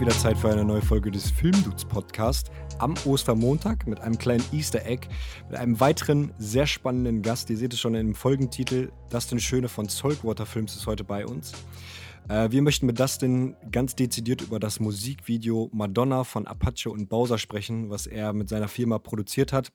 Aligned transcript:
wieder 0.00 0.12
Zeit 0.12 0.38
für 0.38 0.48
eine 0.48 0.64
neue 0.64 0.80
Folge 0.80 1.10
des 1.10 1.30
Filmdudes 1.30 1.84
Podcast 1.84 2.50
am 2.78 2.94
Ostermontag 3.04 3.86
mit 3.86 4.00
einem 4.00 4.16
kleinen 4.16 4.42
Easter 4.50 4.86
Egg, 4.86 5.08
mit 5.50 5.58
einem 5.58 5.78
weiteren 5.78 6.32
sehr 6.38 6.66
spannenden 6.66 7.20
Gast. 7.20 7.50
Ihr 7.50 7.58
seht 7.58 7.74
es 7.74 7.80
schon 7.80 7.94
im 7.94 8.14
Folgentitel. 8.14 8.92
Dustin 9.10 9.38
Schöne 9.40 9.68
von 9.68 9.90
Saltwater 9.90 10.46
Films 10.46 10.74
ist 10.74 10.86
heute 10.86 11.04
bei 11.04 11.26
uns. 11.26 11.52
Äh, 12.30 12.52
wir 12.52 12.62
möchten 12.62 12.86
mit 12.86 13.00
Dustin 13.00 13.56
ganz 13.72 13.96
dezidiert 13.96 14.40
über 14.40 14.60
das 14.60 14.78
Musikvideo 14.78 15.68
Madonna 15.72 16.22
von 16.22 16.46
Apache 16.46 16.88
und 16.88 17.08
Bowser 17.08 17.38
sprechen, 17.38 17.90
was 17.90 18.06
er 18.06 18.32
mit 18.32 18.48
seiner 18.48 18.68
Firma 18.68 19.00
produziert 19.00 19.52
hat. 19.52 19.72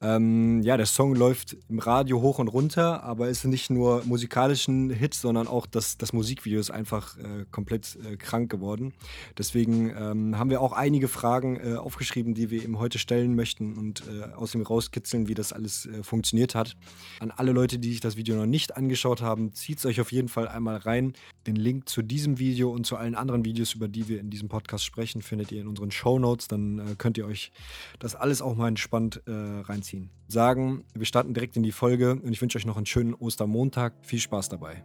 Ähm, 0.00 0.62
ja, 0.62 0.78
der 0.78 0.86
Song 0.86 1.14
läuft 1.14 1.54
im 1.68 1.78
Radio 1.78 2.22
hoch 2.22 2.38
und 2.38 2.48
runter, 2.48 3.02
aber 3.02 3.28
ist 3.28 3.44
nicht 3.44 3.68
nur 3.68 4.02
musikalischen 4.06 4.88
Hit, 4.88 5.12
sondern 5.12 5.46
auch 5.46 5.66
das, 5.66 5.98
das 5.98 6.14
Musikvideo 6.14 6.58
ist 6.58 6.70
einfach 6.70 7.18
äh, 7.18 7.44
komplett 7.50 7.98
äh, 8.02 8.16
krank 8.16 8.50
geworden. 8.50 8.94
Deswegen 9.36 9.90
ähm, 9.90 10.38
haben 10.38 10.48
wir 10.48 10.62
auch 10.62 10.72
einige 10.72 11.08
Fragen 11.08 11.56
äh, 11.56 11.74
aufgeschrieben, 11.74 12.32
die 12.32 12.50
wir 12.50 12.64
ihm 12.64 12.78
heute 12.78 12.98
stellen 12.98 13.34
möchten 13.34 13.76
und 13.76 14.02
äh, 14.08 14.32
aus 14.32 14.54
ihm 14.54 14.62
rauskitzeln, 14.62 15.28
wie 15.28 15.34
das 15.34 15.52
alles 15.52 15.84
äh, 15.84 16.02
funktioniert 16.02 16.54
hat. 16.54 16.74
An 17.20 17.30
alle 17.30 17.52
Leute, 17.52 17.78
die 17.78 17.90
sich 17.90 18.00
das 18.00 18.16
Video 18.16 18.34
noch 18.34 18.46
nicht 18.46 18.78
angeschaut 18.78 19.20
haben, 19.20 19.52
zieht 19.52 19.76
es 19.76 19.84
euch 19.84 20.00
auf 20.00 20.10
jeden 20.10 20.28
Fall 20.28 20.48
einmal 20.48 20.76
rein. 20.76 21.12
Den 21.46 21.56
Link 21.56 21.81
Zu 21.84 22.02
diesem 22.02 22.38
Video 22.38 22.70
und 22.70 22.86
zu 22.86 22.96
allen 22.96 23.14
anderen 23.14 23.44
Videos, 23.44 23.74
über 23.74 23.88
die 23.88 24.08
wir 24.08 24.20
in 24.20 24.30
diesem 24.30 24.48
Podcast 24.48 24.84
sprechen, 24.84 25.22
findet 25.22 25.50
ihr 25.52 25.60
in 25.60 25.66
unseren 25.66 25.90
Show 25.90 26.18
Notes. 26.18 26.46
Dann 26.46 26.78
äh, 26.78 26.94
könnt 26.96 27.18
ihr 27.18 27.26
euch 27.26 27.50
das 27.98 28.14
alles 28.14 28.40
auch 28.40 28.54
mal 28.54 28.68
entspannt 28.68 29.22
äh, 29.26 29.30
reinziehen. 29.30 30.10
Sagen, 30.28 30.84
wir 30.94 31.06
starten 31.06 31.34
direkt 31.34 31.56
in 31.56 31.62
die 31.62 31.72
Folge 31.72 32.12
und 32.12 32.32
ich 32.32 32.40
wünsche 32.40 32.58
euch 32.58 32.66
noch 32.66 32.76
einen 32.76 32.86
schönen 32.86 33.14
Ostermontag. 33.14 33.94
Viel 34.02 34.20
Spaß 34.20 34.48
dabei. 34.48 34.84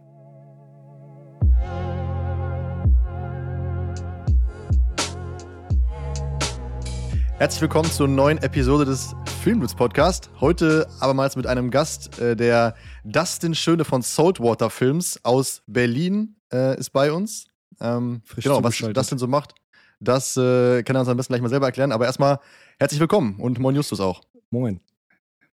Herzlich 7.38 7.62
willkommen 7.62 7.90
zur 7.90 8.08
neuen 8.08 8.38
Episode 8.38 8.84
des 8.84 9.14
Filmwitz 9.42 9.74
Podcast. 9.74 10.30
Heute 10.40 10.88
abermals 10.98 11.36
mit 11.36 11.46
einem 11.46 11.70
Gast, 11.70 12.18
äh, 12.18 12.34
der 12.34 12.74
Dustin 13.04 13.54
Schöne 13.54 13.84
von 13.84 14.02
Saltwater 14.02 14.70
Films 14.70 15.20
aus 15.24 15.62
Berlin 15.68 16.34
äh, 16.52 16.78
ist 16.78 16.90
bei 16.90 17.12
uns. 17.12 17.46
Ähm, 17.80 18.22
genau, 18.36 18.62
was 18.62 18.76
Dustin 18.78 19.18
so 19.18 19.26
macht, 19.26 19.54
das 20.00 20.36
äh, 20.36 20.82
kann 20.82 20.96
er 20.96 21.00
uns 21.00 21.08
am 21.08 21.16
besten 21.16 21.32
gleich 21.32 21.42
mal 21.42 21.48
selber 21.48 21.66
erklären. 21.66 21.92
Aber 21.92 22.06
erstmal 22.06 22.40
herzlich 22.78 23.00
willkommen 23.00 23.38
und 23.40 23.58
moin 23.58 23.74
Justus 23.74 24.00
auch. 24.00 24.22
Moin. 24.50 24.80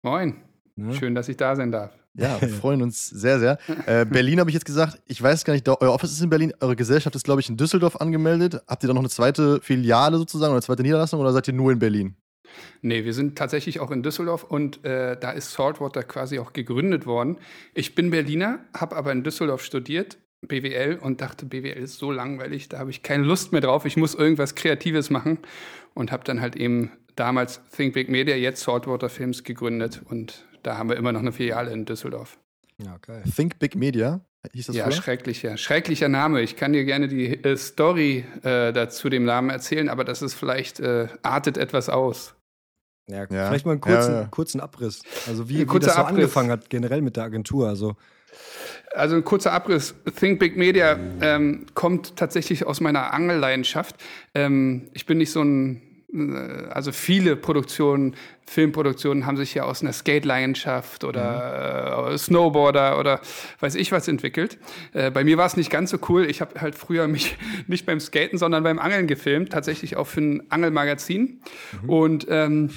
Moin. 0.02 0.36
Ja. 0.76 0.92
Schön, 0.94 1.16
dass 1.16 1.30
ich 1.30 1.38
da 1.38 1.56
sein 1.56 1.72
darf. 1.72 1.92
Ja, 2.14 2.40
wir 2.40 2.50
freuen 2.62 2.82
uns 2.82 3.08
sehr, 3.08 3.40
sehr. 3.40 3.58
Äh, 3.86 4.06
Berlin 4.10 4.40
habe 4.40 4.50
ich 4.50 4.54
jetzt 4.54 4.66
gesagt. 4.66 5.02
Ich 5.06 5.22
weiß 5.22 5.46
gar 5.46 5.54
nicht, 5.54 5.68
euer 5.68 5.92
Office 5.92 6.12
ist 6.12 6.22
in 6.22 6.30
Berlin, 6.30 6.54
eure 6.60 6.76
Gesellschaft 6.76 7.16
ist, 7.16 7.24
glaube 7.24 7.42
ich, 7.42 7.50
in 7.50 7.58
Düsseldorf 7.58 7.98
angemeldet. 7.98 8.62
Habt 8.68 8.84
ihr 8.84 8.88
da 8.88 8.94
noch 8.94 9.02
eine 9.02 9.10
zweite 9.10 9.62
Filiale 9.62 10.18
sozusagen 10.18 10.52
oder 10.52 10.58
eine 10.58 10.62
zweite 10.62 10.84
Niederlassung 10.84 11.20
oder 11.20 11.34
seid 11.34 11.48
ihr 11.48 11.54
nur 11.54 11.72
in 11.72 11.80
Berlin? 11.80 12.16
Nee, 12.82 13.04
wir 13.04 13.14
sind 13.14 13.38
tatsächlich 13.38 13.80
auch 13.80 13.92
in 13.92 14.04
Düsseldorf 14.04 14.44
und 14.44 14.86
äh, 14.86 15.18
da 15.20 15.32
ist 15.32 15.52
Saltwater 15.52 16.04
quasi 16.04 16.40
auch 16.40 16.54
gegründet 16.54 17.06
worden. 17.06 17.38
Ich 17.74 17.96
bin 17.96 18.12
Berliner, 18.12 18.60
habe 18.74 18.96
aber 18.96 19.12
in 19.12 19.24
Düsseldorf 19.24 19.64
studiert, 19.64 20.18
BWL, 20.48 20.98
und 21.02 21.22
dachte, 21.22 21.46
BWL 21.46 21.84
ist 21.84 21.98
so 21.98 22.12
langweilig, 22.12 22.70
da 22.70 22.80
habe 22.80 22.90
ich 22.90 23.04
keine 23.04 23.24
Lust 23.24 23.52
mehr 23.52 23.62
drauf, 23.62 23.86
ich 23.86 23.98
muss 23.98 24.16
irgendwas 24.16 24.56
Kreatives 24.56 25.10
machen 25.10 25.40
und 25.94 26.12
habe 26.12 26.24
dann 26.24 26.42
halt 26.42 26.56
eben 26.56 26.92
damals 27.16 27.62
Think 27.76 27.94
Big 27.94 28.10
Media, 28.10 28.36
jetzt 28.36 28.62
Saltwater 28.62 29.10
Films 29.10 29.44
gegründet 29.44 30.02
und 30.06 30.46
da 30.64 30.78
haben 30.78 30.90
wir 30.90 30.98
immer 30.98 31.12
noch 31.12 31.22
eine 31.22 31.32
Filiale 31.32 31.72
in 31.72 31.86
Düsseldorf. 31.86 32.38
Ja, 32.78 32.98
geil. 33.02 33.24
Think 33.36 33.60
Big 33.60 33.76
Media? 33.76 34.22
Hieß 34.54 34.68
das 34.68 34.76
ja, 34.76 34.86
früher? 34.86 34.94
schrecklicher. 34.94 35.58
Schrecklicher 35.58 36.10
Name. 36.10 36.42
Ich 36.42 36.56
kann 36.56 36.74
dir 36.74 36.86
gerne 36.86 37.08
die 37.08 37.44
äh, 37.44 37.58
Story 37.58 38.26
äh, 38.44 38.74
dazu 38.74 39.10
dem 39.10 39.26
Namen 39.26 39.50
erzählen, 39.50 39.90
aber 39.90 40.04
das 40.04 40.22
ist 40.22 40.34
vielleicht, 40.34 40.80
äh, 40.80 41.08
artet 41.24 41.58
etwas 41.58 41.90
aus. 41.90 42.36
Ja, 43.08 43.20
ja. 43.30 43.48
vielleicht 43.48 43.66
mal 43.66 43.74
einen 43.74 43.82
kurzen, 43.82 44.14
ja, 44.14 44.24
kurzen 44.26 44.60
Abriss. 44.60 45.02
Also 45.28 45.48
wie, 45.48 45.60
wie 45.60 45.80
das 45.80 45.96
so 45.96 46.02
angefangen 46.02 46.52
hat, 46.52 46.70
generell 46.70 47.02
mit 47.02 47.16
der 47.16 47.26
Agentur. 47.26 47.68
Also 47.68 47.96
also 48.94 49.16
ein 49.16 49.24
kurzer 49.24 49.52
Abriss. 49.52 49.96
Think 50.20 50.40
Big 50.40 50.58
Media 50.58 50.98
ähm, 51.22 51.66
kommt 51.74 52.16
tatsächlich 52.16 52.66
aus 52.66 52.82
meiner 52.82 53.14
Angelleidenschaft. 53.14 53.96
Ähm, 54.34 54.90
ich 54.94 55.06
bin 55.06 55.18
nicht 55.18 55.32
so 55.32 55.42
ein 55.42 55.82
äh, 56.16 56.68
also 56.70 56.92
viele 56.92 57.36
Produktionen, 57.36 58.16
Filmproduktionen 58.48 59.26
haben 59.26 59.38
sich 59.38 59.54
ja 59.56 59.64
aus 59.64 59.82
einer 59.82 59.94
Skate-Leidenschaft 59.94 61.04
oder 61.04 62.08
mhm. 62.08 62.14
äh, 62.14 62.18
Snowboarder 62.18 63.00
oder 63.00 63.22
weiß 63.60 63.76
ich 63.76 63.92
was 63.92 64.08
entwickelt. 64.08 64.58
Äh, 64.94 65.12
bei 65.12 65.24
mir 65.24 65.38
war 65.38 65.48
es 65.48 65.58
nicht 65.58 65.70
ganz 65.70 65.90
so 65.90 65.98
cool. 66.10 66.26
Ich 66.26 66.42
habe 66.42 66.62
halt 66.62 66.76
früher 66.76 67.08
mich 67.08 67.38
nicht 67.68 67.86
beim 67.86 68.00
Skaten, 68.00 68.38
sondern 68.38 68.64
beim 68.64 68.80
Angeln 68.80 69.08
gefilmt, 69.08 69.52
tatsächlich 69.52 69.96
auch 69.98 70.08
für 70.08 70.22
ein 70.22 70.52
Angelmagazin. 70.52 71.42
Mhm. 71.84 71.90
Und 71.90 72.28
ähm, 72.30 72.70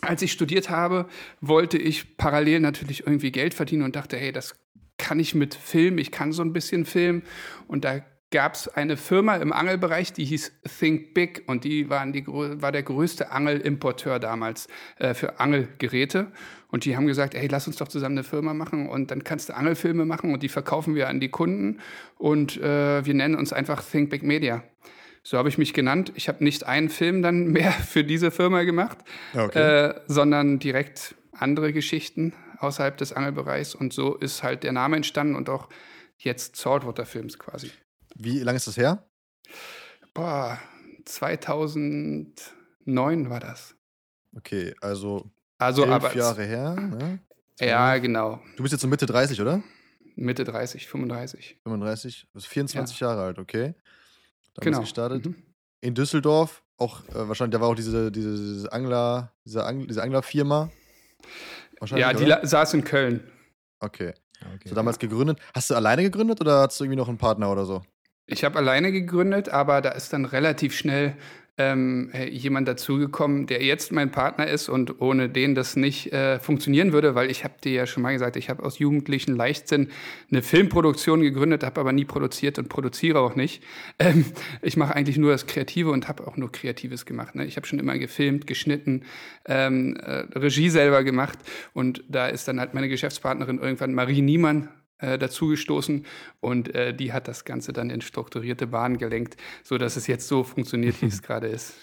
als 0.00 0.22
ich 0.22 0.32
studiert 0.32 0.68
habe, 0.68 1.06
wollte 1.40 1.78
ich 1.78 2.16
parallel 2.16 2.60
natürlich 2.60 3.06
irgendwie 3.06 3.30
Geld 3.30 3.54
verdienen 3.54 3.82
und 3.82 3.94
dachte, 3.94 4.16
hey, 4.16 4.32
das 4.32 4.56
kann 4.98 5.20
ich 5.20 5.34
mit 5.34 5.54
Film, 5.54 5.98
ich 5.98 6.10
kann 6.10 6.32
so 6.32 6.42
ein 6.42 6.52
bisschen 6.52 6.84
Film. 6.84 7.22
Und 7.66 7.84
da 7.84 8.00
gab 8.32 8.54
es 8.54 8.66
eine 8.66 8.96
Firma 8.96 9.36
im 9.36 9.52
Angelbereich, 9.52 10.12
die 10.12 10.24
hieß 10.24 10.52
Think 10.78 11.14
Big 11.14 11.44
und 11.46 11.64
die, 11.64 11.88
waren 11.88 12.12
die 12.12 12.26
war 12.26 12.72
der 12.72 12.82
größte 12.82 13.30
Angelimporteur 13.30 14.18
damals 14.18 14.66
äh, 14.98 15.14
für 15.14 15.38
Angelgeräte. 15.38 16.32
Und 16.68 16.84
die 16.86 16.96
haben 16.96 17.06
gesagt, 17.06 17.34
hey, 17.34 17.46
lass 17.48 17.66
uns 17.66 17.76
doch 17.76 17.88
zusammen 17.88 18.16
eine 18.16 18.24
Firma 18.24 18.54
machen 18.54 18.88
und 18.88 19.10
dann 19.10 19.22
kannst 19.22 19.50
du 19.50 19.54
Angelfilme 19.54 20.06
machen 20.06 20.32
und 20.32 20.42
die 20.42 20.48
verkaufen 20.48 20.94
wir 20.94 21.08
an 21.08 21.20
die 21.20 21.28
Kunden 21.28 21.78
und 22.16 22.56
äh, 22.56 23.04
wir 23.04 23.14
nennen 23.14 23.34
uns 23.34 23.52
einfach 23.52 23.84
Think 23.84 24.10
Big 24.10 24.22
Media. 24.22 24.64
So 25.22 25.38
habe 25.38 25.48
ich 25.48 25.58
mich 25.58 25.72
genannt. 25.72 26.12
Ich 26.16 26.28
habe 26.28 26.42
nicht 26.42 26.64
einen 26.64 26.88
Film 26.88 27.22
dann 27.22 27.46
mehr 27.52 27.72
für 27.72 28.02
diese 28.02 28.30
Firma 28.30 28.62
gemacht, 28.62 28.98
okay. 29.34 29.90
äh, 29.90 29.94
sondern 30.06 30.58
direkt 30.58 31.14
andere 31.32 31.72
Geschichten 31.72 32.32
außerhalb 32.62 32.96
des 32.96 33.12
Angelbereichs. 33.12 33.74
Und 33.74 33.92
so 33.92 34.14
ist 34.16 34.42
halt 34.42 34.62
der 34.62 34.72
Name 34.72 34.96
entstanden 34.96 35.34
und 35.34 35.50
auch 35.50 35.68
jetzt 36.18 36.56
Saltwater 36.56 37.06
Films 37.06 37.38
quasi. 37.38 37.70
Wie 38.14 38.40
lange 38.40 38.56
ist 38.56 38.66
das 38.66 38.76
her? 38.76 39.08
Boah, 40.14 40.58
2009 41.04 43.30
war 43.30 43.40
das. 43.40 43.74
Okay, 44.36 44.74
also, 44.80 45.30
also 45.58 45.84
elf 45.84 46.14
Jahre 46.14 46.44
her. 46.44 46.74
Ne? 46.74 47.18
Ja, 47.60 47.98
genau. 47.98 48.40
Du 48.56 48.62
bist 48.62 48.72
jetzt 48.72 48.82
so 48.82 48.88
Mitte 48.88 49.06
30, 49.06 49.40
oder? 49.40 49.62
Mitte 50.14 50.44
30, 50.44 50.88
35. 50.88 51.58
35, 51.62 52.22
du 52.22 52.28
bist 52.34 52.46
24 52.48 53.00
ja. 53.00 53.08
Jahre 53.08 53.22
alt, 53.22 53.38
okay. 53.38 53.74
Da 54.54 54.62
genau. 54.62 54.80
gestartet. 54.80 55.26
Mhm. 55.26 55.36
In 55.80 55.94
Düsseldorf, 55.94 56.62
auch 56.76 57.02
äh, 57.08 57.28
wahrscheinlich, 57.28 57.52
da 57.52 57.60
war 57.60 57.68
auch 57.68 57.74
diese, 57.74 58.12
diese, 58.12 58.36
diese 58.36 58.72
Angler, 58.72 59.32
diese, 59.44 59.64
Angler, 59.64 59.86
diese 59.86 60.02
Anglerfirma. 60.02 60.70
Ja, 61.90 62.12
die 62.12 62.24
oder? 62.24 62.46
saß 62.46 62.74
in 62.74 62.84
Köln. 62.84 63.20
Okay. 63.80 64.14
okay. 64.54 64.68
So 64.68 64.74
damals 64.74 64.98
gegründet. 64.98 65.38
Hast 65.54 65.70
du 65.70 65.74
alleine 65.74 66.02
gegründet 66.02 66.40
oder 66.40 66.60
hast 66.60 66.78
du 66.78 66.84
irgendwie 66.84 66.98
noch 66.98 67.08
einen 67.08 67.18
Partner 67.18 67.50
oder 67.50 67.64
so? 67.64 67.82
Ich 68.26 68.44
habe 68.44 68.58
alleine 68.58 68.92
gegründet, 68.92 69.48
aber 69.48 69.80
da 69.80 69.90
ist 69.90 70.12
dann 70.12 70.24
relativ 70.24 70.76
schnell 70.76 71.16
ähm, 71.58 72.10
jemand 72.30 72.66
dazugekommen, 72.66 73.46
der 73.46 73.62
jetzt 73.62 73.92
mein 73.92 74.10
Partner 74.10 74.46
ist 74.46 74.70
und 74.70 75.02
ohne 75.02 75.28
den 75.28 75.54
das 75.54 75.76
nicht 75.76 76.10
äh, 76.12 76.38
funktionieren 76.38 76.92
würde, 76.92 77.14
weil 77.14 77.30
ich 77.30 77.44
habe 77.44 77.54
dir 77.62 77.72
ja 77.72 77.86
schon 77.86 78.02
mal 78.02 78.12
gesagt, 78.12 78.36
ich 78.36 78.48
habe 78.48 78.62
aus 78.62 78.78
jugendlichen 78.78 79.36
Leichtsinn 79.36 79.88
eine 80.30 80.42
Filmproduktion 80.42 81.20
gegründet, 81.20 81.62
habe 81.62 81.80
aber 81.80 81.92
nie 81.92 82.06
produziert 82.06 82.58
und 82.58 82.68
produziere 82.70 83.20
auch 83.20 83.36
nicht. 83.36 83.62
Ähm, 83.98 84.24
ich 84.62 84.78
mache 84.78 84.96
eigentlich 84.96 85.18
nur 85.18 85.32
das 85.32 85.46
Kreative 85.46 85.90
und 85.90 86.08
habe 86.08 86.26
auch 86.26 86.38
nur 86.38 86.50
Kreatives 86.50 87.04
gemacht. 87.04 87.34
Ne? 87.34 87.44
Ich 87.44 87.56
habe 87.56 87.66
schon 87.66 87.78
immer 87.78 87.98
gefilmt, 87.98 88.46
geschnitten, 88.46 89.02
ähm, 89.46 89.96
äh, 89.96 90.24
Regie 90.38 90.70
selber 90.70 91.04
gemacht 91.04 91.38
und 91.74 92.02
da 92.08 92.28
ist 92.28 92.48
dann 92.48 92.60
halt 92.60 92.72
meine 92.72 92.88
Geschäftspartnerin 92.88 93.58
irgendwann 93.58 93.92
Marie 93.92 94.22
Niemann 94.22 94.70
äh, 95.02 95.18
dazugestoßen 95.18 96.06
und 96.40 96.74
äh, 96.74 96.94
die 96.94 97.12
hat 97.12 97.28
das 97.28 97.44
Ganze 97.44 97.72
dann 97.72 97.90
in 97.90 98.00
strukturierte 98.00 98.68
Bahnen 98.68 98.98
gelenkt, 98.98 99.36
sodass 99.64 99.96
es 99.96 100.06
jetzt 100.06 100.28
so 100.28 100.44
funktioniert, 100.44 101.02
wie 101.02 101.06
es 101.06 101.22
gerade 101.22 101.48
ist. 101.48 101.74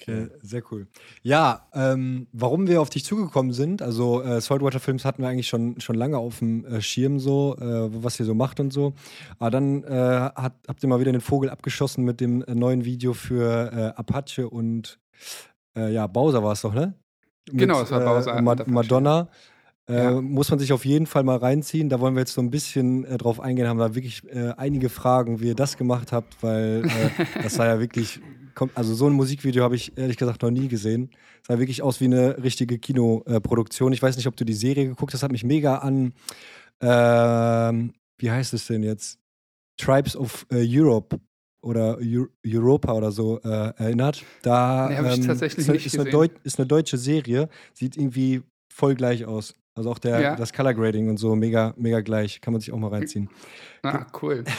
Okay, 0.00 0.28
sehr 0.42 0.62
cool. 0.70 0.86
Ja, 1.22 1.66
ähm, 1.74 2.28
warum 2.32 2.68
wir 2.68 2.80
auf 2.80 2.88
dich 2.88 3.04
zugekommen 3.04 3.52
sind, 3.52 3.82
also 3.82 4.22
äh, 4.22 4.40
Saltwater 4.40 4.78
Films 4.78 5.04
hatten 5.04 5.22
wir 5.22 5.28
eigentlich 5.28 5.48
schon, 5.48 5.80
schon 5.80 5.96
lange 5.96 6.18
auf 6.18 6.38
dem 6.38 6.64
äh, 6.64 6.80
Schirm 6.80 7.18
so, 7.18 7.56
äh, 7.58 8.02
was 8.02 8.18
ihr 8.20 8.26
so 8.26 8.34
macht 8.34 8.60
und 8.60 8.72
so. 8.72 8.94
Aber 9.38 9.50
dann 9.50 9.82
äh, 9.82 10.30
hat, 10.34 10.54
habt 10.68 10.82
ihr 10.82 10.88
mal 10.88 11.00
wieder 11.00 11.12
den 11.12 11.20
Vogel 11.20 11.50
abgeschossen 11.50 12.04
mit 12.04 12.20
dem 12.20 12.42
äh, 12.42 12.54
neuen 12.54 12.84
Video 12.84 13.12
für 13.12 13.72
äh, 13.72 13.98
Apache 13.98 14.48
und 14.48 14.98
ja, 15.76 16.08
Bowser 16.08 16.42
war 16.42 16.54
es 16.54 16.62
doch, 16.62 16.74
ne? 16.74 16.94
Mit, 17.52 17.60
genau, 17.60 17.82
es 17.82 17.92
war 17.92 18.00
Bowser. 18.00 18.42
Ma 18.42 18.56
Madonna. 18.66 19.28
Äh, 19.88 19.94
ja. 19.94 20.20
Muss 20.20 20.50
man 20.50 20.58
sich 20.58 20.72
auf 20.72 20.84
jeden 20.84 21.06
Fall 21.06 21.24
mal 21.24 21.36
reinziehen. 21.36 21.88
Da 21.88 22.00
wollen 22.00 22.14
wir 22.14 22.20
jetzt 22.20 22.34
so 22.34 22.40
ein 22.40 22.50
bisschen 22.50 23.04
äh, 23.04 23.16
drauf 23.16 23.40
eingehen, 23.40 23.66
haben 23.66 23.78
da 23.78 23.94
wirklich 23.94 24.22
äh, 24.28 24.52
einige 24.56 24.88
Fragen, 24.88 25.40
wie 25.40 25.48
ihr 25.48 25.54
das 25.54 25.76
gemacht 25.76 26.12
habt, 26.12 26.42
weil 26.42 26.84
äh, 26.84 27.24
das 27.42 27.58
war 27.58 27.66
ja 27.66 27.80
wirklich, 27.80 28.20
also 28.74 28.94
so 28.94 29.06
ein 29.06 29.14
Musikvideo 29.14 29.64
habe 29.64 29.76
ich 29.76 29.96
ehrlich 29.96 30.16
gesagt 30.16 30.42
noch 30.42 30.50
nie 30.50 30.68
gesehen. 30.68 31.10
Es 31.42 31.48
sah 31.48 31.58
wirklich 31.58 31.82
aus 31.82 32.00
wie 32.00 32.06
eine 32.06 32.42
richtige 32.42 32.78
Kinoproduktion. 32.78 33.92
Ich 33.92 34.02
weiß 34.02 34.16
nicht, 34.16 34.26
ob 34.26 34.36
du 34.36 34.44
die 34.44 34.52
Serie 34.52 34.86
geguckt 34.86 35.14
hast, 35.14 35.22
hat 35.22 35.32
mich 35.32 35.44
mega 35.44 35.76
an, 35.76 36.12
ähm, 36.80 37.94
wie 38.18 38.30
heißt 38.30 38.52
es 38.54 38.66
denn 38.66 38.82
jetzt? 38.82 39.18
Tribes 39.78 40.16
of 40.16 40.46
äh, 40.50 40.66
Europe 40.68 41.18
oder 41.62 41.98
Europa 42.46 42.92
oder 42.92 43.10
so 43.10 43.40
äh, 43.42 43.72
erinnert. 43.76 44.24
Da 44.42 44.88
nee, 44.88 44.96
ähm, 44.96 45.06
ist, 45.06 45.26
tatsächlich 45.26 45.68
ist, 45.68 45.94
ist, 45.94 45.98
eine 45.98 46.30
ist, 46.44 46.58
eine 46.58 46.66
deutsche 46.66 46.98
Serie, 46.98 47.48
sieht 47.72 47.96
irgendwie 47.96 48.42
voll 48.78 48.94
gleich 48.94 49.24
aus. 49.26 49.54
Also 49.74 49.90
auch 49.90 49.98
der, 49.98 50.20
ja. 50.20 50.36
das 50.36 50.52
Color 50.52 50.74
Grading 50.74 51.08
und 51.08 51.18
so 51.18 51.36
mega, 51.36 51.74
mega 51.76 52.00
gleich. 52.00 52.40
Kann 52.40 52.52
man 52.52 52.60
sich 52.60 52.72
auch 52.72 52.78
mal 52.78 52.88
reinziehen. 52.88 53.28
Ah, 53.82 54.06
cool. 54.22 54.44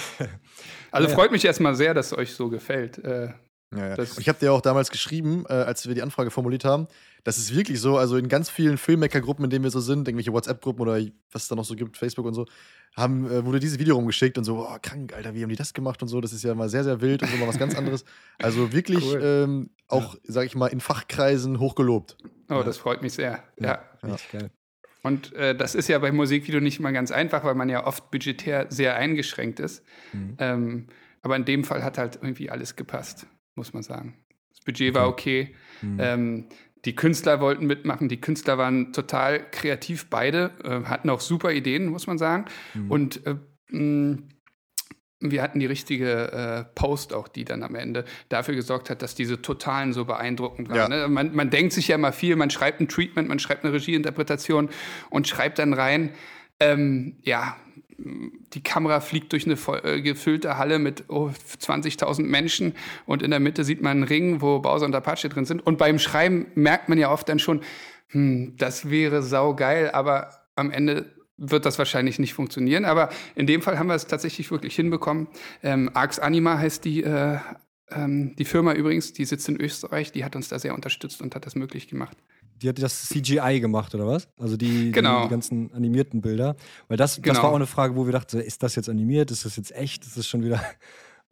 Also 0.91 1.07
ja, 1.07 1.13
freut 1.13 1.31
mich 1.31 1.45
erstmal 1.45 1.75
sehr, 1.75 1.93
dass 1.93 2.07
es 2.07 2.17
euch 2.17 2.33
so 2.33 2.49
gefällt. 2.49 2.97
Äh, 2.97 3.29
ja, 3.75 3.95
ja. 3.95 4.03
Ich 4.17 4.27
habe 4.27 4.39
dir 4.39 4.51
auch 4.51 4.61
damals 4.61 4.89
geschrieben, 4.89 5.45
äh, 5.47 5.53
als 5.53 5.87
wir 5.87 5.93
die 5.93 6.01
Anfrage 6.01 6.31
formuliert 6.31 6.65
haben, 6.65 6.87
das 7.23 7.37
ist 7.37 7.53
wirklich 7.53 7.79
so, 7.79 7.97
also 7.97 8.17
in 8.17 8.27
ganz 8.27 8.49
vielen 8.49 8.79
Filmmaker-Gruppen, 8.79 9.43
in 9.45 9.51
denen 9.51 9.63
wir 9.63 9.69
so 9.69 9.81
sind, 9.81 10.07
irgendwelche 10.07 10.33
WhatsApp-Gruppen 10.33 10.81
oder 10.81 10.99
was 11.31 11.43
es 11.43 11.47
da 11.47 11.55
noch 11.55 11.65
so 11.65 11.75
gibt, 11.75 11.95
Facebook 11.95 12.25
und 12.25 12.33
so, 12.33 12.47
haben, 12.95 13.29
äh, 13.29 13.45
wurde 13.45 13.59
dieses 13.59 13.79
Video 13.79 13.95
rumgeschickt 13.95 14.37
und 14.37 14.43
so, 14.43 14.55
boah, 14.55 14.79
krank, 14.79 15.13
Alter, 15.13 15.35
wie 15.35 15.41
haben 15.43 15.49
die 15.49 15.55
das 15.55 15.73
gemacht 15.73 16.01
und 16.01 16.07
so, 16.07 16.21
das 16.21 16.33
ist 16.33 16.43
ja 16.43 16.53
mal 16.55 16.69
sehr, 16.69 16.83
sehr 16.83 17.01
wild 17.01 17.21
und 17.21 17.29
so 17.29 17.37
mal 17.37 17.47
was 17.47 17.59
ganz 17.59 17.75
anderes. 17.75 18.05
Also 18.41 18.71
wirklich 18.71 19.03
cool. 19.05 19.21
ähm, 19.21 19.69
auch, 19.89 20.13
ja. 20.13 20.19
sag 20.23 20.45
ich 20.45 20.55
mal, 20.55 20.67
in 20.67 20.79
Fachkreisen 20.79 21.59
hochgelobt. 21.59 22.15
Oh, 22.49 22.63
das 22.63 22.77
freut 22.77 23.01
mich 23.01 23.11
sehr. 23.11 23.43
Ja. 23.59 23.83
ja. 24.01 24.15
geil. 24.31 24.49
Und 25.03 25.33
äh, 25.33 25.55
das 25.55 25.75
ist 25.75 25.89
ja 25.89 25.99
bei 25.99 26.13
Musikvideo 26.13 26.61
nicht 26.61 26.79
mal 26.79 26.91
ganz 26.91 27.11
einfach, 27.11 27.43
weil 27.43 27.55
man 27.55 27.67
ja 27.67 27.85
oft 27.85 28.11
budgetär 28.11 28.67
sehr 28.69 28.95
eingeschränkt 28.95 29.59
ist. 29.59 29.83
Mhm. 30.13 30.35
Ähm, 30.37 30.87
aber 31.21 31.35
in 31.35 31.43
dem 31.43 31.65
Fall 31.65 31.83
hat 31.83 31.97
halt 31.97 32.15
irgendwie 32.21 32.49
alles 32.49 32.77
gepasst 32.77 33.27
muss 33.59 33.73
man 33.73 33.83
sagen. 33.83 34.15
Das 34.49 34.61
Budget 34.61 34.95
war 34.95 35.07
okay. 35.07 35.53
Mhm. 35.81 35.97
Ähm, 36.01 36.45
die 36.85 36.95
Künstler 36.95 37.41
wollten 37.41 37.65
mitmachen. 37.65 38.09
Die 38.09 38.21
Künstler 38.21 38.57
waren 38.57 38.93
total 38.93 39.49
kreativ, 39.51 40.09
beide, 40.09 40.51
äh, 40.63 40.87
hatten 40.87 41.09
auch 41.09 41.21
super 41.21 41.51
Ideen, 41.51 41.87
muss 41.87 42.07
man 42.07 42.17
sagen. 42.17 42.45
Mhm. 42.73 42.91
Und 42.91 43.25
äh, 43.25 43.35
mh, 43.69 44.17
wir 45.21 45.41
hatten 45.41 45.59
die 45.59 45.65
richtige 45.65 46.31
äh, 46.31 46.63
Post 46.75 47.13
auch, 47.13 47.27
die 47.27 47.43
dann 47.43 47.63
am 47.63 47.75
Ende 47.75 48.05
dafür 48.29 48.55
gesorgt 48.55 48.89
hat, 48.89 49.01
dass 49.01 49.15
diese 49.15 49.41
Totalen 49.41 49.91
so 49.91 50.05
beeindruckend 50.05 50.69
waren. 50.69 50.77
Ja. 50.77 50.87
Ne? 50.87 51.07
Man, 51.09 51.35
man 51.35 51.49
denkt 51.49 51.73
sich 51.73 51.89
ja 51.89 51.95
immer 51.95 52.13
viel, 52.13 52.37
man 52.37 52.49
schreibt 52.49 52.79
ein 52.79 52.87
Treatment, 52.87 53.27
man 53.27 53.39
schreibt 53.39 53.65
eine 53.65 53.73
Regieinterpretation 53.73 54.69
und 55.09 55.27
schreibt 55.27 55.59
dann 55.59 55.73
rein, 55.73 56.11
ähm, 56.61 57.17
ja, 57.21 57.57
die 58.53 58.63
Kamera 58.63 58.99
fliegt 58.99 59.31
durch 59.31 59.45
eine 59.45 59.57
voll, 59.57 59.81
äh, 59.83 60.01
gefüllte 60.01 60.57
Halle 60.57 60.79
mit 60.79 61.05
oh, 61.07 61.29
20.000 61.59 62.23
Menschen 62.23 62.73
und 63.05 63.21
in 63.21 63.31
der 63.31 63.39
Mitte 63.39 63.63
sieht 63.63 63.81
man 63.81 63.97
einen 63.97 64.03
Ring, 64.03 64.41
wo 64.41 64.59
Bowser 64.59 64.85
und 64.85 64.95
Apache 64.95 65.29
drin 65.29 65.45
sind. 65.45 65.65
Und 65.65 65.77
beim 65.77 65.99
Schreiben 65.99 66.47
merkt 66.55 66.89
man 66.89 66.97
ja 66.97 67.11
oft 67.11 67.27
dann 67.29 67.39
schon, 67.39 67.61
hm, 68.07 68.55
das 68.57 68.89
wäre 68.89 69.21
saugeil, 69.21 69.91
aber 69.91 70.31
am 70.55 70.71
Ende 70.71 71.13
wird 71.37 71.65
das 71.65 71.77
wahrscheinlich 71.77 72.19
nicht 72.19 72.33
funktionieren. 72.33 72.85
Aber 72.85 73.09
in 73.35 73.47
dem 73.47 73.61
Fall 73.61 73.79
haben 73.79 73.87
wir 73.87 73.95
es 73.95 74.07
tatsächlich 74.07 74.51
wirklich 74.51 74.75
hinbekommen. 74.75 75.27
Ähm, 75.63 75.89
Arx 75.93 76.19
Anima 76.19 76.57
heißt 76.57 76.83
die, 76.83 77.03
äh, 77.03 77.37
ähm, 77.91 78.35
die 78.37 78.45
Firma 78.45 78.73
übrigens, 78.73 79.13
die 79.13 79.25
sitzt 79.25 79.47
in 79.47 79.59
Österreich, 79.59 80.11
die 80.11 80.25
hat 80.25 80.35
uns 80.35 80.49
da 80.49 80.59
sehr 80.59 80.75
unterstützt 80.75 81.21
und 81.21 81.35
hat 81.35 81.45
das 81.45 81.55
möglich 81.55 81.87
gemacht 81.87 82.17
die 82.61 82.69
hat 82.69 82.81
das 82.81 83.09
CGI 83.09 83.59
gemacht, 83.59 83.93
oder 83.95 84.07
was? 84.07 84.27
Also 84.39 84.57
die, 84.57 84.91
genau. 84.91 85.19
die, 85.19 85.23
die, 85.23 85.29
ganzen 85.29 85.73
animierten 85.73 86.21
Bilder. 86.21 86.55
Weil 86.87 86.97
das, 86.97 87.21
genau. 87.21 87.33
das 87.33 87.43
war 87.43 87.51
auch 87.51 87.55
eine 87.55 87.67
Frage, 87.67 87.95
wo 87.95 88.05
wir 88.05 88.13
dachten, 88.13 88.39
ist 88.39 88.63
das 88.63 88.75
jetzt 88.75 88.89
animiert? 88.89 89.31
Ist 89.31 89.45
das 89.45 89.55
jetzt 89.55 89.75
echt? 89.75 90.05
Ist 90.05 90.17
das 90.17 90.27
schon 90.27 90.43
wieder. 90.43 90.61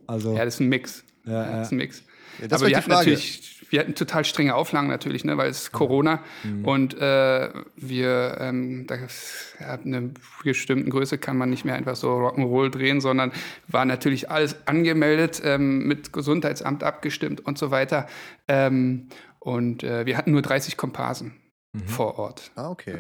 Also, 0.10 0.38
ja, 0.38 0.46
das 0.46 0.54
ist 0.54 0.60
ein 0.62 0.70
Mix. 0.70 1.04
Ja, 1.26 1.34
ja. 1.34 1.52
Das 1.58 1.68
ist 1.68 1.74
ein 1.74 1.78
Mix. 1.80 2.02
Ja, 2.40 2.56
Aber 2.56 2.68
wir 2.68 2.78
hatten 2.78 2.90
natürlich, 2.90 3.66
wir 3.70 3.80
hatten 3.80 3.96
total 3.96 4.24
strenge 4.26 4.56
Auflagen 4.56 4.88
natürlich, 4.88 5.26
ne, 5.26 5.38
weil 5.38 5.50
es 5.50 5.64
ist 5.64 5.72
Corona 5.72 6.24
mhm. 6.44 6.66
und 6.66 6.94
äh, 6.98 7.50
wir 7.76 8.38
ähm, 8.40 8.86
da, 8.88 8.96
ja, 8.96 9.80
eine 9.84 10.12
bestimmten 10.44 10.90
Größe 10.90 11.18
kann 11.18 11.38
man 11.38 11.50
nicht 11.50 11.66
mehr 11.66 11.76
einfach 11.76 11.96
so 11.96 12.10
Rock'n'Roll 12.10 12.70
drehen, 12.70 13.02
sondern 13.02 13.32
war 13.68 13.86
natürlich 13.86 14.30
alles 14.30 14.56
angemeldet, 14.66 15.42
ähm, 15.44 15.88
mit 15.88 16.14
Gesundheitsamt 16.14 16.84
abgestimmt 16.84 17.46
und 17.46 17.58
so 17.58 17.72
weiter. 17.72 18.08
Ähm, 18.48 19.08
und 19.48 19.82
äh, 19.82 20.06
wir 20.06 20.18
hatten 20.18 20.32
nur 20.32 20.42
30 20.42 20.76
Komparsen 20.76 21.32
mhm. 21.72 21.88
vor 21.88 22.20
Ort. 22.20 22.52
Ah, 22.56 22.70
okay. 22.70 22.98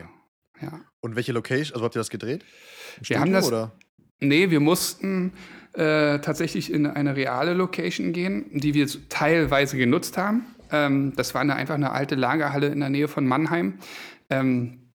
Ja. 0.61 0.79
Und 1.01 1.17
welche 1.17 1.33
Location, 1.33 1.75
also 1.75 1.83
habt 1.83 1.93
ihr 1.97 1.99
das 1.99 2.09
gedreht? 2.09 2.41
Im 2.41 3.01
wir 3.01 3.03
Studio, 3.03 3.19
haben 3.19 3.33
das. 3.33 3.47
Oder? 3.47 3.73
Nee, 4.21 4.49
wir 4.49 4.61
mussten 4.61 5.33
äh, 5.73 6.19
tatsächlich 6.19 6.71
in 6.71 6.87
eine 6.87 7.17
reale 7.17 7.53
Location 7.53 8.13
gehen, 8.13 8.45
die 8.53 8.73
wir 8.73 8.87
teilweise 9.09 9.75
genutzt 9.75 10.17
haben. 10.17 10.45
Ähm, 10.71 11.11
das 11.17 11.33
war 11.33 11.41
eine, 11.41 11.53
einfach 11.53 11.75
eine 11.75 11.91
alte 11.91 12.15
Lagerhalle 12.15 12.67
in 12.67 12.79
der 12.79 12.89
Nähe 12.91 13.09
von 13.09 13.27
Mannheim. 13.27 13.79
Ähm, 14.29 14.93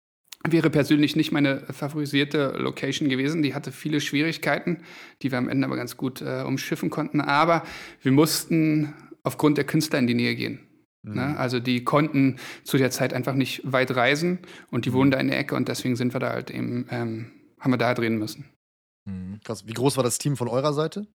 wäre 0.48 0.70
persönlich 0.70 1.18
nicht 1.18 1.34
meine 1.34 1.66
favorisierte 1.74 2.56
Location 2.60 3.10
gewesen. 3.10 3.44
Die 3.44 3.54
hatte 3.54 3.74
viele 3.74 4.00
Schwierigkeiten, 4.00 4.84
die 5.22 5.32
wir 5.32 5.38
am 5.38 5.50
Ende 5.50 5.68
aber 5.68 5.76
ganz 5.76 5.98
gut 5.98 6.22
äh, 6.22 6.44
umschiffen 6.48 6.90
konnten. 6.90 7.20
Aber 7.20 7.64
wir 8.02 8.14
mussten 8.14 8.94
aufgrund 9.24 9.58
der 9.58 9.66
Künstler 9.66 10.00
in 10.00 10.08
die 10.08 10.16
Nähe 10.16 10.36
gehen. 10.36 10.71
Ne? 11.04 11.12
Mhm. 11.12 11.16
Ne? 11.16 11.38
Also 11.38 11.60
die 11.60 11.84
konnten 11.84 12.38
zu 12.64 12.78
der 12.78 12.92
Zeit 12.92 13.14
einfach 13.14 13.34
nicht 13.34 13.62
weit 13.64 13.96
reisen 13.96 14.40
und 14.70 14.86
die 14.86 14.90
mhm. 14.92 14.94
wohnen 14.94 15.12
da 15.12 15.20
in 15.20 15.28
der 15.28 15.40
Ecke 15.40 15.56
und 15.56 15.68
deswegen 15.68 15.96
sind 15.96 16.14
wir 16.14 16.20
da 16.20 16.32
halt 16.32 16.52
eben, 16.52 16.88
ähm, 16.90 17.32
haben 17.60 17.72
wir 17.72 17.78
da 17.78 17.94
drehen 17.94 18.18
müssen. 18.18 18.46
Mhm. 19.06 19.40
Krass. 19.44 19.68
Wie 19.68 19.74
groß 19.74 19.98
war 19.98 20.04
das 20.04 20.18
Team 20.18 20.38
von 20.38 20.48
eurer 20.48 20.74
Seite? 20.74 21.08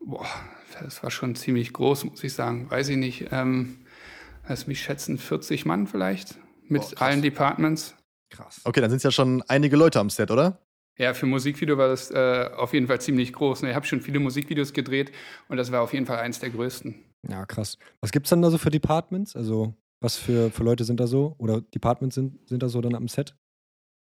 Boah, 0.00 0.26
das 0.80 1.02
war 1.02 1.10
schon 1.10 1.34
ziemlich 1.34 1.72
groß, 1.72 2.04
muss 2.04 2.22
ich 2.22 2.32
sagen. 2.32 2.70
Weiß 2.70 2.88
ich 2.88 2.96
nicht. 2.96 3.28
Ähm, 3.32 3.86
lass 4.48 4.66
mich 4.66 4.80
schätzen, 4.80 5.18
40 5.18 5.66
Mann 5.66 5.86
vielleicht 5.86 6.38
mit 6.68 6.82
Boah, 6.82 7.02
allen 7.02 7.22
Departments. 7.22 7.96
Krass. 8.30 8.60
Okay, 8.64 8.80
dann 8.80 8.90
sind 8.90 8.98
es 8.98 9.02
ja 9.02 9.10
schon 9.10 9.42
einige 9.48 9.76
Leute 9.76 10.00
am 10.00 10.10
Set, 10.10 10.30
oder? 10.30 10.60
Ja, 10.96 11.14
für 11.14 11.26
Musikvideo 11.26 11.78
war 11.78 11.88
das 11.88 12.10
äh, 12.10 12.50
auf 12.56 12.74
jeden 12.74 12.88
Fall 12.88 13.00
ziemlich 13.00 13.32
groß. 13.32 13.62
Ich 13.62 13.74
habe 13.74 13.86
schon 13.86 14.00
viele 14.00 14.18
Musikvideos 14.18 14.72
gedreht 14.72 15.12
und 15.48 15.56
das 15.56 15.72
war 15.72 15.80
auf 15.80 15.92
jeden 15.92 16.06
Fall 16.06 16.18
eins 16.18 16.40
der 16.40 16.50
größten. 16.50 17.07
Ja, 17.26 17.46
krass. 17.46 17.78
Was 18.00 18.12
gibt 18.12 18.26
es 18.26 18.30
dann 18.30 18.42
da 18.42 18.50
so 18.50 18.58
für 18.58 18.70
Departments? 18.70 19.34
Also, 19.34 19.74
was 20.00 20.16
für, 20.16 20.50
für 20.50 20.62
Leute 20.62 20.84
sind 20.84 21.00
da 21.00 21.06
so? 21.06 21.34
Oder 21.38 21.60
Departments 21.60 22.14
sind, 22.14 22.48
sind 22.48 22.62
da 22.62 22.68
so 22.68 22.80
dann 22.80 22.94
am 22.94 23.08
Set? 23.08 23.34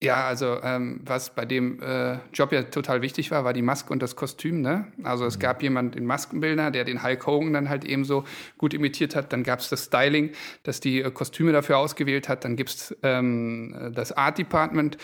Ja, 0.02 0.26
also 0.26 0.58
ähm, 0.62 1.00
was 1.04 1.34
bei 1.34 1.44
dem 1.44 1.82
äh, 1.82 2.16
Job 2.32 2.52
ja 2.52 2.62
total 2.62 3.02
wichtig 3.02 3.30
war, 3.30 3.44
war 3.44 3.52
die 3.52 3.60
Maske 3.60 3.92
und 3.92 4.00
das 4.00 4.16
Kostüm. 4.16 4.62
Ne? 4.62 4.90
Also 5.02 5.26
es 5.26 5.36
mhm. 5.36 5.40
gab 5.40 5.62
jemanden, 5.62 5.92
den 5.92 6.06
Maskenbildner, 6.06 6.70
der 6.70 6.84
den 6.84 7.02
Hulk 7.02 7.26
Hogan 7.26 7.52
dann 7.52 7.68
halt 7.68 7.84
eben 7.84 8.04
so 8.04 8.24
gut 8.56 8.72
imitiert 8.72 9.14
hat. 9.14 9.30
Dann 9.34 9.42
gab 9.42 9.58
es 9.58 9.68
das 9.68 9.84
Styling, 9.84 10.30
das 10.62 10.80
die 10.80 11.02
äh, 11.02 11.10
Kostüme 11.10 11.52
dafür 11.52 11.76
ausgewählt 11.76 12.30
hat. 12.30 12.46
Dann 12.46 12.56
gibt 12.56 12.70
es 12.70 12.96
ähm, 13.02 13.92
das 13.94 14.12
Art 14.12 14.38
Department, 14.38 14.96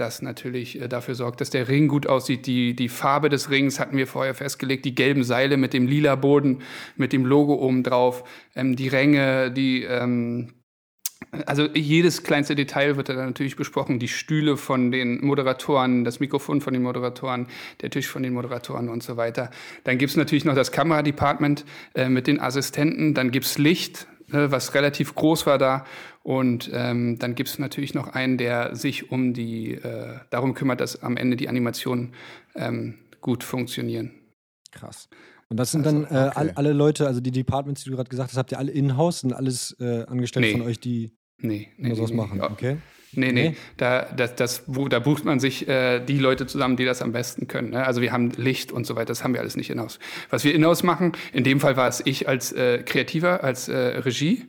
das 0.00 0.22
natürlich 0.22 0.80
äh, 0.80 0.88
dafür 0.88 1.14
sorgt, 1.14 1.40
dass 1.40 1.50
der 1.50 1.68
Ring 1.68 1.88
gut 1.88 2.06
aussieht. 2.06 2.46
Die, 2.46 2.74
die 2.74 2.88
Farbe 2.88 3.28
des 3.28 3.50
Rings 3.50 3.78
hatten 3.80 3.96
wir 3.96 4.06
vorher 4.06 4.34
festgelegt, 4.34 4.84
die 4.84 4.94
gelben 4.94 5.24
Seile 5.24 5.56
mit 5.56 5.72
dem 5.72 5.86
lila 5.86 6.14
Boden, 6.16 6.62
mit 6.96 7.12
dem 7.12 7.24
Logo 7.24 7.54
oben 7.54 7.82
drauf, 7.82 8.24
ähm, 8.54 8.76
die 8.76 8.88
Ränge, 8.88 9.50
die 9.50 9.82
ähm, 9.82 10.54
also 11.46 11.66
jedes 11.74 12.22
kleinste 12.22 12.54
Detail 12.54 12.96
wird 12.96 13.08
da 13.08 13.14
natürlich 13.14 13.56
besprochen. 13.56 13.98
Die 13.98 14.08
Stühle 14.08 14.56
von 14.56 14.90
den 14.90 15.24
Moderatoren, 15.24 16.04
das 16.04 16.20
Mikrofon 16.20 16.60
von 16.60 16.72
den 16.72 16.82
Moderatoren, 16.82 17.48
der 17.80 17.90
Tisch 17.90 18.06
von 18.06 18.22
den 18.22 18.32
Moderatoren 18.32 18.88
und 18.88 19.02
so 19.02 19.16
weiter. 19.16 19.50
Dann 19.84 19.98
gibt's 19.98 20.16
natürlich 20.16 20.44
noch 20.44 20.54
das 20.54 20.72
Kameradepartment 20.72 21.64
äh, 21.94 22.08
mit 22.08 22.26
den 22.26 22.40
Assistenten. 22.40 23.14
Dann 23.14 23.30
gibt's 23.30 23.58
Licht, 23.58 24.06
was 24.30 24.74
relativ 24.74 25.14
groß 25.14 25.46
war 25.46 25.58
da. 25.58 25.84
Und 26.22 26.70
ähm, 26.72 27.18
dann 27.18 27.34
gibt 27.34 27.48
es 27.48 27.58
natürlich 27.58 27.94
noch 27.94 28.08
einen, 28.08 28.38
der 28.38 28.74
sich 28.74 29.10
um 29.10 29.32
die, 29.32 29.74
äh, 29.74 30.18
darum 30.30 30.54
kümmert, 30.54 30.80
dass 30.80 31.02
am 31.02 31.16
Ende 31.16 31.36
die 31.36 31.48
Animationen 31.48 32.14
ähm, 32.54 32.98
gut 33.20 33.44
funktionieren. 33.44 34.12
Krass. 34.72 35.08
Und 35.48 35.56
das 35.58 35.72
sind 35.72 35.86
also, 35.86 36.02
dann 36.02 36.26
äh, 36.26 36.28
okay. 36.28 36.52
alle 36.54 36.72
Leute, 36.72 37.06
also 37.06 37.20
die 37.20 37.30
Departments, 37.30 37.82
die 37.82 37.90
du 37.90 37.96
gerade 37.96 38.10
gesagt 38.10 38.30
hast, 38.30 38.36
habt 38.36 38.52
ihr 38.52 38.58
alle 38.58 38.72
in-house, 38.72 39.20
sind 39.20 39.32
alles 39.32 39.74
äh, 39.80 40.04
angestellt 40.04 40.46
nee. 40.46 40.52
von 40.52 40.62
euch, 40.62 40.78
die 40.78 41.16
nee, 41.38 41.68
nee, 41.78 41.94
sowas 41.94 42.10
nee, 42.10 42.16
machen, 42.16 42.42
okay? 42.42 42.76
Nee, 43.12 43.32
nee, 43.32 43.50
nee. 43.50 43.56
Da, 43.76 44.02
das, 44.16 44.34
das, 44.34 44.64
da 44.66 44.98
bucht 44.98 45.24
man 45.24 45.40
sich 45.40 45.66
äh, 45.68 46.00
die 46.00 46.18
Leute 46.18 46.46
zusammen, 46.46 46.76
die 46.76 46.84
das 46.84 47.02
am 47.02 47.12
besten 47.12 47.48
können. 47.48 47.70
Ne? 47.70 47.84
Also 47.84 48.02
wir 48.02 48.12
haben 48.12 48.30
Licht 48.36 48.70
und 48.72 48.86
so 48.86 48.96
weiter, 48.96 49.06
das 49.06 49.24
haben 49.24 49.32
wir 49.32 49.40
alles 49.40 49.56
nicht 49.56 49.70
in-house. 49.70 49.98
Was 50.30 50.44
wir 50.44 50.54
in-house 50.54 50.82
machen, 50.82 51.12
in 51.32 51.44
dem 51.44 51.60
Fall 51.60 51.76
war 51.76 51.88
es 51.88 52.02
ich 52.04 52.28
als 52.28 52.52
äh, 52.52 52.82
Kreativer, 52.82 53.42
als 53.42 53.68
äh, 53.68 53.76
Regie. 53.76 54.44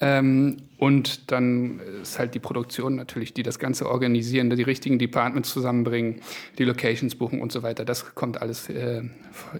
Ähm, 0.00 0.56
und 0.78 1.30
dann 1.30 1.78
ist 2.02 2.18
halt 2.18 2.34
die 2.34 2.38
Produktion 2.38 2.96
natürlich, 2.96 3.34
die 3.34 3.42
das 3.42 3.58
Ganze 3.58 3.88
organisieren, 3.88 4.48
die 4.48 4.62
richtigen 4.62 4.98
Departments 4.98 5.50
zusammenbringen, 5.50 6.20
die 6.58 6.64
Locations 6.64 7.14
buchen 7.14 7.40
und 7.42 7.52
so 7.52 7.62
weiter. 7.62 7.84
Das 7.84 8.14
kommt 8.14 8.40
alles 8.40 8.68
äh, 8.70 9.02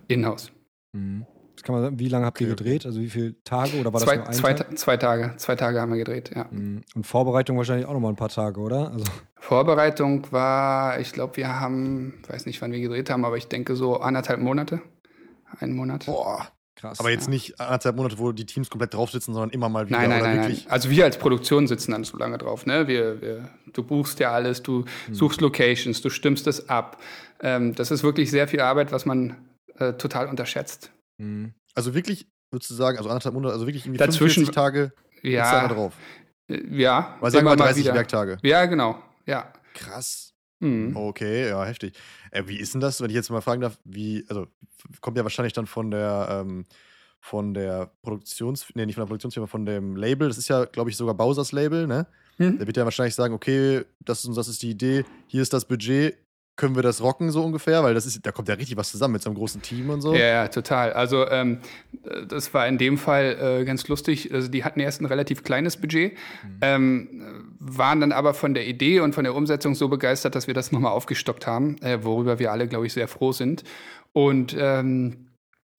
in-house. 0.09 0.51
Mhm. 0.93 1.27
Kann 1.63 1.75
man 1.75 1.83
sagen, 1.83 1.99
wie 1.99 2.09
lange 2.09 2.27
habt 2.27 2.41
ihr 2.41 2.49
gedreht? 2.49 2.87
Also 2.87 3.01
wie 3.01 3.09
viele 3.09 3.43
Tage 3.43 3.79
oder 3.79 3.93
war 3.93 4.01
zwei, 4.01 4.17
das 4.17 4.25
nur 4.25 4.29
ein 4.29 4.35
zwei, 4.35 4.55
Tag? 4.55 4.79
zwei 4.79 4.97
Tage. 4.97 5.35
Zwei 5.37 5.57
Tage 5.57 5.81
haben 5.81 5.91
wir 5.91 5.99
gedreht, 5.99 6.31
ja. 6.35 6.47
Mhm. 6.51 6.83
Und 6.95 7.07
Vorbereitung 7.07 7.57
wahrscheinlich 7.57 7.87
auch 7.87 7.93
nochmal 7.93 8.13
ein 8.13 8.17
paar 8.17 8.29
Tage, 8.29 8.61
oder? 8.61 8.91
Also 8.93 9.05
Vorbereitung 9.37 10.31
war, 10.33 11.01
ich 11.01 11.13
glaube, 11.13 11.37
wir 11.37 11.61
haben, 11.61 12.23
weiß 12.29 12.47
nicht, 12.47 12.61
wann 12.63 12.73
wir 12.73 12.81
gedreht 12.81 13.11
haben, 13.11 13.25
aber 13.25 13.37
ich 13.37 13.49
denke 13.49 13.77
so 13.77 14.01
anderthalb 14.01 14.41
Monate. 14.41 14.81
Einen 15.59 15.75
Monat. 15.75 16.07
Boah, 16.07 16.49
Krass. 16.81 16.99
Aber 16.99 17.11
jetzt 17.11 17.27
ja. 17.27 17.31
nicht 17.31 17.61
anderthalb 17.61 17.97
Monate, 17.97 18.19
wo 18.19 18.33
die 18.33 18.47
Teams 18.47 18.71
komplett 18.71 18.95
drauf 18.95 19.11
sitzen, 19.11 19.35
sondern 19.35 19.51
immer 19.51 19.69
mal 19.69 19.87
wieder. 19.87 19.99
Nein, 19.99 20.09
nein, 20.09 20.23
nein, 20.23 20.37
nein. 20.39 20.59
Also 20.69 20.89
wir 20.89 21.05
als 21.05 21.19
Produktion 21.19 21.67
sitzen 21.67 21.93
dann 21.93 22.05
so 22.05 22.17
lange 22.17 22.39
drauf. 22.39 22.65
Ne? 22.65 22.89
Wir, 22.89 23.21
wir, 23.21 23.51
du 23.73 23.83
buchst 23.83 24.19
ja 24.19 24.33
alles, 24.33 24.63
du 24.63 24.87
hm. 25.07 25.15
suchst 25.15 25.43
Locations, 25.43 26.01
du 26.01 26.09
stimmst 26.09 26.47
es 26.47 26.71
ab. 26.71 26.99
Ähm, 27.43 27.75
das 27.75 27.91
ist 27.91 28.03
wirklich 28.03 28.31
sehr 28.31 28.49
viel 28.49 28.61
Arbeit, 28.61 28.93
was 28.93 29.05
man 29.05 29.37
äh, 29.77 29.93
total 29.93 30.29
unterschätzt. 30.29 30.91
Hm. 31.21 31.53
Also 31.75 31.95
wirklich, 31.95 32.27
würdest 32.51 32.71
du 32.71 32.75
sagen, 32.75 32.99
also 32.99 33.09
anderthalb 33.11 33.35
Monate, 33.35 33.53
also 33.55 33.67
wirklich 33.67 33.85
irgendwie 33.85 33.99
Dazwischen- 33.99 34.47
45 34.47 34.55
Tage 34.55 34.93
Ja, 35.23 35.45
ist 35.45 35.53
da 35.53 35.69
drauf. 35.75 35.95
äh, 36.49 36.61
ja. 36.77 37.17
Weil 37.21 37.31
sagen 37.31 37.45
wir 37.45 37.51
mal 37.51 37.57
mal 37.57 37.65
30 37.67 37.85
wieder. 37.85 37.95
Werktage. 37.95 38.39
Ja, 38.43 38.65
genau. 38.67 39.01
Ja. 39.27 39.53
Krass. 39.75 40.33
Mhm. 40.61 40.97
Okay, 40.97 41.49
ja, 41.49 41.65
heftig. 41.65 41.95
Äh, 42.33 42.43
wie 42.47 42.57
ist 42.59 42.75
denn 42.75 42.81
das, 42.81 43.01
wenn 43.01 43.09
ich 43.11 43.17
jetzt 43.17 43.31
mal 43.31 43.41
fragen 43.41 43.61
darf, 43.63 43.79
wie, 43.85 44.25
also 44.29 44.47
kommt 45.01 45.17
ja 45.17 45.23
wahrscheinlich 45.23 45.53
dann 45.53 45.67
von 45.67 45.91
der, 45.91 46.29
ähm, 46.43 46.67
von 47.21 47.55
der 47.55 47.91
Produktions, 48.03 48.67
nee, 48.75 48.87
nicht 48.87 48.95
von 48.95 49.03
der 49.03 49.07
Produktionsfirma, 49.09 49.47
von 49.47 49.65
dem 49.67 49.95
Label, 49.97 50.29
das 50.29 50.39
ist 50.39 50.49
ja, 50.49 50.65
glaube 50.65 50.91
ich, 50.91 50.97
sogar 50.97 51.15
Bowsers 51.15 51.53
Label, 51.53 51.87
ne? 51.87 52.07
Hm? 52.39 52.57
Der 52.59 52.67
wird 52.67 52.77
ja 52.79 52.85
wahrscheinlich 52.85 53.15
sagen, 53.15 53.35
okay, 53.35 53.85
das 54.01 54.21
ist, 54.21 54.27
und 54.27 54.37
das 54.37 54.49
ist 54.49 54.63
die 54.63 54.71
Idee, 54.71 55.05
hier 55.27 55.43
ist 55.43 55.53
das 55.53 55.67
Budget, 55.67 56.17
können 56.61 56.77
wir 56.77 56.83
das 56.83 57.03
rocken 57.03 57.31
so 57.31 57.43
ungefähr? 57.43 57.83
Weil 57.83 57.95
das 57.95 58.05
ist, 58.05 58.25
da 58.25 58.33
kommt 58.33 58.49
ja 58.49 58.55
richtig 58.55 58.77
was 58.77 58.91
zusammen 58.91 59.15
mit 59.15 59.23
so 59.23 59.31
einem 59.31 59.37
großen 59.39 59.63
Team 59.63 59.89
und 59.89 60.03
so. 60.03 60.13
Ja, 60.15 60.27
ja, 60.27 60.49
total. 60.49 60.93
Also 60.93 61.27
ähm, 61.29 61.59
äh, 62.05 62.27
das 62.27 62.53
war 62.53 62.69
in 62.69 62.77
dem 62.77 62.99
Fall 62.99 63.61
äh, 63.63 63.65
ganz 63.65 63.89
lustig. 63.89 64.33
Also 64.33 64.49
die 64.49 64.63
hatten 64.63 64.79
erst 64.79 65.01
ein 65.01 65.07
relativ 65.07 65.43
kleines 65.43 65.79
Budget, 65.79 66.13
ähm, 66.61 67.09
äh, 67.23 67.25
waren 67.59 68.01
dann 68.01 68.13
aber 68.13 68.35
von 68.35 68.53
der 68.53 68.69
Idee 68.69 69.01
und 69.01 69.15
von 69.15 69.25
der 69.25 69.35
Umsetzung 69.35 69.75
so 69.75 69.89
begeistert, 69.89 70.35
dass 70.35 70.47
wir 70.47 70.55
das 70.55 70.71
nochmal 70.71 70.93
aufgestockt 70.93 71.47
haben, 71.47 71.79
äh, 71.81 72.05
worüber 72.05 72.39
wir 72.39 72.53
alle, 72.53 72.69
glaube 72.69 72.87
ich, 72.87 72.93
sehr 72.93 73.09
froh 73.09 73.33
sind. 73.33 73.65
Und 74.13 74.55
ähm, 74.59 75.30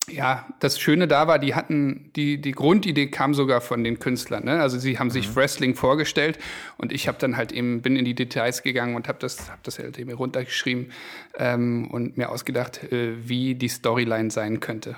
ja, 0.09 0.47
das 0.59 0.79
Schöne 0.79 1.07
da 1.07 1.27
war, 1.27 1.39
die 1.39 1.53
hatten, 1.53 2.11
die, 2.15 2.41
die 2.41 2.51
Grundidee 2.51 3.07
kam 3.07 3.33
sogar 3.33 3.61
von 3.61 3.83
den 3.83 3.99
Künstlern. 3.99 4.45
Ne? 4.45 4.59
Also 4.61 4.79
sie 4.79 4.97
haben 4.99 5.11
sich 5.11 5.35
Wrestling 5.35 5.75
vorgestellt 5.75 6.39
und 6.77 6.91
ich 6.91 7.07
habe 7.07 7.17
dann 7.19 7.37
halt 7.37 7.51
eben, 7.51 7.81
bin 7.81 7.95
in 7.95 8.05
die 8.05 8.15
Details 8.15 8.63
gegangen 8.63 8.95
und 8.95 9.07
habe 9.07 9.19
das, 9.19 9.51
hab 9.51 9.63
das 9.63 9.79
halt 9.79 9.99
eben 9.99 10.11
runtergeschrieben 10.11 10.91
ähm, 11.37 11.87
und 11.91 12.17
mir 12.17 12.29
ausgedacht, 12.29 12.91
äh, 12.91 13.27
wie 13.27 13.55
die 13.55 13.69
Storyline 13.69 14.31
sein 14.31 14.59
könnte. 14.59 14.95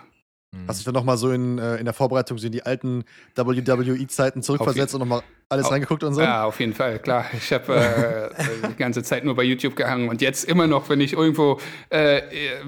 Hast 0.68 0.78
du 0.78 0.80
dich 0.80 0.86
dann 0.86 0.94
nochmal 0.94 1.18
so 1.18 1.32
in, 1.32 1.58
äh, 1.58 1.78
in 1.78 1.86
der 1.86 1.94
Vorbereitung 1.94 2.38
so 2.38 2.46
in 2.46 2.52
die 2.52 2.64
alten 2.64 3.06
WWE-Zeiten 3.36 4.44
zurückversetzt 4.44 4.94
und 4.94 5.00
nochmal 5.00 5.24
alles 5.50 5.66
Auf- 5.66 5.72
reingeguckt 5.72 6.04
und 6.04 6.14
so? 6.14 6.22
Ja, 6.22 6.46
auf 6.46 6.60
jeden 6.60 6.74
Fall, 6.74 7.00
klar. 7.00 7.26
Ich 7.36 7.52
habe 7.52 7.76
äh, 7.76 8.30
die 8.70 8.76
ganze 8.76 9.04
Zeit 9.04 9.26
nur 9.26 9.36
bei 9.36 9.44
YouTube 9.44 9.76
gehangen 9.76 10.10
und 10.10 10.22
jetzt 10.22 10.44
immer 10.46 10.68
noch, 10.68 10.90
wenn 10.90 11.02
ich 11.02 11.14
irgendwo 11.14 11.60
äh, 11.90 12.22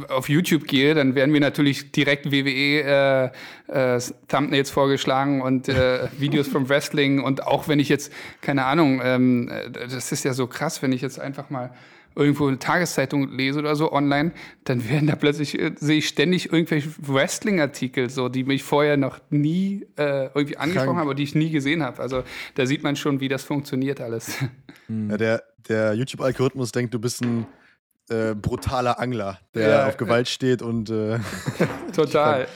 auf 0.09 0.29
YouTube 0.29 0.65
gehe, 0.65 0.95
dann 0.95 1.15
werden 1.15 1.31
mir 1.31 1.41
natürlich 1.41 1.91
direkt 1.91 2.31
WWE 2.31 3.31
äh, 3.67 3.97
äh, 3.97 4.63
vorgeschlagen 4.65 5.41
und 5.41 5.69
äh, 5.69 6.07
Videos 6.17 6.47
vom 6.47 6.67
Wrestling 6.69 7.23
und 7.23 7.45
auch 7.45 7.67
wenn 7.67 7.79
ich 7.79 7.89
jetzt 7.89 8.11
keine 8.41 8.65
Ahnung, 8.65 8.99
ähm, 9.03 9.49
äh, 9.49 9.69
das 9.69 10.11
ist 10.11 10.23
ja 10.25 10.33
so 10.33 10.47
krass, 10.47 10.81
wenn 10.81 10.91
ich 10.91 11.01
jetzt 11.01 11.19
einfach 11.19 11.49
mal 11.49 11.71
irgendwo 12.15 12.47
eine 12.47 12.59
Tageszeitung 12.59 13.31
lese 13.31 13.59
oder 13.59 13.75
so 13.75 13.91
online, 13.91 14.31
dann 14.63 14.89
werden 14.89 15.07
da 15.07 15.15
plötzlich, 15.15 15.59
äh, 15.59 15.71
sehe 15.77 15.97
ich 15.97 16.07
ständig 16.07 16.51
irgendwelche 16.51 16.89
Wrestling-Artikel, 16.99 18.09
so, 18.09 18.29
die 18.29 18.43
mich 18.43 18.63
vorher 18.63 18.97
noch 18.97 19.19
nie 19.29 19.85
äh, 19.97 20.27
irgendwie 20.27 20.57
angesprochen 20.57 20.73
Krank. 20.73 20.87
haben, 20.87 20.97
aber 20.99 21.15
die 21.15 21.23
ich 21.23 21.35
nie 21.35 21.51
gesehen 21.51 21.83
habe. 21.83 22.01
Also 22.01 22.23
da 22.55 22.65
sieht 22.65 22.83
man 22.83 22.95
schon, 22.95 23.19
wie 23.19 23.27
das 23.27 23.43
funktioniert 23.43 24.01
alles. 24.01 24.37
Ja, 24.87 25.17
der 25.17 25.43
der 25.67 25.93
YouTube-Algorithmus 25.93 26.71
denkt, 26.71 26.93
du 26.93 26.99
bist 26.99 27.23
ein 27.23 27.47
äh, 28.09 28.35
brutaler 28.35 28.99
Angler, 28.99 29.39
der 29.53 29.69
Ja, 29.69 29.87
auf 29.87 29.97
Gewalt 29.97 30.27
steht 30.27 30.61
und 30.61 30.89
äh, 30.89 31.19
Total. 31.95 32.47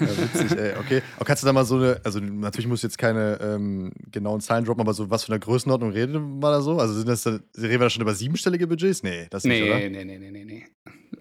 Ja, 0.00 0.08
witzig, 0.08 0.58
ey. 0.58 0.74
Okay. 0.78 1.02
Aber 1.16 1.24
kannst 1.24 1.42
du 1.42 1.46
da 1.46 1.52
mal 1.52 1.64
so 1.64 1.76
eine, 1.76 2.00
also 2.04 2.20
natürlich 2.20 2.66
musst 2.66 2.82
du 2.82 2.86
jetzt 2.86 2.98
keine 2.98 3.38
ähm, 3.40 3.92
genauen 4.10 4.40
Zahlen 4.40 4.64
droppen, 4.64 4.80
aber 4.80 4.94
so 4.94 5.10
was 5.10 5.24
für 5.24 5.32
eine 5.32 5.40
Größenordnung 5.40 5.90
reden 5.90 6.40
wir 6.40 6.50
da 6.50 6.60
so? 6.60 6.78
Also 6.78 6.94
sind 6.94 7.08
das 7.08 7.22
da, 7.22 7.30
reden 7.56 7.72
wir 7.72 7.78
da 7.78 7.90
schon 7.90 8.02
über 8.02 8.14
siebenstellige 8.14 8.66
Budgets? 8.66 9.02
Nee, 9.02 9.26
das 9.30 9.44
nicht, 9.44 9.62
oder? 9.62 9.76
Nee, 9.76 9.88
nee, 9.88 10.04
nee, 10.04 10.18
nee, 10.18 10.30
nee, 10.30 10.44
nee. 10.44 10.64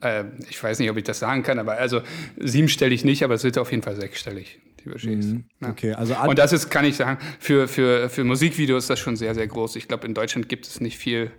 Äh, 0.01 0.25
ich 0.49 0.61
weiß 0.61 0.79
nicht, 0.79 0.89
ob 0.89 0.97
ich 0.97 1.03
das 1.03 1.19
sagen 1.19 1.43
kann, 1.43 1.59
aber 1.59 1.73
also 1.73 2.01
siebenstellig 2.37 3.05
nicht, 3.05 3.23
aber 3.23 3.35
es 3.35 3.43
wird 3.43 3.57
auf 3.57 3.71
jeden 3.71 3.83
Fall 3.83 3.95
sechsstellig, 3.95 4.59
die 4.83 4.89
Budgets. 4.89 5.27
Ja. 5.61 5.69
Okay, 5.69 5.93
also 5.93 6.15
Und 6.15 6.39
das 6.39 6.53
ist, 6.53 6.69
kann 6.69 6.85
ich 6.85 6.95
sagen, 6.95 7.19
für, 7.39 7.67
für, 7.67 8.09
für 8.09 8.23
Musikvideos 8.23 8.85
ist 8.85 8.89
das 8.89 8.99
schon 8.99 9.15
sehr, 9.15 9.33
sehr 9.35 9.47
groß. 9.47 9.75
Ich 9.75 9.87
glaube, 9.87 10.07
in 10.07 10.13
Deutschland 10.13 10.49
gibt 10.49 10.67
es 10.67 10.81
nicht 10.81 10.97
viel, 10.97 11.31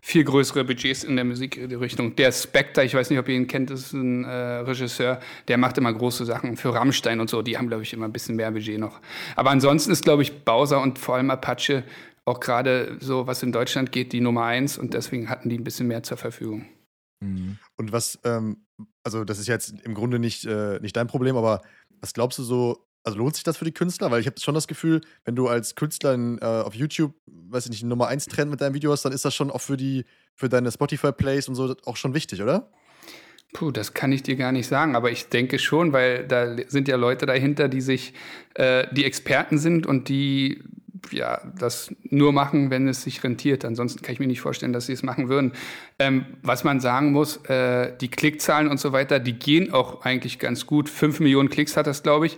viel 0.00 0.24
größere 0.24 0.64
Budgets 0.64 1.04
in 1.04 1.16
der 1.16 1.24
Musikrichtung. 1.24 2.16
Der 2.16 2.32
Spectre, 2.32 2.84
ich 2.84 2.94
weiß 2.94 3.10
nicht, 3.10 3.18
ob 3.18 3.28
ihr 3.28 3.34
ihn 3.34 3.46
kennt, 3.46 3.70
ist 3.70 3.92
ein 3.92 4.24
äh, 4.24 4.28
Regisseur, 4.28 5.20
der 5.48 5.58
macht 5.58 5.78
immer 5.78 5.92
große 5.92 6.24
Sachen 6.24 6.56
für 6.56 6.72
Rammstein 6.74 7.20
und 7.20 7.30
so. 7.30 7.42
Die 7.42 7.58
haben, 7.58 7.68
glaube 7.68 7.82
ich, 7.82 7.92
immer 7.92 8.06
ein 8.06 8.12
bisschen 8.12 8.36
mehr 8.36 8.50
Budget 8.50 8.78
noch. 8.78 9.00
Aber 9.34 9.50
ansonsten 9.50 9.90
ist, 9.90 10.04
glaube 10.04 10.22
ich, 10.22 10.44
Bowser 10.44 10.80
und 10.80 10.98
vor 10.98 11.16
allem 11.16 11.30
Apache 11.30 11.84
auch 12.24 12.40
gerade 12.40 12.96
so, 13.00 13.26
was 13.26 13.42
in 13.42 13.52
Deutschland 13.52 13.92
geht, 13.92 14.12
die 14.12 14.20
Nummer 14.20 14.44
eins. 14.44 14.78
Und 14.78 14.94
deswegen 14.94 15.30
hatten 15.30 15.48
die 15.48 15.58
ein 15.58 15.64
bisschen 15.64 15.86
mehr 15.86 16.02
zur 16.02 16.16
Verfügung. 16.16 16.66
Und 17.76 17.92
was, 17.92 18.18
ähm, 18.24 18.66
also 19.04 19.24
das 19.24 19.38
ist 19.38 19.46
jetzt 19.46 19.74
im 19.82 19.94
Grunde 19.94 20.18
nicht, 20.18 20.44
äh, 20.44 20.78
nicht 20.80 20.96
dein 20.96 21.06
Problem, 21.06 21.36
aber 21.36 21.62
was 22.00 22.12
glaubst 22.12 22.38
du 22.38 22.42
so, 22.42 22.86
also 23.06 23.18
lohnt 23.18 23.36
sich 23.36 23.44
das 23.44 23.56
für 23.56 23.64
die 23.64 23.72
Künstler? 23.72 24.10
Weil 24.10 24.20
ich 24.20 24.26
habe 24.26 24.38
schon 24.40 24.54
das 24.54 24.66
Gefühl, 24.66 25.00
wenn 25.24 25.36
du 25.36 25.46
als 25.46 25.76
Künstler 25.76 26.12
in, 26.14 26.38
äh, 26.38 26.44
auf 26.44 26.74
YouTube, 26.74 27.14
weiß 27.26 27.66
ich 27.66 27.70
nicht, 27.70 27.84
Nummer 27.84 28.08
1 28.08 28.26
Trend 28.26 28.50
mit 28.50 28.60
deinem 28.60 28.74
Video 28.74 28.90
hast, 28.90 29.04
dann 29.04 29.12
ist 29.12 29.24
das 29.24 29.34
schon 29.34 29.50
auch 29.50 29.60
für 29.60 29.76
die, 29.76 30.04
für 30.34 30.48
deine 30.48 30.72
Spotify-Plays 30.72 31.48
und 31.48 31.54
so 31.54 31.76
auch 31.84 31.96
schon 31.96 32.14
wichtig, 32.14 32.42
oder? 32.42 32.68
Puh, 33.52 33.70
das 33.70 33.94
kann 33.94 34.10
ich 34.10 34.24
dir 34.24 34.34
gar 34.34 34.50
nicht 34.50 34.66
sagen, 34.66 34.96
aber 34.96 35.12
ich 35.12 35.28
denke 35.28 35.60
schon, 35.60 35.92
weil 35.92 36.26
da 36.26 36.56
sind 36.66 36.88
ja 36.88 36.96
Leute 36.96 37.26
dahinter, 37.26 37.68
die 37.68 37.80
sich, 37.80 38.12
äh, 38.54 38.88
die 38.92 39.04
Experten 39.04 39.58
sind 39.58 39.86
und 39.86 40.08
die 40.08 40.64
ja 41.12 41.40
das 41.58 41.94
nur 42.02 42.32
machen, 42.32 42.70
wenn 42.70 42.88
es 42.88 43.02
sich 43.02 43.22
rentiert. 43.22 43.64
Ansonsten 43.64 44.02
kann 44.02 44.12
ich 44.12 44.18
mir 44.18 44.26
nicht 44.26 44.40
vorstellen, 44.40 44.72
dass 44.72 44.86
sie 44.86 44.92
es 44.92 45.02
machen 45.02 45.28
würden. 45.28 45.52
Ähm, 45.98 46.26
was 46.42 46.64
man 46.64 46.80
sagen 46.80 47.12
muss, 47.12 47.36
äh, 47.46 47.96
die 48.00 48.08
Klickzahlen 48.08 48.68
und 48.68 48.80
so 48.80 48.92
weiter, 48.92 49.18
die 49.18 49.34
gehen 49.34 49.72
auch 49.72 50.02
eigentlich 50.02 50.38
ganz 50.38 50.66
gut. 50.66 50.88
Fünf 50.88 51.20
Millionen 51.20 51.48
Klicks 51.48 51.76
hat 51.76 51.86
das, 51.86 52.02
glaube 52.02 52.26
ich. 52.26 52.36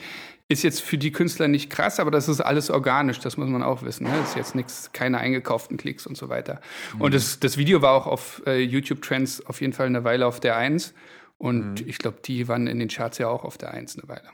Ist 0.50 0.62
jetzt 0.62 0.80
für 0.80 0.96
die 0.96 1.12
Künstler 1.12 1.46
nicht 1.46 1.68
krass, 1.68 2.00
aber 2.00 2.10
das 2.10 2.26
ist 2.28 2.40
alles 2.40 2.70
organisch, 2.70 3.18
das 3.20 3.36
muss 3.36 3.48
man 3.48 3.62
auch 3.62 3.82
wissen. 3.82 4.04
Ne? 4.04 4.16
Das 4.18 4.30
ist 4.30 4.36
jetzt 4.36 4.54
nichts, 4.54 4.90
keine 4.92 5.18
eingekauften 5.18 5.76
Klicks 5.76 6.06
und 6.06 6.16
so 6.16 6.30
weiter. 6.30 6.60
Und 6.98 7.12
das, 7.12 7.38
das 7.38 7.58
Video 7.58 7.82
war 7.82 7.92
auch 7.92 8.06
auf 8.06 8.42
äh, 8.46 8.58
YouTube 8.58 9.02
Trends 9.02 9.44
auf 9.44 9.60
jeden 9.60 9.74
Fall 9.74 9.86
eine 9.86 10.04
Weile 10.04 10.26
auf 10.26 10.40
der 10.40 10.56
Eins. 10.56 10.94
Und 11.36 11.86
ich 11.86 11.98
glaube, 11.98 12.18
die 12.24 12.48
waren 12.48 12.66
in 12.66 12.78
den 12.78 12.88
Charts 12.88 13.18
ja 13.18 13.28
auch 13.28 13.44
auf 13.44 13.58
der 13.58 13.72
Eins 13.72 13.96
eine 13.96 14.08
Weile. 14.08 14.28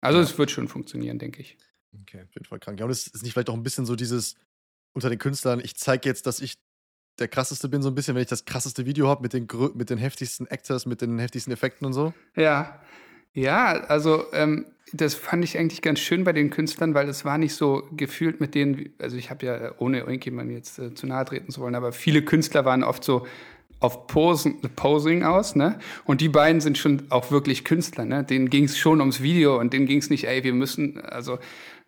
Also 0.00 0.20
es 0.20 0.38
wird 0.38 0.50
schon 0.50 0.68
funktionieren, 0.68 1.18
denke 1.18 1.40
ich. 1.40 1.56
Okay, 2.02 2.22
auf 2.22 2.34
jeden 2.34 2.46
Fall 2.46 2.60
krank. 2.60 2.78
Ja, 2.78 2.84
und 2.84 2.92
es 2.92 3.08
ist 3.08 3.22
nicht 3.22 3.32
vielleicht 3.32 3.50
auch 3.50 3.54
ein 3.54 3.62
bisschen 3.62 3.86
so 3.86 3.96
dieses 3.96 4.36
unter 4.92 5.08
den 5.08 5.18
Künstlern, 5.18 5.60
ich 5.60 5.76
zeige 5.76 6.08
jetzt, 6.08 6.26
dass 6.26 6.40
ich 6.40 6.54
der 7.18 7.28
krasseste 7.28 7.68
bin, 7.68 7.82
so 7.82 7.88
ein 7.88 7.94
bisschen, 7.94 8.14
wenn 8.14 8.22
ich 8.22 8.28
das 8.28 8.44
krasseste 8.44 8.86
Video 8.86 9.08
habe 9.08 9.22
mit 9.22 9.32
den, 9.32 9.46
mit 9.74 9.90
den 9.90 9.98
heftigsten 9.98 10.46
Actors, 10.46 10.86
mit 10.86 11.00
den 11.00 11.18
heftigsten 11.18 11.52
Effekten 11.52 11.86
und 11.86 11.92
so. 11.92 12.14
Ja, 12.36 12.80
ja, 13.34 13.72
also 13.72 14.24
ähm, 14.32 14.66
das 14.92 15.14
fand 15.14 15.44
ich 15.44 15.56
eigentlich 15.58 15.82
ganz 15.82 16.00
schön 16.00 16.24
bei 16.24 16.32
den 16.32 16.50
Künstlern, 16.50 16.94
weil 16.94 17.08
es 17.08 17.24
war 17.24 17.38
nicht 17.38 17.54
so 17.54 17.84
gefühlt 17.92 18.40
mit 18.40 18.54
denen, 18.54 18.92
also 18.98 19.16
ich 19.16 19.30
habe 19.30 19.46
ja, 19.46 19.72
ohne 19.78 20.00
irgendjemandem 20.00 20.56
jetzt 20.56 20.78
äh, 20.78 20.94
zu 20.94 21.06
nahe 21.06 21.24
treten 21.24 21.50
zu 21.50 21.60
wollen, 21.60 21.74
aber 21.74 21.92
viele 21.92 22.22
Künstler 22.22 22.64
waren 22.64 22.82
oft 22.82 23.04
so 23.04 23.26
auf 23.78 24.06
Posen, 24.06 24.60
Posing 24.76 25.22
aus, 25.22 25.56
ne? 25.56 25.78
Und 26.04 26.20
die 26.20 26.28
beiden 26.28 26.60
sind 26.60 26.76
schon 26.76 27.04
auch 27.08 27.30
wirklich 27.30 27.64
Künstler, 27.64 28.04
ne? 28.04 28.24
Denen 28.24 28.50
ging 28.50 28.64
es 28.64 28.76
schon 28.76 29.00
ums 29.00 29.22
Video 29.22 29.58
und 29.58 29.72
denen 29.72 29.86
ging 29.86 29.98
es 29.98 30.10
nicht, 30.10 30.24
ey, 30.24 30.44
wir 30.44 30.52
müssen, 30.52 31.00
also 31.00 31.38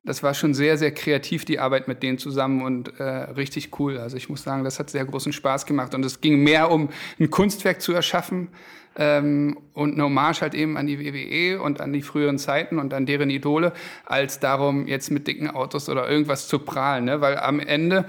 das 0.04 0.22
war 0.22 0.34
schon 0.34 0.52
sehr, 0.52 0.78
sehr 0.78 0.92
kreativ, 0.92 1.44
die 1.44 1.60
Arbeit 1.60 1.86
mit 1.86 2.02
denen 2.02 2.18
zusammen 2.18 2.62
und 2.62 2.98
äh, 2.98 3.04
richtig 3.04 3.78
cool. 3.78 3.98
Also 3.98 4.16
ich 4.16 4.28
muss 4.28 4.42
sagen, 4.42 4.64
das 4.64 4.80
hat 4.80 4.90
sehr 4.90 5.04
großen 5.04 5.32
Spaß 5.32 5.64
gemacht. 5.64 5.94
Und 5.94 6.04
es 6.04 6.20
ging 6.20 6.42
mehr 6.42 6.70
um 6.72 6.88
ein 7.20 7.30
Kunstwerk 7.30 7.80
zu 7.80 7.92
erschaffen 7.92 8.48
ähm, 8.96 9.56
und 9.74 9.94
eine 9.94 10.04
Hommage 10.04 10.40
halt 10.40 10.54
eben 10.54 10.76
an 10.76 10.88
die 10.88 10.98
WWE 10.98 11.62
und 11.62 11.80
an 11.80 11.92
die 11.92 12.02
früheren 12.02 12.38
Zeiten 12.38 12.80
und 12.80 12.92
an 12.94 13.06
deren 13.06 13.30
Idole, 13.30 13.72
als 14.04 14.40
darum, 14.40 14.88
jetzt 14.88 15.12
mit 15.12 15.28
dicken 15.28 15.48
Autos 15.48 15.88
oder 15.88 16.10
irgendwas 16.10 16.48
zu 16.48 16.58
prahlen. 16.58 17.04
Ne? 17.04 17.20
Weil 17.20 17.38
am 17.38 17.60
Ende, 17.60 18.04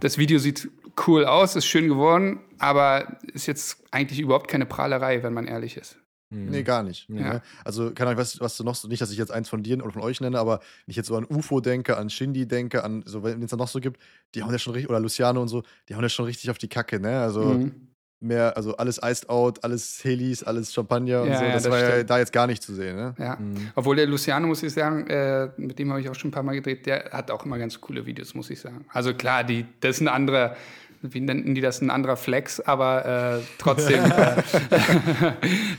das 0.00 0.18
Video 0.18 0.38
sieht 0.38 0.68
cool 1.06 1.24
aus, 1.24 1.56
ist 1.56 1.66
schön 1.66 1.88
geworden, 1.88 2.40
aber 2.58 3.18
ist 3.32 3.46
jetzt 3.46 3.84
eigentlich 3.90 4.20
überhaupt 4.20 4.48
keine 4.48 4.66
Prahlerei, 4.66 5.22
wenn 5.22 5.32
man 5.32 5.46
ehrlich 5.46 5.78
ist. 5.78 5.96
Nee, 6.30 6.62
gar 6.62 6.82
nicht. 6.82 7.08
Ja. 7.08 7.14
Ne? 7.34 7.42
Also, 7.64 7.90
keine 7.92 8.10
Ahnung, 8.10 8.20
was, 8.20 8.38
was 8.40 8.56
du 8.56 8.64
noch 8.64 8.74
so, 8.74 8.86
nicht, 8.86 9.00
dass 9.00 9.10
ich 9.10 9.16
jetzt 9.18 9.30
eins 9.32 9.48
von 9.48 9.62
dir 9.62 9.82
oder 9.82 9.92
von 9.92 10.02
euch 10.02 10.20
nenne, 10.20 10.38
aber 10.38 10.58
wenn 10.58 10.90
ich 10.90 10.96
jetzt 10.96 11.06
so 11.06 11.16
an 11.16 11.26
UFO 11.28 11.60
denke, 11.60 11.96
an 11.96 12.10
Shindy 12.10 12.46
denke, 12.46 12.84
an 12.84 13.02
so, 13.06 13.22
wenn 13.22 13.42
es 13.42 13.50
da 13.50 13.56
noch 13.56 13.68
so 13.68 13.80
gibt, 13.80 13.98
die 14.34 14.42
hauen 14.42 14.52
ja 14.52 14.58
schon 14.58 14.74
richtig, 14.74 14.90
oder 14.90 15.00
Luciano 15.00 15.40
und 15.40 15.48
so, 15.48 15.62
die 15.88 15.94
hauen 15.94 16.02
ja 16.02 16.08
schon 16.10 16.26
richtig 16.26 16.50
auf 16.50 16.58
die 16.58 16.68
Kacke, 16.68 17.00
ne? 17.00 17.20
Also 17.20 17.40
Mhm. 17.44 17.72
mehr, 18.20 18.56
also 18.56 18.76
alles 18.76 18.98
iced 19.02 19.30
out, 19.30 19.62
alles 19.64 20.02
Helis, 20.04 20.42
alles 20.42 20.74
Champagner 20.74 21.22
und 21.22 21.28
Ja, 21.28 21.38
so. 21.38 21.44
ja, 21.44 21.52
Das, 21.52 21.62
das 21.62 21.72
war 21.72 21.80
ja 21.80 21.92
stimmt. 21.92 22.10
da 22.10 22.18
jetzt 22.18 22.32
gar 22.32 22.46
nicht 22.46 22.62
zu 22.62 22.74
sehen, 22.74 22.96
ne? 22.96 23.14
Ja. 23.18 23.38
Obwohl 23.74 23.96
der 23.96 24.06
Luciano, 24.06 24.46
muss 24.48 24.62
ich 24.62 24.72
sagen, 24.72 25.06
äh, 25.06 25.50
mit 25.56 25.78
dem 25.78 25.90
habe 25.90 26.00
ich 26.00 26.10
auch 26.10 26.14
schon 26.14 26.28
ein 26.28 26.32
paar 26.32 26.42
Mal 26.42 26.54
gedreht, 26.56 26.84
der 26.84 27.10
hat 27.12 27.30
auch 27.30 27.46
immer 27.46 27.56
ganz 27.58 27.80
coole 27.80 28.04
Videos, 28.04 28.34
muss 28.34 28.50
ich 28.50 28.60
sagen. 28.60 28.84
Also 28.92 29.14
klar, 29.14 29.44
die, 29.44 29.64
das 29.80 29.96
ist 29.96 30.00
ein 30.02 30.08
anderer, 30.08 30.56
wie 31.02 31.20
nennen 31.20 31.54
die 31.54 31.60
das, 31.60 31.80
ein 31.80 31.90
anderer 31.90 32.16
Flex, 32.16 32.60
aber 32.60 33.40
äh, 33.40 33.44
trotzdem 33.58 34.04
äh, 34.10 34.42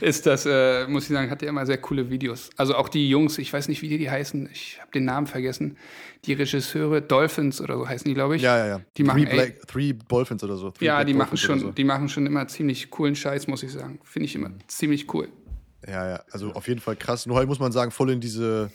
ist 0.00 0.26
das, 0.26 0.46
äh, 0.46 0.86
muss 0.86 1.04
ich 1.04 1.10
sagen, 1.10 1.30
hat 1.30 1.42
der 1.42 1.48
immer 1.48 1.66
sehr 1.66 1.78
coole 1.78 2.10
Videos. 2.10 2.50
Also 2.56 2.74
auch 2.74 2.88
die 2.88 3.08
Jungs, 3.08 3.38
ich 3.38 3.52
weiß 3.52 3.68
nicht, 3.68 3.82
wie 3.82 3.88
die, 3.88 3.98
die 3.98 4.10
heißen, 4.10 4.48
ich 4.52 4.78
habe 4.80 4.90
den 4.92 5.04
Namen 5.04 5.26
vergessen, 5.26 5.76
die 6.24 6.32
Regisseure, 6.32 7.02
Dolphins 7.02 7.60
oder 7.60 7.76
so 7.76 7.88
heißen 7.88 8.08
die, 8.08 8.14
glaube 8.14 8.36
ich. 8.36 8.42
Ja, 8.42 8.58
ja, 8.58 8.66
ja. 8.66 8.80
Die 8.96 9.02
machen 9.02 9.24
Three, 9.24 9.34
Black, 9.34 9.66
Three 9.66 9.92
Dolphins 10.08 10.44
oder 10.44 10.56
so. 10.56 10.70
Three 10.70 10.86
Ja, 10.86 10.96
Black 10.96 11.06
die 11.06 11.14
machen, 11.14 11.36
schon, 11.36 11.60
so. 11.60 11.70
die 11.70 11.84
machen 11.84 12.08
schon 12.08 12.26
immer 12.26 12.46
ziemlich 12.48 12.90
coolen 12.90 13.14
Scheiß, 13.14 13.46
muss 13.46 13.62
ich 13.62 13.72
sagen. 13.72 14.00
Finde 14.04 14.26
ich 14.26 14.34
immer 14.34 14.50
ziemlich 14.66 15.12
cool. 15.14 15.28
Ja, 15.86 16.08
ja, 16.08 16.24
also 16.30 16.52
auf 16.52 16.68
jeden 16.68 16.80
Fall 16.80 16.96
krass. 16.96 17.26
Nur 17.26 17.36
halt 17.36 17.48
muss 17.48 17.58
man 17.58 17.72
sagen, 17.72 17.90
voll 17.90 18.10
in 18.10 18.20
diese 18.20 18.70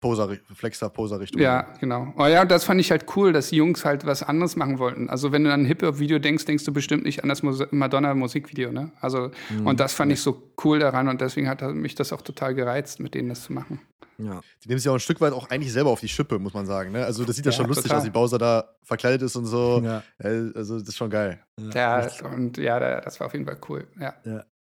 Poser, 0.00 0.36
Flexer-Poser-Richtung. 0.54 1.42
Ja, 1.42 1.74
genau. 1.80 2.12
Oh 2.16 2.26
ja, 2.26 2.44
das 2.44 2.64
fand 2.64 2.80
ich 2.80 2.90
halt 2.90 3.06
cool, 3.16 3.32
dass 3.32 3.48
die 3.48 3.56
Jungs 3.56 3.84
halt 3.84 4.06
was 4.06 4.22
anderes 4.22 4.54
machen 4.54 4.78
wollten. 4.78 5.10
Also 5.10 5.32
wenn 5.32 5.42
du 5.42 5.52
an 5.52 5.62
ein 5.62 5.66
Hip-Hop-Video 5.66 6.20
denkst, 6.20 6.44
denkst 6.44 6.64
du 6.64 6.72
bestimmt 6.72 7.04
nicht 7.04 7.24
an 7.24 7.28
das 7.28 7.42
Madonna-Musikvideo, 7.42 8.70
ne? 8.70 8.92
Also, 9.00 9.30
mhm. 9.50 9.66
und 9.66 9.80
das 9.80 9.94
fand 9.94 10.12
ich 10.12 10.20
so 10.20 10.52
cool 10.64 10.78
daran 10.78 11.08
und 11.08 11.20
deswegen 11.20 11.48
hat 11.48 11.62
mich 11.62 11.96
das 11.96 12.12
auch 12.12 12.22
total 12.22 12.54
gereizt, 12.54 13.00
mit 13.00 13.14
denen 13.14 13.28
das 13.28 13.42
zu 13.42 13.52
machen. 13.52 13.80
Ja. 14.18 14.40
Die 14.64 14.68
nehmen 14.68 14.80
sich 14.80 14.88
auch 14.88 14.94
ein 14.94 15.00
Stück 15.00 15.20
weit 15.20 15.32
auch 15.32 15.48
eigentlich 15.50 15.72
selber 15.72 15.90
auf 15.90 16.00
die 16.00 16.08
Schippe, 16.08 16.38
muss 16.38 16.52
man 16.52 16.66
sagen. 16.66 16.90
Ne? 16.90 17.04
Also 17.04 17.24
das 17.24 17.36
sieht 17.36 17.44
ja, 17.44 17.52
ja 17.52 17.56
schon 17.56 17.66
lustig 17.66 17.84
total. 17.84 17.98
aus, 17.98 18.06
wie 18.06 18.10
Bowser 18.10 18.38
da 18.38 18.64
verkleidet 18.82 19.22
ist 19.22 19.36
und 19.36 19.46
so. 19.46 19.80
Ja. 19.84 20.02
Also 20.18 20.78
das 20.78 20.88
ist 20.88 20.96
schon 20.96 21.10
geil. 21.10 21.40
Ja, 21.72 22.08
und 22.24 22.56
ja, 22.58 23.00
das 23.00 23.20
war 23.20 23.28
auf 23.28 23.32
jeden 23.32 23.46
Fall 23.46 23.58
cool. 23.68 23.86
Ja. 24.00 24.14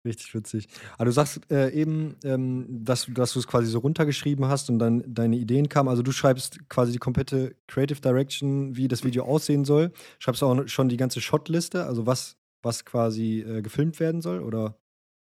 Richtig 0.07 0.33
witzig. 0.33 0.69
Aber 0.95 1.05
du 1.05 1.11
sagst 1.11 1.41
äh, 1.51 1.69
eben, 1.71 2.15
ähm, 2.23 2.65
dass, 2.69 3.07
dass 3.13 3.33
du 3.33 3.39
es 3.39 3.47
quasi 3.47 3.67
so 3.67 3.79
runtergeschrieben 3.79 4.45
hast 4.45 4.69
und 4.69 4.79
dann 4.79 5.03
deine 5.05 5.35
Ideen 5.35 5.67
kamen. 5.67 5.89
Also 5.89 6.01
du 6.01 6.13
schreibst 6.13 6.69
quasi 6.69 6.93
die 6.93 6.97
komplette 6.97 7.55
Creative 7.67 7.99
Direction, 7.99 8.77
wie 8.77 8.87
das 8.87 9.03
Video 9.03 9.25
aussehen 9.25 9.65
soll. 9.65 9.91
Schreibst 10.19 10.41
du 10.41 10.45
auch 10.45 10.67
schon 10.67 10.87
die 10.87 10.95
ganze 10.95 11.19
Shotliste, 11.19 11.83
also 11.83 12.05
was, 12.05 12.37
was 12.61 12.85
quasi 12.85 13.41
äh, 13.41 13.61
gefilmt 13.61 13.99
werden 13.99 14.21
soll? 14.21 14.39
Oder 14.39 14.77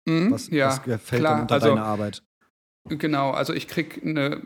mhm, 0.05 0.33
was, 0.33 0.51
ja, 0.51 0.67
was 0.67 0.81
fällt 1.01 1.23
klar. 1.23 1.33
dann 1.33 1.41
unter 1.43 1.55
also, 1.55 1.69
deine 1.69 1.83
Arbeit? 1.83 2.23
Genau, 2.91 3.31
also 3.31 3.55
ich 3.55 3.69
krieg 3.69 4.03
eine 4.05 4.43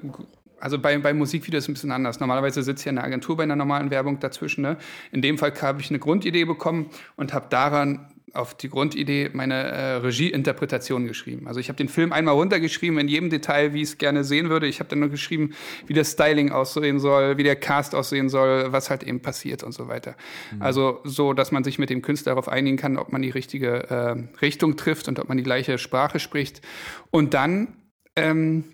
also 0.62 0.78
bei, 0.78 0.96
bei 0.98 1.12
Musikvideos 1.12 1.64
ist 1.64 1.64
es 1.64 1.68
ein 1.68 1.74
bisschen 1.74 1.90
anders. 1.90 2.20
Normalerweise 2.20 2.62
sitzt 2.62 2.84
ja 2.84 2.90
eine 2.90 3.02
Agentur 3.02 3.36
bei 3.36 3.42
einer 3.42 3.56
normalen 3.56 3.90
Werbung 3.90 4.20
dazwischen. 4.20 4.62
Ne? 4.62 4.76
In 5.10 5.20
dem 5.20 5.36
Fall 5.36 5.52
habe 5.60 5.80
ich 5.80 5.90
eine 5.90 5.98
Grundidee 5.98 6.44
bekommen 6.44 6.88
und 7.16 7.34
habe 7.34 7.46
daran 7.50 8.11
auf 8.34 8.54
die 8.54 8.68
Grundidee 8.68 9.30
meine 9.32 9.54
äh, 9.54 9.94
Regieinterpretation 9.96 11.06
geschrieben. 11.06 11.46
Also 11.46 11.60
ich 11.60 11.68
habe 11.68 11.76
den 11.76 11.88
Film 11.88 12.12
einmal 12.12 12.34
runtergeschrieben 12.34 12.98
in 12.98 13.08
jedem 13.08 13.30
Detail, 13.30 13.74
wie 13.74 13.82
ich 13.82 13.90
es 13.90 13.98
gerne 13.98 14.24
sehen 14.24 14.48
würde. 14.48 14.66
Ich 14.66 14.80
habe 14.80 14.88
dann 14.88 15.00
nur 15.00 15.10
geschrieben, 15.10 15.54
wie 15.86 15.92
das 15.92 16.12
Styling 16.12 16.50
aussehen 16.50 16.98
soll, 16.98 17.36
wie 17.36 17.42
der 17.42 17.56
Cast 17.56 17.94
aussehen 17.94 18.28
soll, 18.28 18.72
was 18.72 18.88
halt 18.88 19.02
eben 19.02 19.20
passiert 19.20 19.62
und 19.62 19.72
so 19.72 19.88
weiter. 19.88 20.16
Mhm. 20.54 20.62
Also 20.62 21.00
so, 21.04 21.34
dass 21.34 21.52
man 21.52 21.62
sich 21.62 21.78
mit 21.78 21.90
dem 21.90 22.00
Künstler 22.00 22.32
darauf 22.32 22.48
einigen 22.48 22.76
kann, 22.76 22.96
ob 22.96 23.12
man 23.12 23.22
die 23.22 23.30
richtige 23.30 23.90
äh, 23.90 24.16
Richtung 24.40 24.76
trifft 24.76 25.08
und 25.08 25.18
ob 25.18 25.28
man 25.28 25.36
die 25.36 25.44
gleiche 25.44 25.76
Sprache 25.76 26.18
spricht. 26.18 26.62
Und 27.10 27.34
dann 27.34 27.76
ähm, 28.16 28.64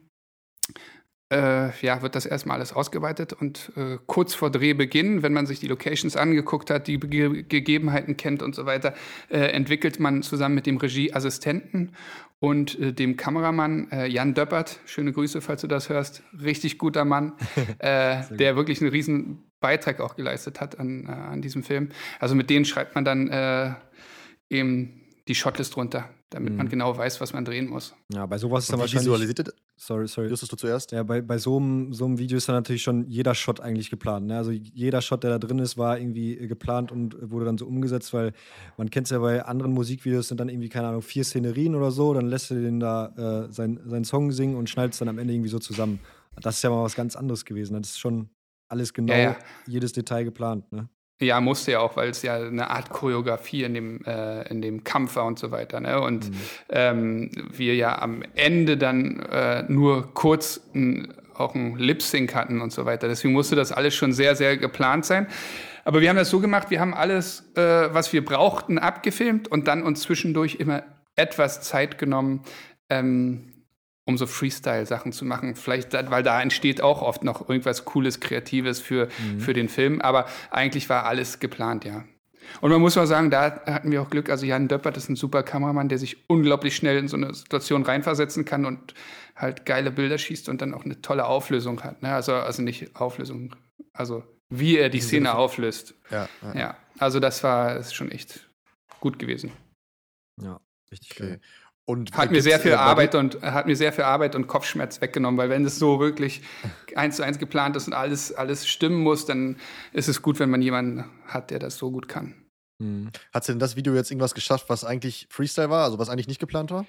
äh, 1.31 1.71
ja, 1.85 2.01
wird 2.01 2.15
das 2.15 2.25
erstmal 2.25 2.57
alles 2.57 2.73
ausgeweitet 2.73 3.33
und 3.33 3.73
äh, 3.77 3.99
kurz 4.07 4.35
vor 4.35 4.51
Drehbeginn, 4.51 5.23
wenn 5.23 5.33
man 5.33 5.47
sich 5.47 5.61
die 5.61 5.69
Locations 5.69 6.17
angeguckt 6.17 6.71
hat, 6.71 6.87
die 6.87 6.99
Ge 6.99 7.43
Gegebenheiten 7.43 8.17
kennt 8.17 8.43
und 8.43 8.55
so 8.55 8.65
weiter, 8.65 8.95
äh, 9.29 9.39
entwickelt 9.39 10.01
man 10.01 10.23
zusammen 10.23 10.55
mit 10.55 10.67
dem 10.67 10.79
Regieassistenten 10.79 11.93
und 12.41 12.79
äh, 12.79 12.93
dem 12.93 13.17
Kameramann 13.17 13.91
äh, 13.91 14.07
Jan 14.07 14.33
Döppert, 14.33 14.81
schöne 14.87 15.13
Grüße, 15.13 15.41
falls 15.41 15.61
du 15.61 15.67
das 15.67 15.91
hörst, 15.91 16.23
richtig 16.43 16.79
guter 16.79 17.05
Mann, 17.05 17.35
äh, 17.79 18.23
der 18.31 18.57
wirklich 18.57 18.81
einen 18.81 18.91
riesen 18.91 19.51
Beitrag 19.61 20.01
auch 20.01 20.17
geleistet 20.17 20.61
hat 20.61 20.79
an, 20.79 21.07
an 21.09 21.43
diesem 21.43 21.65
Film. 21.65 21.91
Also 22.21 22.37
mit 22.37 22.49
denen 22.49 22.65
schreibt 22.65 22.95
man 22.95 23.05
dann 23.05 23.77
eben 24.49 25.01
die 25.27 25.35
Shotlist 25.35 25.77
runter, 25.77 26.09
damit 26.31 26.53
mhm. 26.53 26.59
man 26.59 26.69
genau 26.69 26.97
weiß, 26.97 27.21
was 27.21 27.33
man 27.33 27.45
drehen 27.45 27.67
muss. 27.67 27.93
Ja, 28.13 28.25
bei 28.27 28.39
sowas 28.39 28.65
ist 28.65 28.73
dann 28.73 28.79
wahrscheinlich. 28.79 29.07
Visualisiert 29.07 29.53
sorry, 29.79 30.09
sorry. 30.09 30.31
Wusstest 30.31 30.53
du 30.53 30.57
zuerst? 30.57 30.93
Ja, 30.93 31.03
bei, 31.03 31.23
bei 31.23 31.39
so, 31.39 31.57
einem, 31.57 31.95
so 31.95 32.05
einem 32.05 32.19
Video 32.19 32.37
ist 32.37 32.49
dann 32.49 32.57
natürlich 32.57 32.83
schon 32.83 33.07
jeder 33.09 33.35
Shot 33.35 33.61
eigentlich 33.61 33.89
geplant. 33.89 34.27
Ne? 34.27 34.37
Also 34.37 34.51
jeder 34.51 35.01
Shot, 35.01 35.23
der 35.23 35.31
da 35.31 35.39
drin 35.39 35.59
ist, 35.59 35.79
war 35.79 35.99
irgendwie 35.99 36.37
geplant 36.47 36.93
und 36.93 37.17
wurde 37.31 37.47
dann 37.47 37.57
so 37.57 37.67
umgesetzt, 37.67 38.13
weil 38.13 38.33
man 38.77 38.91
kennt 38.91 39.07
es 39.07 39.11
ja 39.11 39.19
bei 39.21 39.45
anderen 39.45 39.73
Musikvideos, 39.73 40.29
sind 40.29 40.39
dann 40.41 40.49
irgendwie, 40.49 40.69
keine 40.69 40.89
Ahnung, 40.89 41.03
vier 41.03 41.25
Szenerien 41.25 41.75
oder 41.75 41.91
so, 41.91 42.13
dann 42.13 42.27
lässt 42.27 42.51
er 42.51 42.61
den 42.61 42.81
da 42.81 43.47
äh, 43.47 43.53
sein, 43.53 43.81
seinen 43.87 44.05
Song 44.05 44.33
singen 44.33 44.57
und 44.57 44.69
schneidet 44.69 44.93
es 44.93 44.99
dann 44.99 45.09
am 45.09 45.19
Ende 45.19 45.33
irgendwie 45.33 45.51
so 45.51 45.59
zusammen. 45.59 46.01
Das 46.41 46.57
ist 46.57 46.63
ja 46.63 46.71
mal 46.71 46.83
was 46.83 46.95
ganz 46.95 47.17
anderes 47.17 47.45
gewesen. 47.45 47.75
Das 47.75 47.91
ist 47.91 47.99
schon 47.99 48.29
alles 48.69 48.93
genau, 48.93 49.13
ja, 49.13 49.19
ja. 49.19 49.37
jedes 49.67 49.93
Detail 49.93 50.25
geplant. 50.25 50.71
Ne? 50.73 50.89
Ja, 51.21 51.41
musste 51.41 51.73
ja 51.73 51.81
auch, 51.81 51.97
weil 51.97 52.11
es 52.11 52.23
ja 52.23 52.37
eine 52.37 52.71
Art 52.71 52.91
Choreografie 52.91 53.65
in 53.65 53.75
dem, 53.75 54.05
äh, 54.05 54.49
in 54.49 54.63
dem 54.63 54.85
Kampf 54.85 55.17
war 55.17 55.25
und 55.25 55.39
so 55.39 55.51
weiter. 55.51 55.81
Ne? 55.81 56.01
Und 56.01 56.31
mhm. 56.31 56.37
ähm, 56.69 57.31
wir 57.53 57.75
ja 57.75 58.01
am 58.01 58.23
Ende 58.35 58.77
dann 58.77 59.21
äh, 59.21 59.65
nur 59.67 60.15
kurz 60.15 60.61
ein, 60.75 61.13
auch 61.35 61.57
ein 61.57 61.77
Lip-Sync 61.77 62.35
hatten 62.35 62.61
und 62.61 62.73
so 62.73 62.85
weiter. 62.87 63.09
Deswegen 63.09 63.35
musste 63.35 63.57
das 63.57 63.73
alles 63.73 63.97
schon 63.97 64.13
sehr, 64.13 64.37
sehr 64.37 64.57
geplant 64.57 65.07
sein. 65.07 65.27
Aber 65.85 66.01
wir 66.01 66.09
haben 66.09 66.17
das 66.17 66.31
so 66.31 66.39
gemacht, 66.39 66.71
wir 66.71 66.81
haben 66.81 66.95
alles, 66.95 67.51
äh, 67.57 67.63
was 67.93 68.13
wir 68.13 68.25
brauchten, 68.25 68.79
abgefilmt 68.79 69.49
und 69.49 69.67
dann 69.67 69.83
uns 69.83 70.03
zwischendurch 70.03 70.57
immer 70.57 70.85
etwas 71.17 71.63
Zeit 71.63 71.99
genommen, 71.99 72.45
ähm, 72.91 73.58
um 74.09 74.17
so 74.17 74.27
Freestyle-Sachen 74.27 75.13
zu 75.13 75.27
machen. 75.27 75.55
Vielleicht, 75.55 75.93
weil 75.93 76.23
da 76.23 76.41
entsteht 76.41 76.81
auch 76.81 77.03
oft 77.03 77.23
noch 77.25 77.47
irgendwas 77.47 77.85
Cooles, 77.85 78.21
Kreatives 78.21 78.81
für, 78.81 79.09
mhm. 79.19 79.39
für 79.39 79.53
den 79.53 79.69
Film. 79.69 80.01
Aber 80.01 80.25
eigentlich 80.51 80.89
war 80.89 81.05
alles 81.05 81.41
geplant, 81.41 81.85
ja. 81.85 82.05
Und 82.63 82.71
man 82.71 82.81
muss 82.81 82.97
mal 82.97 83.07
sagen, 83.07 83.29
da 83.29 83.61
hatten 83.67 83.93
wir 83.93 84.01
auch 84.01 84.09
Glück. 84.09 84.31
Also 84.31 84.47
Jan 84.47 84.67
Döppert 84.67 84.97
ist 84.97 85.11
ein 85.11 85.17
super 85.17 85.43
Kameramann, 85.43 85.91
der 85.91 85.99
sich 85.99 86.25
unglaublich 86.27 86.75
schnell 86.75 86.97
in 86.97 87.07
so 87.07 87.19
eine 87.19 87.35
Situation 87.35 87.83
reinversetzen 87.83 88.47
kann 88.47 88.65
und 88.65 88.95
halt 89.37 89.67
geile 89.67 89.91
Bilder 89.91 90.17
schießt 90.17 90.49
und 90.49 90.63
dann 90.63 90.73
auch 90.73 90.87
eine 90.87 91.03
tolle 91.03 91.27
Auflösung 91.27 91.85
hat. 91.85 92.03
Ne? 92.03 92.15
Also, 92.15 92.33
also 92.33 92.63
nicht 92.63 92.97
Auflösung, 92.97 93.55
also 93.93 94.25
wie 94.49 94.79
er 94.79 94.89
die 94.89 95.01
Szene 95.01 95.35
auflöst. 95.35 95.93
Ja, 96.11 96.31
ja. 96.41 96.59
ja. 96.59 96.77
Also 96.99 97.21
das 97.21 97.45
war 97.45 97.77
ist 97.77 97.95
schon 97.95 98.11
echt 98.11 98.49
gut 99.01 99.19
gewesen. 99.19 99.53
Ja, 100.41 100.59
richtig 100.91 101.11
okay. 101.13 101.41
Und 101.89 102.15
hat 102.19 102.31
mir 102.31 102.43
sehr 102.43 102.61
viel 102.61 102.75
Arbeit 102.75 103.15
und 103.15 103.41
hat 103.41 103.67
mir 103.67 103.75
sehr 103.75 103.95
viel 103.95 104.05
Arbeit 104.05 104.35
und 104.35 104.47
Kopfschmerz 104.47 105.01
weggenommen, 105.01 105.39
weil 105.39 105.49
wenn 105.49 105.65
es 105.65 105.79
so 105.79 106.01
wirklich 106.01 106.43
eins 106.95 107.17
zu 107.17 107.23
eins 107.23 107.39
geplant 107.39 107.77
ist 107.77 107.87
und 107.87 107.95
alles 107.95 108.31
alles 108.35 108.69
stimmen 108.69 109.01
muss, 109.01 109.25
dann 109.25 109.57
ist 109.95 110.07
es 110.07 110.21
gut, 110.21 110.39
wenn 110.39 110.51
man 110.51 110.61
jemanden 110.61 111.07
hat, 111.25 111.51
der 111.51 111.59
das 111.59 111.79
so 111.79 111.91
gut 111.91 112.07
kann. 112.07 112.35
Hm. 112.83 113.09
Hat 113.33 113.49
denn 113.49 113.59
das 113.59 113.75
Video 113.75 113.95
jetzt 113.95 114.11
irgendwas 114.11 114.35
geschafft, 114.35 114.67
was 114.69 114.85
eigentlich 114.85 115.29
Freestyle 115.31 115.71
war, 115.71 115.85
also 115.85 115.99
was 115.99 116.11
eigentlich 116.11 116.29
nicht 116.29 116.41
geplant 116.41 116.71
war? 116.71 116.85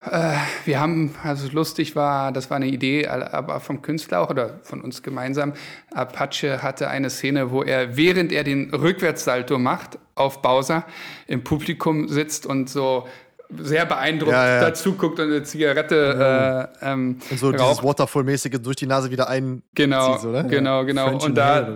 Äh, 0.00 0.36
wir 0.64 0.78
haben, 0.78 1.16
also 1.24 1.48
lustig 1.48 1.96
war, 1.96 2.30
das 2.30 2.50
war 2.50 2.58
eine 2.58 2.68
Idee, 2.68 3.08
aber 3.08 3.58
vom 3.58 3.82
Künstler 3.82 4.20
auch 4.20 4.30
oder 4.30 4.60
von 4.62 4.80
uns 4.80 5.02
gemeinsam. 5.02 5.54
Apache 5.90 6.62
hatte 6.62 6.86
eine 6.86 7.10
Szene, 7.10 7.50
wo 7.50 7.64
er, 7.64 7.96
während 7.96 8.30
er 8.30 8.44
den 8.44 8.72
Rückwärtssalto 8.72 9.58
macht 9.58 9.98
auf 10.14 10.40
Bowser, 10.40 10.84
im 11.26 11.42
Publikum 11.42 12.06
sitzt 12.06 12.46
und 12.46 12.70
so 12.70 13.08
sehr 13.56 13.86
beeindruckt 13.86 14.32
ja, 14.32 14.46
ja. 14.46 14.60
dazu 14.60 14.94
guckt 14.94 15.18
und 15.20 15.26
eine 15.26 15.42
Zigarette 15.42 16.70
äh, 16.82 16.86
ähm, 16.90 17.18
und 17.30 17.38
so 17.38 17.50
raucht. 17.50 17.60
dieses 17.60 17.82
Waterfall-mäßige 17.82 18.58
durch 18.60 18.76
die 18.76 18.86
Nase 18.86 19.10
wieder 19.10 19.28
ein 19.28 19.62
genau 19.74 20.18
oder? 20.20 20.44
genau 20.44 20.84
genau. 20.84 21.08
French 21.08 21.24
und 21.24 21.34
da 21.34 21.68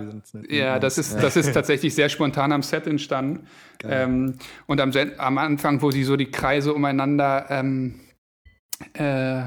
ja 0.49 0.79
das? 0.79 0.99
ist 0.99 1.15
das 1.15 1.37
ist 1.37 1.53
tatsächlich 1.53 1.95
sehr 1.95 2.09
spontan 2.09 2.53
am 2.53 2.63
Set 2.63 2.87
entstanden. 2.87 3.47
Ähm, 3.85 4.39
und 4.67 4.81
am, 4.81 4.93
am 5.19 5.39
Anfang 5.39 5.83
wo 5.83 5.91
sie 5.91 6.05
so 6.05 6.17
die 6.17 6.31
Kreise 6.31 6.75
umeinander 6.75 7.47
ähm, 7.49 8.01
äh, 8.95 9.43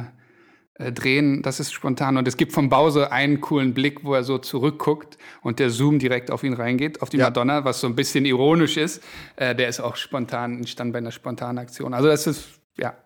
äh, 0.77 0.91
drehen, 0.91 1.41
das 1.41 1.59
ist 1.59 1.71
spontan. 1.71 2.17
Und 2.17 2.27
es 2.27 2.35
gibt 2.37 2.51
vom 2.51 2.69
Bause 2.69 3.11
einen 3.11 3.39
coolen 3.41 3.73
Blick, 3.73 4.03
wo 4.03 4.13
er 4.13 4.23
so 4.23 4.37
zurückguckt 4.37 5.17
und 5.41 5.59
der 5.59 5.69
Zoom 5.69 5.99
direkt 5.99 6.31
auf 6.31 6.43
ihn 6.43 6.53
reingeht, 6.53 7.01
auf 7.01 7.09
die 7.09 7.17
ja. 7.17 7.25
Madonna, 7.25 7.63
was 7.63 7.79
so 7.79 7.87
ein 7.87 7.95
bisschen 7.95 8.25
ironisch 8.25 8.77
ist. 8.77 9.01
Äh, 9.37 9.55
der 9.55 9.69
ist 9.69 9.79
auch 9.79 9.95
spontan, 9.95 10.57
entstanden 10.57 10.91
bei 10.91 10.99
einer 10.99 11.11
spontanen 11.11 11.59
Aktion. 11.59 11.93
Also 11.93 12.09
das 12.09 12.27
ist, 12.27 12.59
ja. 12.77 12.97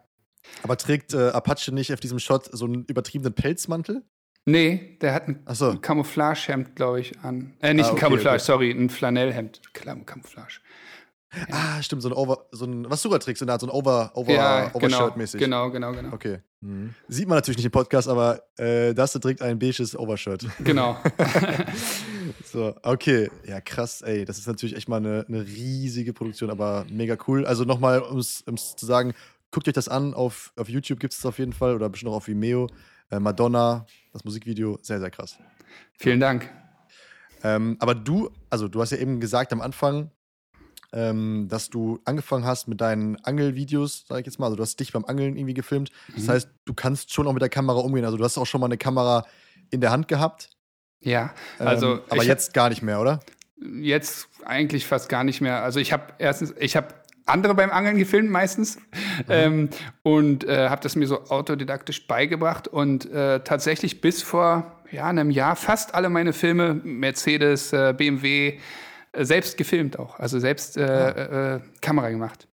Aber 0.64 0.78
trägt 0.78 1.14
äh, 1.14 1.30
Apache 1.30 1.72
nicht 1.72 1.94
auf 1.94 2.00
diesem 2.00 2.18
Shot 2.18 2.50
so 2.52 2.66
einen 2.66 2.86
übertriebenen 2.86 3.34
Pelzmantel? 3.34 4.04
Nee, 4.46 4.98
der 5.02 5.14
hat 5.14 5.28
ein 5.28 5.46
so. 5.52 5.78
Camouflagehemd, 5.80 6.76
glaube 6.76 7.02
ich, 7.02 7.20
an. 7.20 7.54
Äh, 7.60 7.76
nicht 7.76 7.86
ah, 7.86 7.92
okay, 7.92 7.98
ein 7.98 8.00
Camouflage, 8.00 8.36
okay. 8.36 8.44
sorry, 8.44 8.72
ein 8.72 8.90
Flanellhemd. 8.90 9.62
Camouflage. 9.74 10.62
Ja. 11.32 11.46
Ah, 11.52 11.84
stimmt, 11.84 12.02
so 12.02 12.10
ein 12.10 12.14
Over, 12.14 12.48
so 12.52 12.66
ein, 12.66 12.90
was 12.90 13.04
du 13.04 13.10
gerade 13.10 13.24
trägst, 13.24 13.40
so 13.40 13.46
ein 13.46 13.70
Over, 13.70 14.12
Over, 14.16 14.32
ja, 14.32 14.72
Overshirt-mäßig. 14.74 15.40
Genau, 15.40 15.70
genau, 15.70 15.92
genau. 15.92 16.14
Okay. 16.14 16.40
Mhm. 16.62 16.96
Sieht 17.08 17.28
man 17.28 17.38
natürlich 17.38 17.58
nicht 17.58 17.66
im 17.66 17.72
Podcast, 17.72 18.08
aber 18.08 18.42
äh, 18.58 18.94
das 18.94 19.14
trägt 19.14 19.42
ein 19.42 19.60
beiges 19.60 19.98
Overshirt. 19.98 20.46
Genau. 20.64 20.98
so, 22.46 22.76
okay. 22.84 23.30
Ja, 23.46 23.62
krass, 23.62 24.02
ey. 24.02 24.26
Das 24.26 24.38
ist 24.38 24.48
natürlich 24.48 24.76
echt 24.76 24.90
mal 24.90 24.98
eine, 24.98 25.26
eine 25.28 25.46
riesige 25.46 26.14
Produktion, 26.14 26.50
aber 26.50 26.86
mega 26.90 27.16
cool. 27.28 27.46
Also 27.46 27.64
nochmal, 27.64 28.02
um 28.02 28.18
es 28.18 28.44
zu 28.46 28.86
sagen, 28.86 29.14
guckt 29.52 29.68
euch 29.68 29.74
das 29.74 29.88
an. 29.88 30.14
Auf, 30.14 30.52
auf 30.58 30.68
YouTube 30.68 31.00
gibt 31.00 31.14
es 31.14 31.26
auf 31.26 31.38
jeden 31.38 31.54
Fall 31.54 31.76
oder 31.76 31.90
bestimmt 31.90 32.12
auch 32.12 32.18
auf 32.18 32.28
Vimeo. 32.28 32.68
Äh, 33.12 33.20
Madonna, 33.20 33.86
das 34.14 34.24
Musikvideo, 34.24 34.80
sehr, 34.82 35.00
sehr 35.00 35.12
krass. 35.12 35.38
Vielen 35.98 36.20
Dank. 36.20 36.50
Ähm, 37.44 37.78
aber 37.80 37.96
du, 37.96 38.30
also 38.50 38.68
du 38.68 38.82
hast 38.82 38.92
ja 38.92 38.98
eben 38.98 39.20
gesagt 39.20 39.54
am 39.54 39.62
Anfang, 39.62 40.12
ähm, 40.94 41.48
dass 41.50 41.70
du 41.70 42.00
angefangen 42.06 42.46
hast 42.46 42.68
mit 42.68 42.82
deinen 42.82 43.18
Angelvideos, 43.24 44.06
sag 44.08 44.20
ich 44.22 44.26
jetzt 44.26 44.40
mal. 44.40 44.48
Also 44.48 44.58
du 44.58 44.64
hast 44.64 44.80
dich 44.80 44.92
beim 44.92 45.06
Angeln 45.06 45.36
irgendwie 45.36 45.54
gefilmt. 45.54 45.92
Das 46.16 46.24
mhm. 46.24 46.30
heißt, 46.30 46.50
du 46.66 46.74
kannst 46.74 47.14
schon 47.14 47.28
auch 47.28 47.34
mit 47.34 47.42
der 47.42 47.50
Kamera 47.50 47.80
umgehen. 47.80 48.06
Also 48.06 48.18
du 48.18 48.24
hast 48.24 48.38
auch 48.38 48.46
schon 48.46 48.62
mal 48.62 48.68
eine 48.68 48.78
Kamera 48.78 49.26
in 49.70 49.82
der 49.82 49.92
Hand 49.92 50.08
gehabt. 50.08 50.50
Ja, 51.02 51.34
also. 51.60 51.94
Ähm, 51.94 52.02
aber 52.10 52.24
jetzt 52.24 52.54
gar 52.54 52.70
nicht 52.70 52.82
mehr, 52.82 53.00
oder? 53.00 53.20
Jetzt 53.82 54.30
eigentlich 54.46 54.86
fast 54.86 55.10
gar 55.10 55.24
nicht 55.24 55.42
mehr. 55.42 55.64
Also 55.64 55.80
ich 55.80 55.94
habe 55.94 56.14
erstens, 56.18 56.54
ich 56.60 56.76
habe 56.76 56.94
andere 57.26 57.54
beim 57.54 57.70
Angeln 57.70 57.98
gefilmt 57.98 58.30
meistens 58.30 58.78
mhm. 58.78 59.24
ähm, 59.30 59.70
und 60.04 60.44
äh, 60.46 60.70
habe 60.70 60.82
das 60.82 60.96
mir 60.96 61.08
so 61.08 61.26
autodidaktisch 61.26 62.08
beigebracht 62.08 62.68
und 62.68 63.10
äh, 63.12 63.42
tatsächlich 63.42 64.02
bis 64.02 64.24
vor 64.24 64.76
ja, 64.92 65.08
einem 65.08 65.30
Jahr 65.30 65.56
fast 65.56 65.94
alle 65.94 66.10
meine 66.10 66.34
Filme, 66.34 66.74
Mercedes, 66.74 67.72
äh, 67.74 67.94
BMW, 67.96 68.60
selbst 69.16 69.58
gefilmt 69.58 69.98
auch, 70.00 70.20
also 70.20 70.40
selbst 70.40 70.78
äh, 70.78 71.56
äh, 71.56 71.60
Kamera 71.82 72.10
gemacht. 72.10 72.48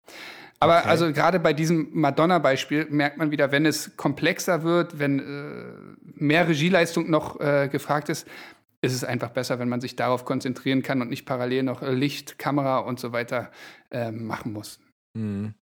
Aber 0.60 0.80
okay. 0.80 0.88
also 0.90 1.12
gerade 1.12 1.40
bei 1.40 1.54
diesem 1.54 1.90
Madonna-Beispiel 1.92 2.88
merkt 2.90 3.18
man 3.18 3.32
wieder, 3.32 3.52
wenn 3.52 3.66
es 3.66 3.98
komplexer 3.98 4.64
wird, 4.64 5.00
wenn 5.00 5.20
äh, 5.20 6.14
mehr 6.16 6.48
Regieleistung 6.48 7.10
noch 7.10 7.40
äh, 7.40 7.68
gefragt 7.70 8.10
ist, 8.10 8.28
ist 8.82 8.94
es 8.94 9.04
einfach 9.04 9.32
besser, 9.32 9.60
wenn 9.60 9.70
man 9.70 9.82
sich 9.82 9.96
darauf 9.96 10.26
konzentrieren 10.26 10.82
kann 10.82 11.02
und 11.02 11.10
nicht 11.10 11.26
parallel 11.26 11.64
noch 11.64 11.82
Licht, 11.82 12.40
Kamera 12.40 12.80
und 12.80 13.00
so 13.00 13.12
weiter 13.12 13.52
äh, 13.92 14.12
machen 14.12 14.54
muss. 14.54 14.80
Mhm. 15.14 15.56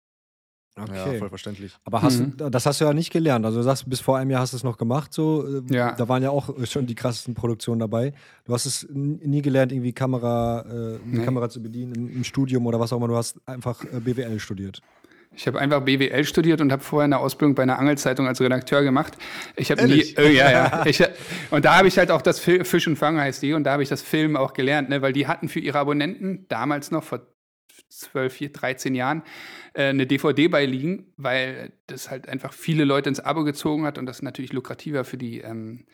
Okay. 0.78 1.14
Ja, 1.14 1.20
voll 1.20 1.30
verständlich. 1.30 1.74
Aber 1.84 2.02
hast 2.02 2.20
mhm. 2.20 2.34
das 2.50 2.66
hast 2.66 2.80
du 2.80 2.86
ja 2.86 2.94
nicht 2.94 3.12
gelernt. 3.12 3.46
Also 3.46 3.58
du 3.58 3.64
sagst, 3.64 3.90
bis 3.90 4.00
vor 4.00 4.18
einem 4.18 4.32
Jahr 4.32 4.42
hast 4.42 4.54
du 4.54 4.58
es 4.58 4.64
noch 4.64 4.78
gemacht. 4.78 5.14
So, 5.14 5.46
äh, 5.46 5.74
ja. 5.74 5.94
Da 5.96 6.08
waren 6.08 6.24
ja 6.24 6.30
auch 6.30 6.50
schon 6.66 6.86
die 6.86 6.96
krassesten 6.96 7.34
Produktionen 7.34 7.80
dabei. 7.80 8.14
Du 8.46 8.54
hast 8.54 8.66
es 8.66 8.88
nie 8.90 9.42
gelernt, 9.42 9.74
irgendwie 9.74 9.92
Kamera, 9.92 10.62
äh, 10.62 11.00
nee. 11.04 11.26
Kamera 11.26 11.50
zu 11.50 11.62
bedienen 11.62 11.94
im, 11.96 12.10
im, 12.10 12.24
Studium 12.24 12.66
oder 12.68 12.80
was 12.80 12.94
auch 12.94 12.98
immer. 12.98 13.10
Du 13.10 13.18
hast 13.18 13.38
einfach 13.46 13.84
äh, 13.84 14.00
BWL 14.00 14.40
studiert. 14.40 14.82
Ich 15.34 15.48
habe 15.48 15.60
einfach 15.60 15.82
BWL 15.82 16.24
studiert 16.26 16.60
und 16.62 16.72
habe 16.72 16.84
vorher 16.84 17.06
eine 17.06 17.18
Ausbildung 17.20 17.56
bei 17.56 17.64
einer 17.64 17.80
Angelzeitung 17.80 18.28
als 18.28 18.42
Redakteur 18.42 18.84
gemacht. 18.84 19.18
Ich 19.56 19.72
habe 19.72 19.88
nie, 19.88 20.02
äh, 20.18 20.34
ja, 20.34 20.52
ja. 20.52 20.84
Ich, 20.86 21.02
und 21.52 21.64
da 21.64 21.78
habe 21.78 21.88
ich 21.88 21.98
halt 21.98 22.12
auch 22.12 22.22
das 22.22 22.40
Fisch 22.40 22.88
und 22.88 22.98
Fang 22.98 23.18
heißt 23.18 23.42
die 23.42 23.54
und 23.54 23.64
da 23.64 23.74
habe 23.74 23.84
ich 23.84 23.90
das 23.90 24.02
Film 24.02 24.36
auch 24.36 24.54
gelernt, 24.54 24.90
ne, 24.90 25.02
weil 25.02 25.14
die 25.14 25.28
hatten 25.28 25.48
für 25.48 25.60
ihre 25.60 25.80
Abonnenten 25.80 26.46
damals 26.50 26.92
noch 26.92 27.04
vor 27.04 27.22
12, 27.92 28.52
13 28.54 28.96
Jahren 28.96 29.24
äh, 29.74 29.90
eine 29.90 30.08
DVD 30.08 30.48
beiliegen, 30.48 31.14
weil 31.18 31.74
das 31.88 32.10
halt 32.10 32.28
einfach 32.28 32.54
viele 32.54 32.86
Leute 32.86 33.10
ins 33.10 33.20
Abo 33.20 33.44
gezogen 33.44 33.86
hat 33.86 33.98
und 33.98 34.06
das 34.06 34.22
natürlich 34.22 34.54
lukrativer 34.54 35.04
für 35.04 35.18
die 35.18 35.42
ähm, 35.42 35.86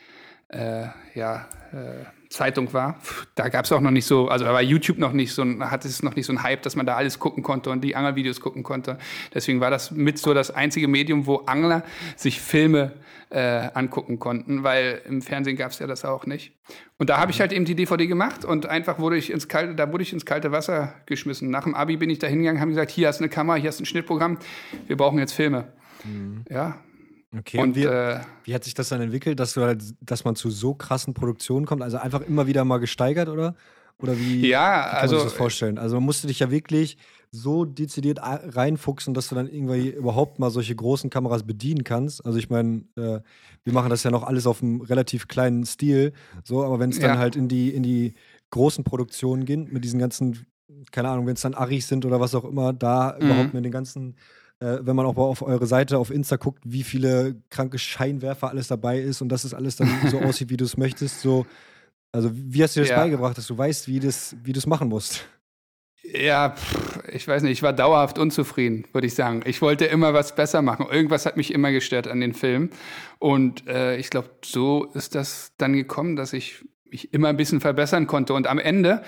äh, 0.49 0.87
ja, 1.13 1.47
äh, 1.73 2.05
Zeitung 2.29 2.73
war. 2.73 2.99
Da 3.35 3.49
gab 3.49 3.65
es 3.65 3.71
auch 3.71 3.79
noch 3.79 3.91
nicht 3.91 4.05
so, 4.05 4.27
also 4.27 4.45
da 4.45 4.53
war 4.53 4.61
YouTube 4.61 4.97
noch 4.97 5.13
nicht 5.13 5.33
so, 5.33 5.43
hatte 5.61 5.87
es 5.87 6.03
noch 6.03 6.15
nicht 6.15 6.25
so 6.25 6.33
ein 6.33 6.43
Hype, 6.43 6.61
dass 6.61 6.75
man 6.75 6.85
da 6.85 6.95
alles 6.95 7.19
gucken 7.19 7.43
konnte 7.43 7.69
und 7.69 7.83
die 7.83 7.95
Angelvideos 7.95 8.41
gucken 8.41 8.63
konnte. 8.63 8.97
Deswegen 9.33 9.59
war 9.61 9.71
das 9.71 9.91
mit 9.91 10.17
so 10.17 10.33
das 10.33 10.51
einzige 10.51 10.87
Medium, 10.87 11.25
wo 11.25 11.37
Angler 11.45 11.83
sich 12.15 12.41
Filme 12.41 12.93
äh, 13.29 13.69
angucken 13.73 14.19
konnten, 14.19 14.63
weil 14.63 15.01
im 15.05 15.21
Fernsehen 15.21 15.57
gab 15.57 15.71
es 15.71 15.79
ja 15.79 15.87
das 15.87 16.05
auch 16.05 16.25
nicht. 16.25 16.53
Und 16.97 17.09
da 17.09 17.17
habe 17.17 17.31
ich 17.31 17.39
halt 17.39 17.53
eben 17.53 17.65
die 17.65 17.75
DVD 17.75 18.07
gemacht 18.07 18.45
und 18.45 18.65
einfach 18.65 18.99
wurde 18.99 19.17
ich 19.17 19.31
ins 19.31 19.47
kalte, 19.47 19.75
da 19.75 19.91
wurde 19.91 20.03
ich 20.03 20.13
ins 20.13 20.25
kalte 20.25 20.51
Wasser 20.51 20.93
geschmissen. 21.05 21.49
Nach 21.49 21.63
dem 21.63 21.75
Abi 21.75 21.97
bin 21.97 22.09
ich 22.09 22.19
da 22.19 22.27
hingegangen, 22.27 22.61
haben 22.61 22.69
gesagt, 22.69 22.91
hier 22.91 23.07
hast 23.07 23.19
du 23.19 23.23
eine 23.23 23.29
Kamera, 23.29 23.57
hier 23.57 23.69
hast 23.69 23.79
du 23.79 23.83
ein 23.83 23.85
Schnittprogramm, 23.85 24.37
wir 24.87 24.97
brauchen 24.97 25.19
jetzt 25.19 25.33
Filme. 25.33 25.67
Mhm. 26.03 26.43
Ja, 26.49 26.77
Okay, 27.35 27.59
und, 27.59 27.75
wie, 27.75 27.83
äh, 27.83 28.19
wie, 28.45 28.53
hat 28.53 28.63
sich 28.63 28.73
das 28.73 28.89
dann 28.89 29.01
entwickelt, 29.01 29.39
dass, 29.39 29.53
du 29.53 29.61
halt, 29.61 29.83
dass 29.99 30.23
man 30.23 30.35
zu 30.35 30.49
so 30.49 30.73
krassen 30.73 31.13
Produktionen 31.13 31.65
kommt? 31.65 31.81
Also 31.81 31.97
einfach 31.97 32.21
immer 32.21 32.47
wieder 32.47 32.63
mal 32.63 32.77
gesteigert, 32.77 33.27
oder? 33.27 33.55
Oder 33.99 34.17
wie, 34.17 34.47
ja, 34.47 34.83
kann 34.83 35.01
also, 35.01 35.15
man 35.15 35.23
sich 35.23 35.31
das 35.31 35.37
vorstellen? 35.37 35.77
Also 35.77 35.95
man 35.95 36.03
musste 36.03 36.27
dich 36.27 36.39
ja 36.39 36.51
wirklich 36.51 36.97
so 37.31 37.65
dezidiert 37.65 38.19
reinfuchsen, 38.21 39.13
dass 39.13 39.27
du 39.27 39.35
dann 39.35 39.47
irgendwie 39.47 39.89
überhaupt 39.89 40.39
mal 40.39 40.49
solche 40.51 40.75
großen 40.75 41.09
Kameras 41.09 41.43
bedienen 41.43 41.83
kannst. 41.83 42.25
Also 42.25 42.37
ich 42.37 42.49
meine, 42.49 42.83
äh, 42.95 43.19
wir 43.63 43.73
machen 43.73 43.89
das 43.89 44.03
ja 44.03 44.11
noch 44.11 44.23
alles 44.23 44.47
auf 44.47 44.61
einem 44.61 44.81
relativ 44.81 45.27
kleinen 45.27 45.65
Stil, 45.65 46.13
so, 46.43 46.63
aber 46.63 46.79
wenn 46.79 46.91
es 46.91 46.99
dann 46.99 47.15
ja. 47.15 47.17
halt 47.17 47.35
in 47.35 47.47
die, 47.49 47.69
in 47.69 47.83
die 47.83 48.13
großen 48.51 48.83
Produktionen 48.83 49.45
geht, 49.45 49.71
mit 49.73 49.83
diesen 49.83 49.99
ganzen, 49.99 50.45
keine 50.91 51.09
Ahnung, 51.09 51.27
wenn 51.27 51.33
es 51.33 51.41
dann 51.41 51.53
Aris 51.53 51.87
sind 51.87 52.05
oder 52.05 52.19
was 52.19 52.33
auch 52.35 52.45
immer, 52.45 52.71
da 52.71 53.17
mhm. 53.19 53.25
überhaupt 53.25 53.53
mit 53.53 53.65
den 53.65 53.71
ganzen 53.71 54.15
äh, 54.59 54.79
wenn 54.81 54.95
man 54.95 55.05
auch 55.05 55.15
mal 55.15 55.23
auf 55.23 55.41
eure 55.41 55.67
Seite 55.67 55.97
auf 55.97 56.09
Insta 56.09 56.37
guckt, 56.37 56.63
wie 56.65 56.83
viele 56.83 57.41
kranke 57.49 57.77
Scheinwerfer 57.77 58.49
alles 58.49 58.67
dabei 58.67 58.99
ist 58.99 59.21
und 59.21 59.29
dass 59.29 59.43
es 59.43 59.53
alles 59.53 59.75
dann 59.75 59.89
so 60.09 60.19
aussieht, 60.21 60.49
wie 60.49 60.57
du 60.57 60.65
es 60.65 60.77
möchtest. 60.77 61.21
So, 61.21 61.45
also 62.11 62.31
wie 62.33 62.63
hast 62.63 62.75
du 62.75 62.79
dir 62.79 62.85
das 62.85 62.91
ja. 62.91 62.97
beigebracht, 62.97 63.37
dass 63.37 63.47
du 63.47 63.57
weißt, 63.57 63.87
wie 63.87 63.99
du 63.99 64.07
es 64.07 64.35
wie 64.43 64.53
machen 64.67 64.89
musst? 64.89 65.27
Ja, 66.03 66.51
pff, 66.51 67.03
ich 67.11 67.27
weiß 67.27 67.43
nicht, 67.43 67.51
ich 67.51 67.63
war 67.63 67.73
dauerhaft 67.73 68.17
unzufrieden, 68.17 68.85
würde 68.93 69.07
ich 69.07 69.15
sagen. 69.15 69.41
Ich 69.45 69.61
wollte 69.61 69.85
immer 69.85 70.13
was 70.13 70.35
besser 70.35 70.61
machen. 70.61 70.85
Irgendwas 70.89 71.25
hat 71.25 71.37
mich 71.37 71.53
immer 71.53 71.71
gestört 71.71 72.07
an 72.07 72.21
den 72.21 72.33
Film. 72.33 72.69
Und 73.19 73.67
äh, 73.67 73.97
ich 73.97 74.09
glaube, 74.09 74.29
so 74.43 74.85
ist 74.93 75.15
das 75.15 75.51
dann 75.57 75.73
gekommen, 75.73 76.15
dass 76.15 76.33
ich 76.33 76.63
mich 76.89 77.13
immer 77.13 77.27
ein 77.27 77.37
bisschen 77.37 77.59
verbessern 77.59 78.07
konnte. 78.07 78.33
Und 78.33 78.47
am 78.47 78.59
Ende 78.59 79.03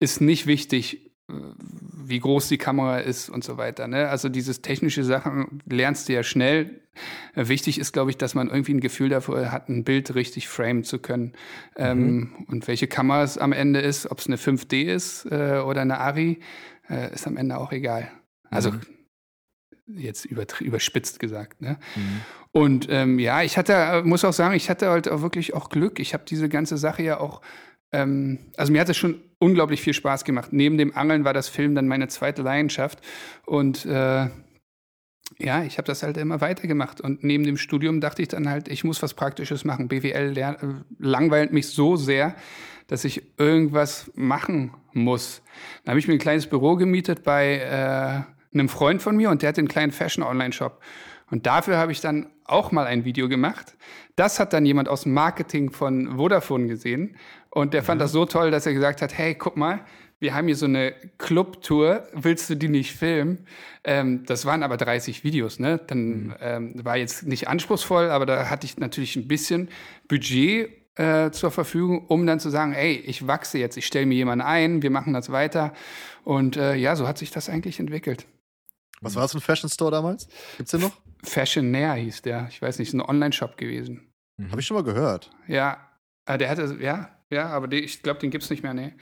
ist 0.00 0.20
nicht 0.20 0.46
wichtig, 0.46 1.10
wie 1.26 2.20
groß 2.20 2.48
die 2.48 2.58
Kamera 2.58 2.98
ist 2.98 3.30
und 3.30 3.44
so 3.44 3.56
weiter. 3.56 3.88
Ne? 3.88 4.08
Also 4.08 4.28
dieses 4.28 4.60
technische 4.60 5.04
Sachen 5.04 5.62
lernst 5.66 6.08
du 6.08 6.12
ja 6.12 6.22
schnell. 6.22 6.82
Wichtig 7.34 7.78
ist, 7.78 7.92
glaube 7.92 8.10
ich, 8.10 8.18
dass 8.18 8.34
man 8.34 8.48
irgendwie 8.48 8.74
ein 8.74 8.80
Gefühl 8.80 9.08
dafür 9.08 9.50
hat, 9.50 9.68
ein 9.68 9.84
Bild 9.84 10.14
richtig 10.14 10.48
framen 10.48 10.84
zu 10.84 10.98
können. 10.98 11.32
Ähm, 11.76 11.98
mhm. 11.98 12.04
Ähm, 12.04 12.46
und 12.48 12.68
welche 12.68 12.86
Kamera 12.86 13.22
es 13.22 13.38
am 13.38 13.52
Ende 13.52 13.80
ist, 13.80 14.10
ob 14.10 14.18
es 14.18 14.26
eine 14.26 14.36
5D 14.36 14.84
ist 14.84 15.24
äh, 15.26 15.62
oder 15.64 15.80
eine 15.80 15.98
Ari, 15.98 16.40
äh, 16.88 17.12
ist 17.12 17.26
am 17.26 17.36
Ende 17.36 17.58
auch 17.58 17.72
egal. 17.72 18.10
Also 18.50 18.72
mhm. 18.72 18.80
jetzt 19.86 20.26
überspitzt 20.26 21.18
gesagt. 21.20 21.62
Ne? 21.62 21.78
Mhm. 21.96 22.20
Und 22.52 22.86
ähm, 22.90 23.18
ja, 23.18 23.42
ich 23.42 23.56
hatte, 23.56 24.02
muss 24.04 24.24
auch 24.24 24.32
sagen, 24.32 24.54
ich 24.54 24.70
hatte 24.70 24.88
halt 24.88 25.08
auch 25.08 25.22
wirklich 25.22 25.54
auch 25.54 25.70
Glück. 25.70 25.98
Ich 25.98 26.14
habe 26.14 26.24
diese 26.24 26.48
ganze 26.48 26.76
Sache 26.76 27.02
ja 27.02 27.18
auch 27.18 27.40
ähm, 27.94 28.38
also 28.56 28.72
mir 28.72 28.80
hat 28.80 28.88
es 28.88 28.96
schon 28.96 29.20
unglaublich 29.38 29.80
viel 29.80 29.94
Spaß 29.94 30.24
gemacht. 30.24 30.52
Neben 30.52 30.78
dem 30.78 30.96
Angeln 30.96 31.24
war 31.24 31.32
das 31.32 31.48
Film 31.48 31.74
dann 31.74 31.86
meine 31.86 32.08
zweite 32.08 32.42
Leidenschaft. 32.42 32.98
Und 33.46 33.86
äh, 33.86 34.28
ja, 35.38 35.62
ich 35.64 35.78
habe 35.78 35.86
das 35.86 36.02
halt 36.02 36.16
immer 36.16 36.40
weitergemacht. 36.40 37.00
Und 37.00 37.22
neben 37.22 37.44
dem 37.44 37.56
Studium 37.56 38.00
dachte 38.00 38.22
ich 38.22 38.28
dann 38.28 38.48
halt, 38.48 38.68
ich 38.68 38.82
muss 38.82 39.02
was 39.02 39.14
Praktisches 39.14 39.64
machen. 39.64 39.88
BWL 39.88 40.36
äh, 40.36 40.54
langweilt 40.98 41.52
mich 41.52 41.68
so 41.68 41.96
sehr, 41.96 42.34
dass 42.88 43.04
ich 43.04 43.22
irgendwas 43.38 44.10
machen 44.14 44.72
muss. 44.92 45.42
Dann 45.84 45.92
habe 45.92 46.00
ich 46.00 46.08
mir 46.08 46.14
ein 46.14 46.18
kleines 46.20 46.46
Büro 46.46 46.76
gemietet 46.76 47.22
bei 47.22 47.58
äh, 47.58 48.56
einem 48.56 48.68
Freund 48.68 49.02
von 49.02 49.16
mir 49.16 49.30
und 49.30 49.42
der 49.42 49.50
hat 49.50 49.58
einen 49.58 49.68
kleinen 49.68 49.92
Fashion-Online-Shop. 49.92 50.80
Und 51.34 51.46
dafür 51.46 51.78
habe 51.78 51.90
ich 51.90 52.00
dann 52.00 52.28
auch 52.44 52.70
mal 52.70 52.86
ein 52.86 53.04
Video 53.04 53.28
gemacht. 53.28 53.74
Das 54.14 54.38
hat 54.38 54.52
dann 54.52 54.64
jemand 54.64 54.88
aus 54.88 55.02
dem 55.02 55.14
Marketing 55.14 55.72
von 55.72 56.16
Vodafone 56.16 56.68
gesehen 56.68 57.16
und 57.50 57.74
der 57.74 57.82
fand 57.82 58.00
das 58.00 58.12
so 58.12 58.24
toll, 58.24 58.52
dass 58.52 58.66
er 58.66 58.72
gesagt 58.72 59.02
hat, 59.02 59.18
hey, 59.18 59.34
guck 59.34 59.56
mal, 59.56 59.80
wir 60.20 60.32
haben 60.32 60.46
hier 60.46 60.54
so 60.54 60.66
eine 60.66 60.94
Clubtour, 61.18 62.06
willst 62.12 62.50
du 62.50 62.54
die 62.54 62.68
nicht 62.68 62.92
filmen? 62.92 63.48
Ähm, 63.82 64.24
das 64.26 64.46
waren 64.46 64.62
aber 64.62 64.76
30 64.76 65.24
Videos, 65.24 65.58
ne? 65.58 65.80
Dann 65.84 65.98
mhm. 65.98 66.34
ähm, 66.40 66.84
war 66.84 66.98
jetzt 66.98 67.26
nicht 67.26 67.48
anspruchsvoll, 67.48 68.10
aber 68.10 68.26
da 68.26 68.48
hatte 68.48 68.66
ich 68.66 68.78
natürlich 68.78 69.16
ein 69.16 69.26
bisschen 69.26 69.70
Budget 70.06 70.70
äh, 70.94 71.32
zur 71.32 71.50
Verfügung, 71.50 72.06
um 72.06 72.28
dann 72.28 72.38
zu 72.38 72.48
sagen, 72.48 72.74
ey, 72.74 72.94
ich 72.94 73.26
wachse 73.26 73.58
jetzt, 73.58 73.76
ich 73.76 73.86
stelle 73.86 74.06
mir 74.06 74.14
jemanden 74.14 74.44
ein, 74.46 74.82
wir 74.82 74.90
machen 74.90 75.12
das 75.12 75.32
weiter. 75.32 75.72
Und 76.22 76.56
äh, 76.56 76.76
ja, 76.76 76.94
so 76.94 77.08
hat 77.08 77.18
sich 77.18 77.32
das 77.32 77.48
eigentlich 77.48 77.80
entwickelt. 77.80 78.24
Was 79.00 79.16
war 79.16 79.22
das 79.22 79.32
für 79.32 79.38
ein 79.38 79.40
Fashion 79.40 79.68
Store 79.68 79.90
damals? 79.90 80.28
Gibt's 80.58 80.70
den 80.70 80.82
noch? 80.82 80.92
Fashion 81.24 81.70
Nair 81.70 81.94
hieß 81.94 82.22
der. 82.22 82.46
Ich 82.50 82.60
weiß 82.62 82.78
nicht, 82.78 82.88
ist 82.88 82.94
ein 82.94 83.00
Online-Shop 83.00 83.56
gewesen. 83.56 84.12
Mhm. 84.36 84.50
Habe 84.50 84.60
ich 84.60 84.66
schon 84.66 84.76
mal 84.76 84.84
gehört. 84.84 85.30
Ja, 85.46 85.78
äh, 86.26 86.38
der 86.38 86.50
hatte, 86.50 86.76
ja, 86.80 87.10
ja, 87.30 87.48
aber 87.48 87.68
die, 87.68 87.78
ich 87.78 88.02
glaube, 88.02 88.20
den 88.20 88.30
gibt 88.30 88.44
es 88.44 88.50
nicht 88.50 88.62
mehr, 88.62 88.74
nee. 88.74 88.92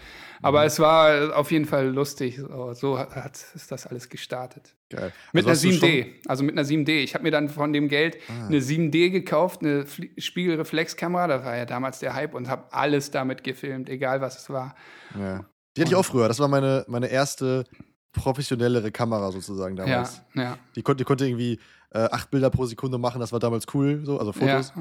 Aber 0.41 0.61
mhm. 0.61 0.67
es 0.67 0.79
war 0.79 1.37
auf 1.37 1.51
jeden 1.51 1.67
Fall 1.67 1.89
lustig. 1.89 2.39
So, 2.39 2.73
so 2.73 2.99
hat, 2.99 3.39
ist 3.55 3.71
das 3.71 3.87
alles 3.87 4.09
gestartet. 4.09 4.75
Geil. 4.91 5.13
Mit 5.33 5.47
also 5.47 5.69
einer 5.69 5.77
7D. 5.77 6.07
Also 6.27 6.45
mit 6.45 6.57
einer 6.57 6.67
7D. 6.67 7.03
Ich 7.03 7.15
habe 7.15 7.25
mir 7.25 7.31
dann 7.31 7.49
von 7.49 7.73
dem 7.73 7.89
Geld 7.89 8.17
ah. 8.29 8.47
eine 8.47 8.59
7D 8.59 9.11
gekauft, 9.11 9.63
eine 9.63 9.87
Spiegelreflexkamera. 10.17 11.27
Das 11.27 11.45
war 11.45 11.57
ja 11.57 11.67
damals 11.67 11.99
der 11.99 12.15
Hype 12.15 12.35
und 12.35 12.49
habe 12.49 12.73
alles 12.73 13.11
damit 13.11 13.45
gefilmt, 13.45 13.89
egal 13.89 14.21
was 14.21 14.39
es 14.39 14.51
war. 14.51 14.75
Ja. 15.19 15.45
Die 15.77 15.81
hatte 15.81 15.91
ich 15.91 15.97
auch 15.97 16.05
früher. 16.05 16.29
Das 16.29 16.39
war 16.39 16.49
meine, 16.49 16.85
meine 16.89 17.09
erste 17.09 17.65
professionellere 18.13 18.93
Kamera 18.93 19.33
sozusagen 19.33 19.77
damals. 19.77 20.23
Ja, 20.35 20.43
ja. 20.43 20.59
Die, 20.77 20.83
konnte, 20.83 20.99
die 20.99 21.05
konnte 21.05 21.27
irgendwie 21.27 21.59
äh, 21.93 22.09
acht 22.11 22.31
Bilder 22.31 22.51
pro 22.51 22.67
Sekunde 22.67 22.99
machen. 22.99 23.21
Das 23.21 23.33
war 23.33 23.41
damals 23.41 23.67
cool, 23.75 24.01
so, 24.05 24.19
also 24.19 24.33
Fotos. 24.33 24.73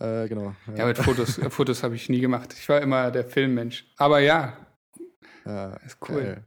Ja. 0.00 0.22
Äh, 0.24 0.28
genau. 0.28 0.54
Ja, 0.68 0.78
ja 0.78 0.86
mit 0.86 0.98
Fotos, 0.98 1.40
Fotos 1.50 1.82
habe 1.82 1.94
ich 1.94 2.08
nie 2.08 2.20
gemacht. 2.20 2.54
Ich 2.58 2.68
war 2.68 2.80
immer 2.80 3.10
der 3.10 3.24
Filmmensch. 3.24 3.86
Aber 3.96 4.20
ja, 4.20 4.56
ja 5.44 5.74
ist 5.86 5.98
cool. 6.08 6.22
Geil. 6.22 6.44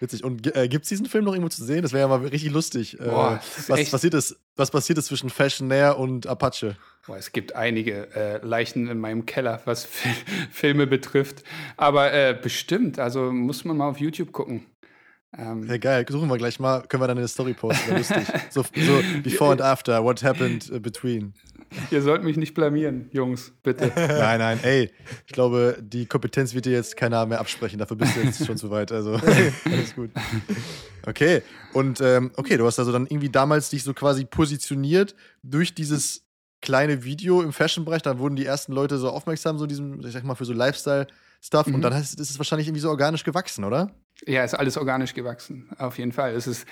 Witzig. 0.00 0.22
Und 0.22 0.54
äh, 0.56 0.68
gibt 0.68 0.84
es 0.84 0.88
diesen 0.88 1.06
Film 1.06 1.24
noch 1.24 1.32
irgendwo 1.32 1.48
zu 1.48 1.64
sehen? 1.64 1.82
Das 1.82 1.92
wäre 1.92 2.08
ja 2.08 2.08
mal 2.08 2.24
richtig 2.24 2.52
lustig. 2.52 3.00
Äh, 3.00 3.04
Boah, 3.04 3.40
äh, 3.42 3.68
was, 3.68 3.90
passiert 3.90 4.14
ist, 4.14 4.36
was 4.54 4.70
passiert 4.70 4.98
ist 4.98 5.06
zwischen 5.06 5.28
Fashion 5.28 5.66
Nair 5.66 5.98
und 5.98 6.26
Apache? 6.26 6.76
Boah, 7.06 7.16
es 7.16 7.32
gibt 7.32 7.56
einige 7.56 8.14
äh, 8.14 8.44
Leichen 8.46 8.88
in 8.88 8.98
meinem 8.98 9.26
Keller, 9.26 9.60
was 9.64 9.84
Fil 9.84 10.12
Filme 10.52 10.86
betrifft. 10.86 11.42
Aber 11.76 12.12
äh, 12.12 12.36
bestimmt, 12.40 12.98
also 13.00 13.32
muss 13.32 13.64
man 13.64 13.76
mal 13.76 13.88
auf 13.88 13.98
YouTube 13.98 14.30
gucken. 14.30 14.66
Ähm, 15.36 15.66
ja, 15.68 15.76
geil. 15.76 16.06
Suchen 16.08 16.28
wir 16.28 16.38
gleich 16.38 16.58
mal. 16.58 16.82
Können 16.82 17.02
wir 17.02 17.08
dann 17.08 17.18
eine 17.18 17.28
Story 17.28 17.54
posten. 17.54 17.96
lustig. 17.96 18.26
So, 18.50 18.62
so 18.62 19.02
before 19.22 19.52
and 19.52 19.60
after. 19.60 20.02
What 20.02 20.22
happened 20.22 20.82
between. 20.82 21.34
Ihr 21.90 22.02
sollt 22.02 22.24
mich 22.24 22.36
nicht 22.36 22.54
blamieren, 22.54 23.10
Jungs, 23.12 23.52
bitte. 23.62 23.92
Nein, 23.96 24.38
nein, 24.38 24.58
ey, 24.62 24.90
ich 25.26 25.32
glaube, 25.32 25.76
die 25.80 26.06
Kompetenz 26.06 26.54
wird 26.54 26.64
dir 26.64 26.72
jetzt 26.72 26.96
keiner 26.96 27.26
mehr 27.26 27.40
absprechen. 27.40 27.78
Dafür 27.78 27.96
bist 27.96 28.16
du 28.16 28.20
jetzt 28.20 28.46
schon 28.46 28.56
zu 28.56 28.70
weit. 28.70 28.90
Also, 28.90 29.12
alles 29.64 29.94
gut. 29.94 30.10
Okay, 31.04 31.42
und 31.74 32.00
ähm, 32.00 32.30
okay, 32.36 32.56
du 32.56 32.66
hast 32.66 32.78
also 32.78 32.90
dann 32.90 33.06
irgendwie 33.06 33.28
damals 33.28 33.68
dich 33.68 33.84
so 33.84 33.92
quasi 33.92 34.24
positioniert 34.24 35.14
durch 35.42 35.74
dieses 35.74 36.24
kleine 36.62 37.04
Video 37.04 37.42
im 37.42 37.52
Fashion-Bereich. 37.52 38.02
Da 38.02 38.18
wurden 38.18 38.36
die 38.36 38.46
ersten 38.46 38.72
Leute 38.72 38.98
so 38.98 39.10
aufmerksam, 39.10 39.58
so 39.58 39.66
diesem, 39.66 40.00
ich 40.04 40.12
sag 40.12 40.24
mal, 40.24 40.34
für 40.34 40.46
so 40.46 40.54
Lifestyle-Stuff. 40.54 41.66
Mhm. 41.66 41.74
Und 41.74 41.82
dann 41.82 41.92
ist 41.92 42.18
es 42.18 42.38
wahrscheinlich 42.38 42.68
irgendwie 42.68 42.80
so 42.80 42.88
organisch 42.88 43.24
gewachsen, 43.24 43.64
oder? 43.64 43.92
Ja, 44.26 44.44
ist 44.44 44.54
alles 44.54 44.76
organisch 44.76 45.14
gewachsen, 45.14 45.70
auf 45.78 45.98
jeden 45.98 46.12
Fall. 46.12 46.34
Es 46.34 46.46
ist 46.46 46.66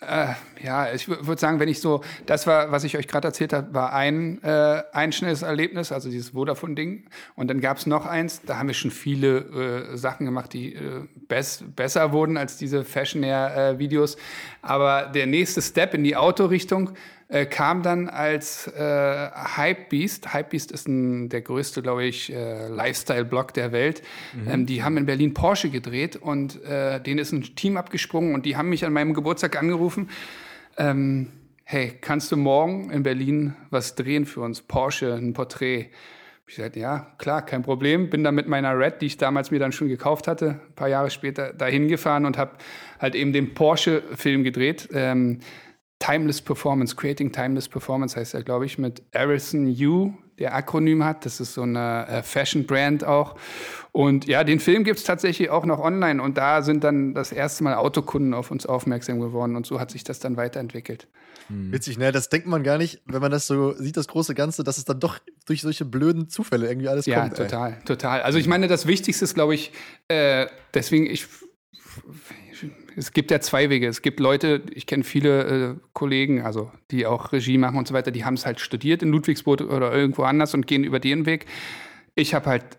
äh, 0.00 0.28
ja, 0.62 0.92
ich 0.92 1.08
würde 1.08 1.38
sagen, 1.38 1.60
wenn 1.60 1.68
ich 1.68 1.80
so, 1.80 2.02
das 2.24 2.46
war, 2.46 2.72
was 2.72 2.84
ich 2.84 2.96
euch 2.96 3.06
gerade 3.06 3.28
erzählt 3.28 3.52
habe, 3.52 3.74
war 3.74 3.92
ein 3.92 4.42
äh, 4.42 4.82
einschnelles 4.92 5.42
Erlebnis, 5.42 5.92
also 5.92 6.08
dieses 6.08 6.30
Vodafone-Ding. 6.30 7.04
Und 7.36 7.48
dann 7.48 7.60
gab 7.60 7.76
es 7.76 7.86
noch 7.86 8.06
eins, 8.06 8.40
da 8.42 8.58
haben 8.58 8.68
wir 8.68 8.74
schon 8.74 8.90
viele 8.90 9.90
äh, 9.92 9.96
Sachen 9.98 10.24
gemacht, 10.24 10.54
die 10.54 10.74
äh, 10.74 11.06
bess 11.28 11.62
besser 11.76 12.12
wurden 12.12 12.38
als 12.38 12.56
diese 12.56 12.84
Fashion-Air-Videos. 12.84 14.16
Aber 14.62 15.10
der 15.14 15.26
nächste 15.26 15.60
Step 15.60 15.92
in 15.92 16.02
die 16.02 16.16
Autorichtung 16.16 16.90
äh, 16.90 16.92
kam 17.46 17.82
dann 17.82 18.08
als 18.08 18.66
äh, 18.66 19.30
Hypebeast. 19.56 20.34
Hypebeast 20.34 20.72
ist 20.72 20.88
ein, 20.88 21.28
der 21.28 21.42
größte, 21.42 21.80
glaube 21.80 22.04
ich, 22.04 22.32
äh, 22.32 22.66
Lifestyle-Blog 22.66 23.54
der 23.54 23.70
Welt. 23.70 24.02
Mhm. 24.34 24.50
Ähm, 24.50 24.66
die 24.66 24.82
haben 24.82 24.96
in 24.96 25.06
Berlin 25.06 25.32
Porsche 25.32 25.70
gedreht 25.70 26.16
und 26.16 26.62
äh, 26.64 27.00
denen 27.00 27.20
ist 27.20 27.32
ein 27.32 27.42
Team 27.54 27.76
abgesprungen 27.76 28.34
und 28.34 28.46
die 28.46 28.56
haben 28.56 28.68
mich 28.68 28.84
an 28.84 28.92
meinem 28.92 29.14
Geburtstag 29.14 29.56
angerufen. 29.56 30.10
Ähm, 30.76 31.28
hey, 31.62 31.92
kannst 32.00 32.32
du 32.32 32.36
morgen 32.36 32.90
in 32.90 33.04
Berlin 33.04 33.54
was 33.70 33.94
drehen 33.94 34.26
für 34.26 34.40
uns? 34.40 34.60
Porsche, 34.60 35.14
ein 35.14 35.32
Porträt. 35.32 35.90
Ich 36.48 36.56
sagte, 36.56 36.80
ja, 36.80 37.14
klar, 37.18 37.46
kein 37.46 37.62
Problem. 37.62 38.10
Bin 38.10 38.24
dann 38.24 38.34
mit 38.34 38.48
meiner 38.48 38.76
Red, 38.76 39.02
die 39.02 39.06
ich 39.06 39.18
damals 39.18 39.52
mir 39.52 39.60
dann 39.60 39.70
schon 39.70 39.86
gekauft 39.86 40.26
hatte, 40.26 40.60
ein 40.68 40.74
paar 40.74 40.88
Jahre 40.88 41.10
später 41.10 41.52
dahin 41.52 41.86
gefahren 41.86 42.26
und 42.26 42.36
habe 42.36 42.56
halt 42.98 43.14
eben 43.14 43.32
den 43.32 43.54
Porsche-Film 43.54 44.42
gedreht. 44.42 44.88
Ähm, 44.92 45.38
Timeless 46.00 46.40
Performance, 46.40 46.96
Creating 46.96 47.30
Timeless 47.30 47.68
Performance 47.68 48.18
heißt 48.18 48.34
er, 48.34 48.42
glaube 48.42 48.64
ich, 48.64 48.78
mit 48.78 49.02
Arison 49.14 49.66
U, 49.66 50.14
der 50.38 50.54
Akronym 50.54 51.04
hat. 51.04 51.26
Das 51.26 51.40
ist 51.40 51.52
so 51.52 51.62
eine 51.62 52.08
äh, 52.08 52.22
Fashion-Brand 52.22 53.04
auch. 53.04 53.36
Und 53.92 54.26
ja, 54.26 54.42
den 54.42 54.60
Film 54.60 54.82
gibt 54.82 54.98
es 54.98 55.04
tatsächlich 55.04 55.50
auch 55.50 55.66
noch 55.66 55.78
online. 55.78 56.22
Und 56.22 56.38
da 56.38 56.62
sind 56.62 56.84
dann 56.84 57.12
das 57.12 57.32
erste 57.32 57.64
Mal 57.64 57.74
Autokunden 57.74 58.32
auf 58.32 58.50
uns 58.50 58.64
aufmerksam 58.64 59.20
geworden. 59.20 59.56
Und 59.56 59.66
so 59.66 59.78
hat 59.78 59.90
sich 59.90 60.02
das 60.02 60.20
dann 60.20 60.38
weiterentwickelt. 60.38 61.06
Hm. 61.48 61.70
Witzig, 61.70 61.98
ne? 61.98 62.12
Das 62.12 62.30
denkt 62.30 62.46
man 62.46 62.62
gar 62.62 62.78
nicht, 62.78 63.02
wenn 63.04 63.20
man 63.20 63.30
das 63.30 63.46
so 63.46 63.74
sieht, 63.74 63.98
das 63.98 64.08
große 64.08 64.34
Ganze, 64.34 64.64
dass 64.64 64.78
es 64.78 64.86
dann 64.86 65.00
doch 65.00 65.18
durch 65.44 65.60
solche 65.60 65.84
blöden 65.84 66.30
Zufälle 66.30 66.66
irgendwie 66.66 66.88
alles 66.88 67.04
ja, 67.04 67.20
kommt. 67.20 67.38
Ja, 67.38 67.44
total, 67.44 67.72
ey. 67.72 67.84
total. 67.84 68.22
Also 68.22 68.38
ich 68.38 68.48
meine, 68.48 68.68
das 68.68 68.86
Wichtigste 68.86 69.26
ist, 69.26 69.34
glaube 69.34 69.54
ich, 69.54 69.72
äh, 70.08 70.46
deswegen, 70.72 71.04
ich 71.04 71.26
es 73.00 73.12
gibt 73.12 73.30
ja 73.30 73.40
zwei 73.40 73.70
Wege. 73.70 73.88
Es 73.88 74.02
gibt 74.02 74.20
Leute, 74.20 74.62
ich 74.74 74.86
kenne 74.86 75.04
viele 75.04 75.70
äh, 75.70 75.74
Kollegen, 75.94 76.42
also 76.42 76.70
die 76.90 77.06
auch 77.06 77.32
Regie 77.32 77.56
machen 77.56 77.78
und 77.78 77.88
so 77.88 77.94
weiter, 77.94 78.10
die 78.10 78.24
haben 78.24 78.34
es 78.34 78.44
halt 78.44 78.60
studiert 78.60 79.02
in 79.02 79.08
Ludwigsburg 79.08 79.62
oder 79.62 79.92
irgendwo 79.92 80.22
anders 80.24 80.52
und 80.52 80.66
gehen 80.66 80.84
über 80.84 81.00
den 81.00 81.24
Weg. 81.24 81.46
Ich 82.14 82.34
habe 82.34 82.46
halt 82.46 82.78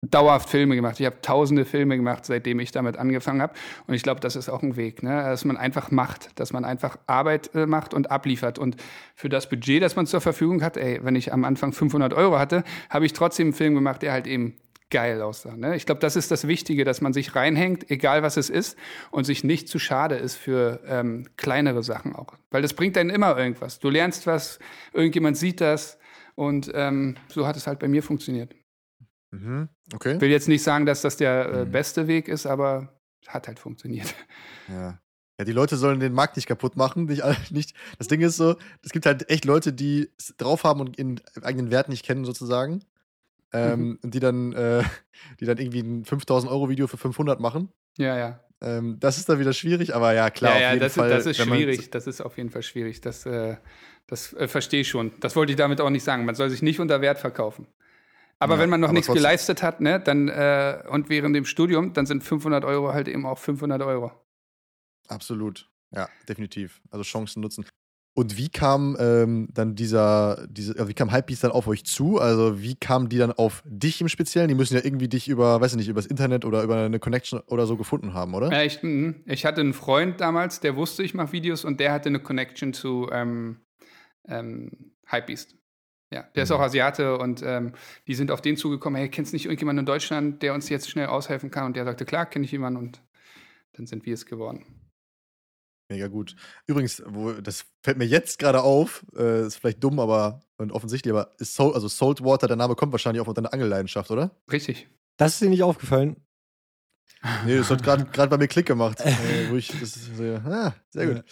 dauerhaft 0.00 0.48
Filme 0.48 0.74
gemacht. 0.74 1.00
Ich 1.00 1.06
habe 1.06 1.20
tausende 1.20 1.64
Filme 1.64 1.96
gemacht, 1.96 2.24
seitdem 2.24 2.60
ich 2.60 2.70
damit 2.70 2.96
angefangen 2.96 3.42
habe. 3.42 3.52
Und 3.86 3.94
ich 3.94 4.02
glaube, 4.02 4.20
das 4.20 4.36
ist 4.36 4.48
auch 4.48 4.62
ein 4.62 4.76
Weg, 4.76 5.02
ne? 5.02 5.10
dass 5.10 5.44
man 5.44 5.56
einfach 5.56 5.90
macht, 5.90 6.38
dass 6.40 6.52
man 6.52 6.64
einfach 6.64 6.96
Arbeit 7.06 7.54
äh, 7.54 7.66
macht 7.66 7.92
und 7.92 8.10
abliefert. 8.10 8.58
Und 8.58 8.76
für 9.14 9.28
das 9.28 9.50
Budget, 9.50 9.82
das 9.82 9.96
man 9.96 10.06
zur 10.06 10.20
Verfügung 10.20 10.62
hat, 10.62 10.76
ey, 10.76 11.00
wenn 11.02 11.16
ich 11.16 11.32
am 11.32 11.44
Anfang 11.44 11.72
500 11.72 12.14
Euro 12.14 12.38
hatte, 12.38 12.64
habe 12.88 13.04
ich 13.04 13.12
trotzdem 13.12 13.48
einen 13.48 13.54
Film 13.54 13.74
gemacht, 13.74 14.00
der 14.00 14.12
halt 14.12 14.26
eben 14.26 14.54
geil 14.90 15.20
aussah. 15.22 15.56
Ne? 15.56 15.76
Ich 15.76 15.86
glaube, 15.86 16.00
das 16.00 16.16
ist 16.16 16.30
das 16.30 16.46
Wichtige, 16.46 16.84
dass 16.84 17.00
man 17.00 17.12
sich 17.12 17.34
reinhängt, 17.34 17.90
egal 17.90 18.22
was 18.22 18.36
es 18.36 18.50
ist, 18.50 18.76
und 19.10 19.24
sich 19.24 19.44
nicht 19.44 19.68
zu 19.68 19.78
schade 19.78 20.16
ist 20.16 20.36
für 20.36 20.80
ähm, 20.86 21.26
kleinere 21.36 21.82
Sachen 21.82 22.14
auch. 22.14 22.34
Weil 22.50 22.62
das 22.62 22.74
bringt 22.74 22.96
einen 22.96 23.10
immer 23.10 23.36
irgendwas. 23.36 23.78
Du 23.78 23.90
lernst 23.90 24.26
was, 24.26 24.58
irgendjemand 24.92 25.36
sieht 25.36 25.60
das 25.60 25.98
und 26.34 26.70
ähm, 26.74 27.16
so 27.28 27.46
hat 27.46 27.56
es 27.56 27.66
halt 27.66 27.78
bei 27.78 27.88
mir 27.88 28.02
funktioniert. 28.02 28.54
Mhm. 29.30 29.68
Okay. 29.92 30.14
Ich 30.14 30.20
will 30.20 30.30
jetzt 30.30 30.48
nicht 30.48 30.62
sagen, 30.62 30.86
dass 30.86 31.02
das 31.02 31.16
der 31.16 31.46
äh, 31.46 31.64
mhm. 31.64 31.70
beste 31.72 32.06
Weg 32.06 32.28
ist, 32.28 32.46
aber 32.46 33.00
hat 33.26 33.48
halt 33.48 33.58
funktioniert. 33.58 34.14
Ja. 34.68 34.98
Ja, 35.38 35.44
die 35.44 35.52
Leute 35.52 35.76
sollen 35.76 36.00
den 36.00 36.14
Markt 36.14 36.34
nicht 36.34 36.48
kaputt 36.48 36.76
machen. 36.76 37.04
Nicht, 37.04 37.22
nicht. 37.52 37.74
Das 37.98 38.08
Ding 38.08 38.20
ist 38.20 38.36
so, 38.36 38.56
es 38.82 38.90
gibt 38.90 39.06
halt 39.06 39.30
echt 39.30 39.44
Leute, 39.44 39.72
die 39.72 40.10
es 40.18 40.34
drauf 40.36 40.64
haben 40.64 40.80
und 40.80 40.98
ihren 40.98 41.20
eigenen 41.42 41.70
Wert 41.70 41.88
nicht 41.88 42.04
kennen, 42.04 42.24
sozusagen. 42.24 42.84
Ähm, 43.52 43.98
mhm. 44.02 44.10
die, 44.10 44.20
dann, 44.20 44.52
äh, 44.52 44.82
die 45.40 45.46
dann 45.46 45.58
irgendwie 45.58 45.80
ein 45.80 46.04
5000 46.04 46.50
Euro 46.50 46.68
Video 46.68 46.86
für 46.86 46.96
500 46.98 47.40
machen. 47.40 47.72
Ja, 47.96 48.16
ja. 48.16 48.40
Ähm, 48.60 48.98
das 48.98 49.18
ist 49.18 49.28
dann 49.28 49.38
wieder 49.38 49.52
schwierig, 49.52 49.94
aber 49.94 50.12
ja, 50.12 50.30
klar. 50.30 50.54
Ja, 50.54 50.74
ja, 50.74 50.76
das, 50.78 50.94
Fall, 50.94 51.10
ist, 51.10 51.26
das 51.26 51.38
ist 51.38 51.44
schwierig. 51.44 51.90
Das 51.90 52.06
ist 52.06 52.20
auf 52.20 52.36
jeden 52.36 52.50
Fall 52.50 52.62
schwierig. 52.62 53.00
Das, 53.00 53.24
äh, 53.24 53.56
das 54.06 54.32
äh, 54.34 54.48
verstehe 54.48 54.80
ich 54.80 54.88
schon. 54.88 55.12
Das 55.20 55.36
wollte 55.36 55.52
ich 55.52 55.56
damit 55.56 55.80
auch 55.80 55.90
nicht 55.90 56.04
sagen. 56.04 56.24
Man 56.24 56.34
soll 56.34 56.50
sich 56.50 56.62
nicht 56.62 56.80
unter 56.80 57.00
Wert 57.00 57.18
verkaufen. 57.18 57.66
Aber 58.40 58.54
ja, 58.54 58.60
wenn 58.60 58.70
man 58.70 58.80
noch 58.80 58.92
nichts 58.92 59.12
geleistet 59.12 59.62
hat, 59.62 59.80
ne, 59.80 60.00
dann 60.00 60.28
äh, 60.28 60.82
und 60.90 61.08
während 61.08 61.34
dem 61.34 61.44
Studium, 61.44 61.92
dann 61.92 62.06
sind 62.06 62.22
500 62.22 62.64
Euro 62.64 62.92
halt 62.92 63.08
eben 63.08 63.26
auch 63.26 63.38
500 63.38 63.82
Euro. 63.82 64.12
Absolut. 65.08 65.68
Ja, 65.90 66.08
definitiv. 66.28 66.80
Also 66.90 67.02
Chancen 67.02 67.40
nutzen. 67.40 67.64
Und 68.18 68.36
wie 68.36 68.48
kam 68.48 68.96
ähm, 68.98 69.46
dann 69.54 69.76
dieser, 69.76 70.44
diese, 70.50 70.88
wie 70.88 70.92
kam 70.92 71.12
Hypebeast 71.12 71.44
dann 71.44 71.52
auf 71.52 71.68
euch 71.68 71.84
zu? 71.84 72.18
Also 72.18 72.60
wie 72.60 72.74
kamen 72.74 73.08
die 73.08 73.16
dann 73.16 73.30
auf 73.30 73.62
dich 73.64 74.00
im 74.00 74.08
Speziellen? 74.08 74.48
Die 74.48 74.56
müssen 74.56 74.74
ja 74.74 74.80
irgendwie 74.82 75.06
dich 75.06 75.28
über, 75.28 75.60
weiß 75.60 75.70
ich 75.70 75.76
nicht, 75.78 75.88
übers 75.88 76.06
Internet 76.06 76.44
oder 76.44 76.64
über 76.64 76.82
eine 76.82 76.98
Connection 76.98 77.38
oder 77.46 77.68
so 77.68 77.76
gefunden 77.76 78.14
haben, 78.14 78.34
oder? 78.34 78.50
Ja, 78.50 78.64
ich, 78.64 78.82
mhm. 78.82 79.22
ich 79.24 79.46
hatte 79.46 79.60
einen 79.60 79.72
Freund 79.72 80.20
damals, 80.20 80.58
der 80.58 80.74
wusste, 80.74 81.04
ich 81.04 81.14
mache 81.14 81.30
Videos 81.30 81.64
und 81.64 81.78
der 81.78 81.92
hatte 81.92 82.08
eine 82.08 82.18
Connection 82.18 82.72
zu 82.72 83.08
ähm, 83.12 83.60
ähm, 84.26 84.72
Hypebeast. 85.06 85.54
Ja, 86.12 86.24
der 86.34 86.42
ist 86.42 86.50
auch 86.50 86.58
mhm. 86.58 86.64
Asiate 86.64 87.18
und 87.18 87.44
ähm, 87.44 87.70
die 88.08 88.14
sind 88.14 88.32
auf 88.32 88.40
den 88.40 88.56
zugekommen, 88.56 88.98
hey, 88.98 89.10
kennst 89.10 89.30
du 89.30 89.36
nicht 89.36 89.44
irgendjemanden 89.44 89.82
in 89.82 89.86
Deutschland, 89.86 90.42
der 90.42 90.54
uns 90.54 90.68
jetzt 90.68 90.90
schnell 90.90 91.06
aushelfen 91.06 91.52
kann? 91.52 91.66
Und 91.66 91.76
der 91.76 91.84
sagte, 91.84 92.04
klar, 92.04 92.26
kenne 92.26 92.46
ich 92.46 92.50
jemanden 92.50 92.80
und 92.80 93.00
dann 93.74 93.86
sind 93.86 94.06
wir 94.06 94.14
es 94.14 94.26
geworden. 94.26 94.77
Mega 95.90 96.08
gut. 96.08 96.36
Übrigens, 96.66 97.02
wo, 97.06 97.32
das 97.32 97.64
fällt 97.82 97.96
mir 97.96 98.04
jetzt 98.04 98.38
gerade 98.38 98.62
auf, 98.62 99.06
äh, 99.16 99.46
ist 99.46 99.56
vielleicht 99.56 99.82
dumm, 99.82 99.98
aber 99.98 100.40
und 100.58 100.72
offensichtlich, 100.72 101.12
aber 101.12 101.34
ist 101.38 101.54
Soul, 101.54 101.72
also 101.74 101.88
Saltwater, 101.88 102.46
der 102.46 102.56
Name 102.56 102.74
kommt 102.74 102.92
wahrscheinlich 102.92 103.20
auch 103.20 103.26
von 103.26 103.34
deiner 103.34 103.52
Angelleidenschaft, 103.52 104.10
oder? 104.10 104.32
Richtig. 104.50 104.88
Das 105.16 105.34
ist 105.34 105.42
dir 105.42 105.48
nicht 105.48 105.62
aufgefallen? 105.62 106.16
Nee, 107.46 107.56
das 107.56 107.70
hat 107.70 107.82
gerade 107.82 108.28
bei 108.28 108.36
mir 108.36 108.48
Klick 108.48 108.66
gemacht. 108.66 109.00
äh, 109.04 109.50
wo 109.50 109.56
ich 109.56 109.68
das 109.80 109.94
sehe. 109.94 110.42
Ah, 110.44 110.74
sehr 110.90 111.06
gut. 111.06 111.24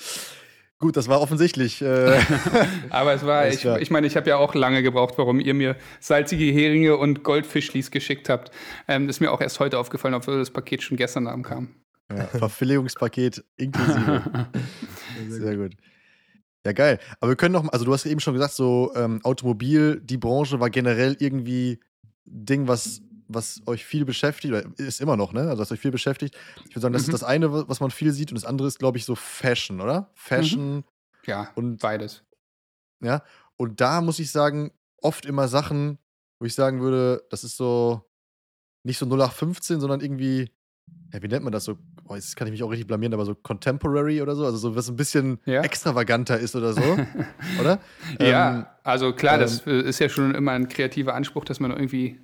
Gut, 0.79 0.97
das 0.97 1.09
war 1.09 1.21
offensichtlich. 1.21 1.81
Äh, 1.81 2.21
Aber 2.91 3.15
es 3.15 3.25
war, 3.25 3.49
ich, 3.49 3.65
ich 3.65 3.91
meine, 3.91 4.07
ich 4.07 4.17
habe 4.17 4.29
ja 4.29 4.37
auch 4.37 4.55
lange 4.55 4.83
gebraucht, 4.83 5.15
warum 5.17 5.41
ihr 5.41 5.55
mir 5.55 5.77
salzige 6.01 6.45
Heringe 6.45 6.97
und 6.97 7.23
Goldfischlis 7.25 7.91
geschickt 7.91 8.29
habt. 8.29 8.51
Ähm, 8.87 9.09
ist 9.09 9.21
mir 9.21 9.33
auch 9.33 9.41
erst 9.41 9.59
heute 9.61 9.79
aufgefallen, 9.79 10.15
obwohl 10.15 10.39
das 10.39 10.51
Paket 10.51 10.83
schon 10.83 10.97
gestern 10.97 11.29
Abend 11.29 11.47
kam. 11.47 11.75
Ja, 12.11 12.27
Verpflegungspaket 12.39 13.45
inklusive. 13.57 14.49
Sehr 15.29 15.57
gut. 15.57 15.77
Ja, 16.65 16.73
geil. 16.73 16.99
Aber 17.21 17.31
wir 17.31 17.37
können 17.37 17.53
noch, 17.53 17.73
also 17.73 17.85
du 17.85 17.93
hast 17.93 18.07
eben 18.07 18.21
schon 18.21 18.35
gesagt, 18.35 18.55
so 18.55 18.93
ähm, 18.95 19.21
Automobil, 19.25 20.01
die 20.01 20.19
Branche 20.19 20.59
war 20.61 20.71
generell 20.71 21.17
irgendwie 21.19 21.81
Ding, 22.25 22.67
was, 22.67 23.03
was 23.29 23.63
euch 23.67 23.85
viel 23.85 24.05
beschäftigt, 24.05 24.53
oder 24.53 24.65
ist 24.77 25.01
immer 25.01 25.17
noch, 25.17 25.33
ne? 25.33 25.43
Also 25.43 25.59
was 25.59 25.71
euch 25.71 25.81
viel 25.81 25.93
beschäftigt. 25.93 26.37
Ich 26.65 26.71
würde 26.71 26.81
sagen, 26.81 26.93
das 26.93 27.07
mhm. 27.07 27.15
ist 27.15 27.23
das 27.23 27.29
eine, 27.29 27.69
was 27.69 27.81
man 27.81 27.91
viel 27.91 28.13
sieht, 28.13 28.31
und 28.31 28.35
das 28.35 28.45
andere 28.45 28.67
ist, 28.67 28.79
glaube 28.79 28.99
ich, 28.99 29.05
so 29.05 29.15
Fashion, 29.15 29.81
oder? 29.81 30.11
Fashion. 30.15 30.77
Mhm. 30.77 30.85
Ja, 31.27 31.51
und 31.55 31.79
beides. 31.79 32.25
Ja. 33.01 33.23
Und 33.57 33.81
da 33.81 34.01
muss 34.01 34.19
ich 34.19 34.31
sagen, 34.31 34.73
oft 35.01 35.25
immer 35.25 35.49
Sachen, 35.49 35.99
wo 36.41 36.47
ich 36.47 36.55
sagen 36.55 36.81
würde, 36.81 37.25
das 37.31 37.45
ist 37.45 37.57
so 37.57 38.03
nicht 38.83 38.99
so 38.99 39.07
0815, 39.07 39.81
sondern 39.81 40.01
irgendwie 40.01 40.51
ja, 41.13 41.23
wie 41.23 41.29
nennt 41.29 41.45
man 41.45 41.53
das 41.53 41.65
so? 41.65 41.79
Oh, 42.09 42.15
jetzt 42.15 42.37
kann 42.37 42.47
ich 42.47 42.53
mich 42.53 42.63
auch 42.63 42.71
richtig 42.71 42.87
blamieren, 42.87 43.15
aber 43.15 43.25
so 43.25 43.35
Contemporary 43.35 44.23
oder 44.23 44.37
so, 44.37 44.45
also 44.45 44.57
so 44.57 44.77
was 44.77 44.89
ein 44.89 44.97
bisschen 44.97 45.41
ja. 45.45 45.63
extravaganter 45.63 46.39
ist 46.39 46.55
oder 46.55 46.73
so, 46.73 46.83
oder? 47.61 47.81
Ja, 48.21 48.55
ähm, 48.55 48.67
also 48.85 49.13
klar, 49.13 49.35
ähm, 49.35 49.41
das 49.41 49.61
ist 49.61 49.99
ja 49.99 50.09
schon 50.09 50.35
immer 50.35 50.53
ein 50.53 50.69
kreativer 50.69 51.15
Anspruch, 51.15 51.45
dass 51.45 51.59
man 51.59 51.73
irgendwie 51.73 52.21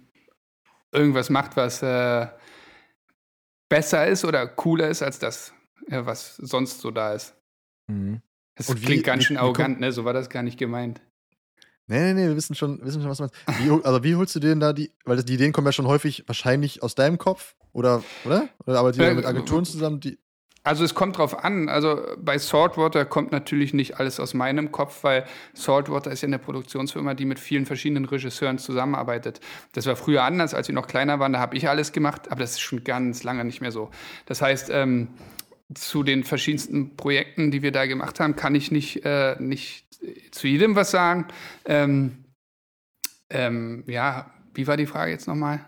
irgendwas 0.93 1.31
macht, 1.31 1.57
was 1.57 1.83
äh, 1.83 2.29
besser 3.69 4.07
ist 4.07 4.25
oder 4.25 4.47
cooler 4.47 4.89
ist 4.89 5.03
als 5.03 5.19
das, 5.19 5.53
was 5.89 6.37
sonst 6.37 6.81
so 6.81 6.91
da 6.91 7.15
ist. 7.15 7.35
Mhm. 7.89 8.23
Das 8.55 8.69
Und 8.69 8.83
klingt 8.83 9.01
wie, 9.01 9.03
ganz 9.03 9.25
schön 9.25 9.37
arrogant, 9.37 9.81
ne? 9.81 9.93
So 9.93 10.05
war 10.05 10.13
das 10.13 10.29
gar 10.29 10.43
nicht 10.43 10.59
gemeint. 10.59 11.01
Nee, 11.87 12.01
nee, 12.01 12.15
nee, 12.15 12.29
wir 12.29 12.37
wissen 12.37 12.55
schon, 12.55 12.81
wissen 12.85 13.03
schon 13.03 13.11
was 13.11 13.19
du 13.19 13.25
meinst. 13.25 13.37
Wie, 13.61 13.71
also 13.85 14.05
wie 14.05 14.15
holst 14.15 14.35
du 14.35 14.41
dir 14.41 14.51
denn 14.51 14.61
da 14.61 14.73
die, 14.73 14.93
weil 15.05 15.23
die 15.23 15.35
Ideen 15.35 15.53
kommen 15.53 15.67
ja 15.67 15.73
schon 15.73 15.87
häufig 15.87 16.25
wahrscheinlich 16.27 16.83
aus 16.83 16.95
deinem 16.95 17.19
Kopf 17.19 17.55
oder, 17.73 18.03
oder? 18.25 18.49
Oder 18.67 18.79
arbeitet 18.79 19.01
ihr 19.01 19.09
äh, 19.09 19.15
mit 19.15 19.27
Agenturen 19.27 19.65
zusammen, 19.65 20.01
die. 20.01 20.19
Also 20.65 20.85
es 20.85 20.95
kommt 20.95 21.19
drauf 21.19 21.45
an. 21.45 21.69
Also 21.69 22.01
bei 22.19 22.39
Saltwater 22.39 23.05
kommt 23.05 23.33
natürlich 23.33 23.75
nicht 23.75 23.99
alles 23.99 24.21
aus 24.21 24.33
meinem 24.33 24.71
Kopf, 24.71 25.03
weil 25.03 25.25
Saltwater 25.55 26.13
ist 26.13 26.21
ja 26.21 26.29
eine 26.29 26.39
Produktionsfirma, 26.39 27.15
die 27.15 27.25
mit 27.25 27.41
vielen 27.41 27.67
verschiedenen 27.67 28.05
Regisseuren 28.05 28.59
zusammenarbeitet. 28.59 29.41
Das 29.73 29.87
war 29.87 29.97
früher 29.97 30.23
anders, 30.23 30.55
als 30.55 30.69
wir 30.69 30.75
noch 30.77 30.87
kleiner 30.87 31.19
waren. 31.19 31.33
Da 31.33 31.41
habe 31.41 31.57
ich 31.57 31.69
alles 31.69 31.91
gemacht, 31.91 32.31
aber 32.31 32.41
das 32.43 32.53
ist 32.53 32.61
schon 32.61 32.85
ganz 32.85 33.25
lange 33.25 33.45
nicht 33.45 33.61
mehr 33.61 33.73
so. 33.73 33.91
Das 34.27 34.41
heißt, 34.41 34.71
ähm, 34.73 35.09
zu 35.75 36.03
den 36.03 36.25
verschiedensten 36.25 36.97
Projekten, 36.97 37.51
die 37.51 37.63
wir 37.63 37.73
da 37.73 37.87
gemacht 37.87 38.21
haben, 38.21 38.37
kann 38.37 38.55
ich 38.55 38.71
nicht, 38.71 39.05
äh, 39.05 39.37
nicht 39.39 39.87
zu 40.31 40.47
jedem 40.47 40.75
was 40.75 40.91
sagen. 40.91 41.29
Ähm, 41.65 42.25
ähm, 43.31 43.85
ja, 43.87 44.33
wie 44.55 44.67
war 44.67 44.77
die 44.77 44.87
Frage 44.87 45.13
jetzt 45.13 45.27
nochmal? 45.27 45.65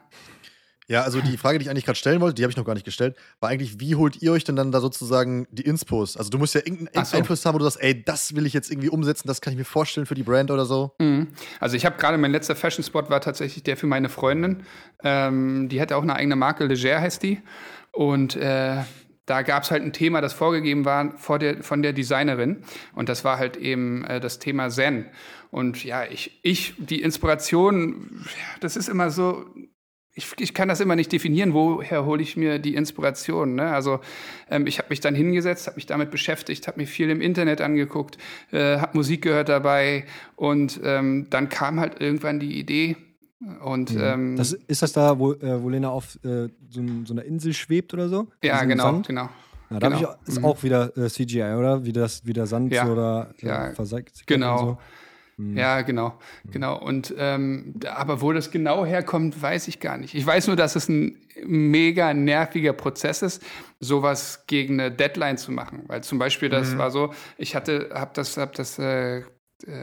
Ja, 0.87 1.03
also 1.03 1.23
die 1.23 1.39
Frage, 1.39 1.59
die 1.59 1.65
ich 1.65 1.71
eigentlich 1.71 1.87
gerade 1.87 1.99
stellen 1.99 2.21
wollte, 2.21 2.35
die 2.35 2.43
habe 2.43 2.51
ich 2.51 2.59
noch 2.59 2.67
gar 2.67 2.75
nicht 2.75 2.85
gestellt, 2.85 3.17
war 3.41 3.49
eigentlich, 3.49 3.81
wie 3.81 3.95
holt 3.95 4.21
ihr 4.21 4.33
euch 4.33 4.45
denn 4.45 4.55
dann 4.55 4.71
da 4.71 4.81
sozusagen 4.81 5.47
die 5.51 5.63
Inspos? 5.63 6.19
Also 6.19 6.29
du 6.29 6.37
musst 6.37 6.55
ja 6.55 6.61
irgendeinen 6.61 7.07
so. 7.07 7.17
Einfluss 7.17 7.47
haben, 7.47 7.55
wo 7.55 7.59
du 7.59 7.65
sagst, 7.65 7.83
ey, 7.83 8.05
das 8.05 8.37
will 8.37 8.45
ich 8.45 8.53
jetzt 8.53 8.71
irgendwie 8.71 8.91
umsetzen, 8.91 9.27
das 9.27 9.41
kann 9.41 9.55
ich 9.55 9.59
mir 9.59 9.65
vorstellen 9.65 10.05
für 10.05 10.15
die 10.15 10.23
Brand 10.23 10.51
oder 10.51 10.67
so. 10.67 10.95
Mhm. 10.99 11.29
Also 11.59 11.77
ich 11.77 11.87
habe 11.87 11.97
gerade, 11.97 12.19
mein 12.19 12.33
letzter 12.33 12.55
Fashion-Spot 12.55 13.09
war 13.09 13.23
tatsächlich 13.23 13.63
der 13.63 13.79
für 13.79 13.87
meine 13.87 14.11
Freundin. 14.11 14.65
Ähm, 15.03 15.71
die 15.71 15.81
hatte 15.81 15.97
auch 15.97 16.03
eine 16.03 16.17
eigene 16.17 16.37
Marke, 16.37 16.67
Leger 16.67 17.01
heißt 17.01 17.23
die. 17.23 17.41
Und 17.93 18.37
äh, 18.37 18.83
da 19.27 19.43
gab 19.43 19.63
es 19.63 19.71
halt 19.71 19.83
ein 19.83 19.93
Thema, 19.93 20.21
das 20.21 20.33
vorgegeben 20.33 20.85
war 20.85 21.17
vor 21.19 21.39
der, 21.39 21.63
von 21.63 21.83
der 21.83 21.93
Designerin. 21.93 22.63
Und 22.95 23.09
das 23.09 23.25
war 23.25 23.39
halt 23.39 23.57
eben 23.57 24.05
äh, 24.05 24.21
das 24.21 24.39
Thema 24.39 24.69
Zen. 24.71 25.07
Und 25.51 25.85
ja, 25.85 26.05
ich, 26.05 26.41
ich, 26.43 26.75
die 26.79 27.01
Inspiration, 27.01 28.27
das 28.61 28.77
ist 28.77 28.89
immer 28.89 29.11
so, 29.11 29.47
ich, 30.15 30.33
ich 30.39 30.55
kann 30.55 30.69
das 30.69 30.81
immer 30.81 30.97
nicht 30.97 31.11
definieren, 31.11 31.55
woher 31.55 32.05
hole 32.05 32.23
ich 32.23 32.37
mir 32.37 32.59
die 32.59 32.75
Inspiration. 32.75 33.57
Ne? 33.57 33.73
Also 33.73 34.01
ähm, 34.51 34.67
ich 34.67 34.79
habe 34.79 34.89
mich 34.91 35.01
dann 35.01 35.15
hingesetzt, 35.15 35.67
habe 35.67 35.77
mich 35.77 35.87
damit 35.87 36.11
beschäftigt, 36.11 36.69
habe 36.69 36.81
mir 36.81 36.87
viel 36.87 37.11
im 37.11 37.21
Internet 37.21 37.61
angeguckt, 37.61 38.19
äh, 38.53 38.79
habe 38.79 38.97
Musik 38.97 39.23
gehört 39.23 39.49
dabei 39.49 40.05
und 40.37 40.81
ähm, 40.85 41.29
dann 41.31 41.49
kam 41.49 41.81
halt 41.81 42.01
irgendwann 42.01 42.39
die 42.39 42.59
Idee. 42.59 42.97
Und 43.63 43.95
mhm. 43.95 44.01
ähm, 44.01 44.37
das, 44.37 44.53
ist 44.53 44.83
das 44.83 44.93
da, 44.93 45.19
wo, 45.19 45.33
äh, 45.33 45.63
wo 45.63 45.69
Lena 45.69 45.91
auf 45.91 46.17
äh, 46.25 46.49
so, 46.71 46.83
so, 47.05 47.13
einer 47.13 47.25
Insel 47.25 47.53
schwebt 47.53 47.93
oder 47.93 48.09
so? 48.09 48.29
Ja, 48.43 48.65
genau, 48.65 48.85
Sand? 48.85 49.09
genau. 49.09 49.29
Ja, 49.71 49.79
da 49.79 49.89
genau. 49.89 50.15
ich, 50.23 50.29
ist 50.29 50.39
mhm. 50.39 50.45
auch 50.45 50.63
wieder 50.63 50.97
äh, 50.97 51.09
CGI, 51.09 51.55
oder? 51.59 51.85
Wie 51.85 51.93
das, 51.93 52.25
wie 52.27 52.33
der 52.33 52.47
Sand 52.47 52.73
ja. 52.73 52.87
oder 52.87 53.35
äh, 53.41 53.47
ja, 53.47 53.71
versagt. 53.73 54.27
Genau. 54.27 54.59
So. 54.59 54.79
Mhm. 55.37 55.57
Ja, 55.57 55.83
genau, 55.83 56.19
mhm. 56.45 56.51
genau. 56.53 56.79
Und 56.79 57.15
ähm, 57.19 57.75
aber 57.93 58.21
wo 58.21 58.33
das 58.33 58.51
genau 58.51 58.87
herkommt, 58.87 59.41
weiß 59.41 59.69
ich 59.69 59.81
gar 59.81 59.99
nicht. 59.99 60.15
Ich 60.15 60.25
weiß 60.25 60.47
nur, 60.47 60.57
dass 60.57 60.77
es 60.77 60.89
ein 60.89 61.19
mega 61.45 62.15
nerviger 62.15 62.73
Prozess 62.73 63.23
ist, 63.23 63.43
sowas 63.81 64.45
gegen 64.47 64.81
eine 64.81 64.93
Deadline 64.93 65.37
zu 65.37 65.51
machen. 65.51 65.83
Weil 65.87 66.05
zum 66.05 66.19
Beispiel 66.19 66.49
das 66.49 66.75
mhm. 66.75 66.79
war 66.79 66.91
so, 66.91 67.13
ich 67.37 67.57
hatte, 67.57 67.91
habe 67.93 68.13
das, 68.15 68.37
hab 68.37 68.53
das 68.53 68.79
äh, 68.79 69.23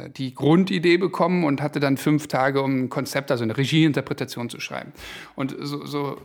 die 0.10 0.34
Grundidee 0.34 0.98
bekommen 0.98 1.44
und 1.44 1.62
hatte 1.62 1.80
dann 1.80 1.98
fünf 1.98 2.28
Tage, 2.28 2.62
um 2.62 2.84
ein 2.84 2.90
Konzept, 2.90 3.32
also 3.32 3.44
eine 3.44 3.58
Regieinterpretation 3.58 4.50
zu 4.50 4.60
schreiben. 4.60 4.94
Und 5.36 5.56
so, 5.60 5.86
so 5.86 6.18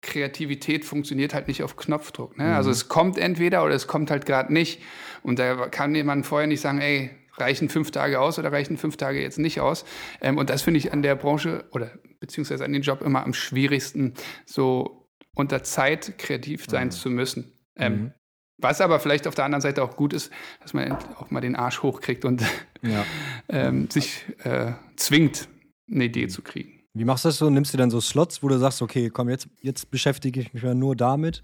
Kreativität 0.00 0.84
funktioniert 0.84 1.34
halt 1.34 1.48
nicht 1.48 1.62
auf 1.62 1.76
Knopfdruck. 1.76 2.38
Ne? 2.38 2.44
Also 2.44 2.50
mhm. 2.50 2.56
Also 2.56 2.70
es 2.70 2.88
kommt 2.88 3.18
entweder 3.18 3.64
oder 3.64 3.74
es 3.74 3.86
kommt 3.86 4.10
halt 4.10 4.26
gerade 4.26 4.52
nicht. 4.52 4.80
Und 5.22 5.38
da 5.38 5.66
kann 5.68 5.94
jemand 5.94 6.24
vorher 6.24 6.46
nicht 6.46 6.60
sagen, 6.60 6.80
ey, 6.80 7.10
reichen 7.36 7.68
fünf 7.68 7.90
Tage 7.90 8.20
aus 8.20 8.38
oder 8.38 8.52
reichen 8.52 8.76
fünf 8.76 8.96
Tage 8.96 9.20
jetzt 9.20 9.38
nicht 9.38 9.60
aus. 9.60 9.84
Ähm, 10.20 10.38
und 10.38 10.50
das 10.50 10.62
finde 10.62 10.78
ich 10.78 10.92
an 10.92 11.02
der 11.02 11.16
Branche 11.16 11.64
oder 11.72 11.90
beziehungsweise 12.20 12.64
an 12.64 12.72
den 12.72 12.82
Job 12.82 13.02
immer 13.02 13.24
am 13.24 13.34
schwierigsten, 13.34 14.14
so 14.46 15.08
unter 15.34 15.62
Zeit 15.62 16.16
kreativ 16.18 16.66
sein 16.68 16.88
mhm. 16.88 16.92
zu 16.92 17.10
müssen. 17.10 17.52
Ähm, 17.76 17.92
mhm. 17.92 18.12
Was 18.58 18.80
aber 18.80 19.00
vielleicht 19.00 19.26
auf 19.26 19.34
der 19.34 19.44
anderen 19.44 19.62
Seite 19.62 19.82
auch 19.82 19.96
gut 19.96 20.12
ist, 20.12 20.30
dass 20.60 20.74
man 20.74 20.92
auch 20.92 21.30
mal 21.30 21.40
den 21.40 21.56
Arsch 21.56 21.82
hochkriegt 21.82 22.24
und 22.24 22.42
ja. 22.82 23.04
ähm, 23.48 23.90
sich 23.90 24.24
äh, 24.44 24.72
zwingt, 24.96 25.48
eine 25.90 26.04
Idee 26.04 26.28
zu 26.28 26.42
kriegen. 26.42 26.80
Wie 26.94 27.04
machst 27.04 27.24
du 27.24 27.28
das 27.28 27.38
so? 27.38 27.50
Nimmst 27.50 27.74
du 27.74 27.78
dann 27.78 27.90
so 27.90 28.00
Slots, 28.00 28.42
wo 28.42 28.48
du 28.48 28.58
sagst, 28.58 28.80
okay, 28.80 29.10
komm, 29.10 29.28
jetzt, 29.28 29.48
jetzt 29.60 29.90
beschäftige 29.90 30.40
ich 30.40 30.54
mich 30.54 30.62
mal 30.62 30.74
nur 30.74 30.94
damit? 30.94 31.42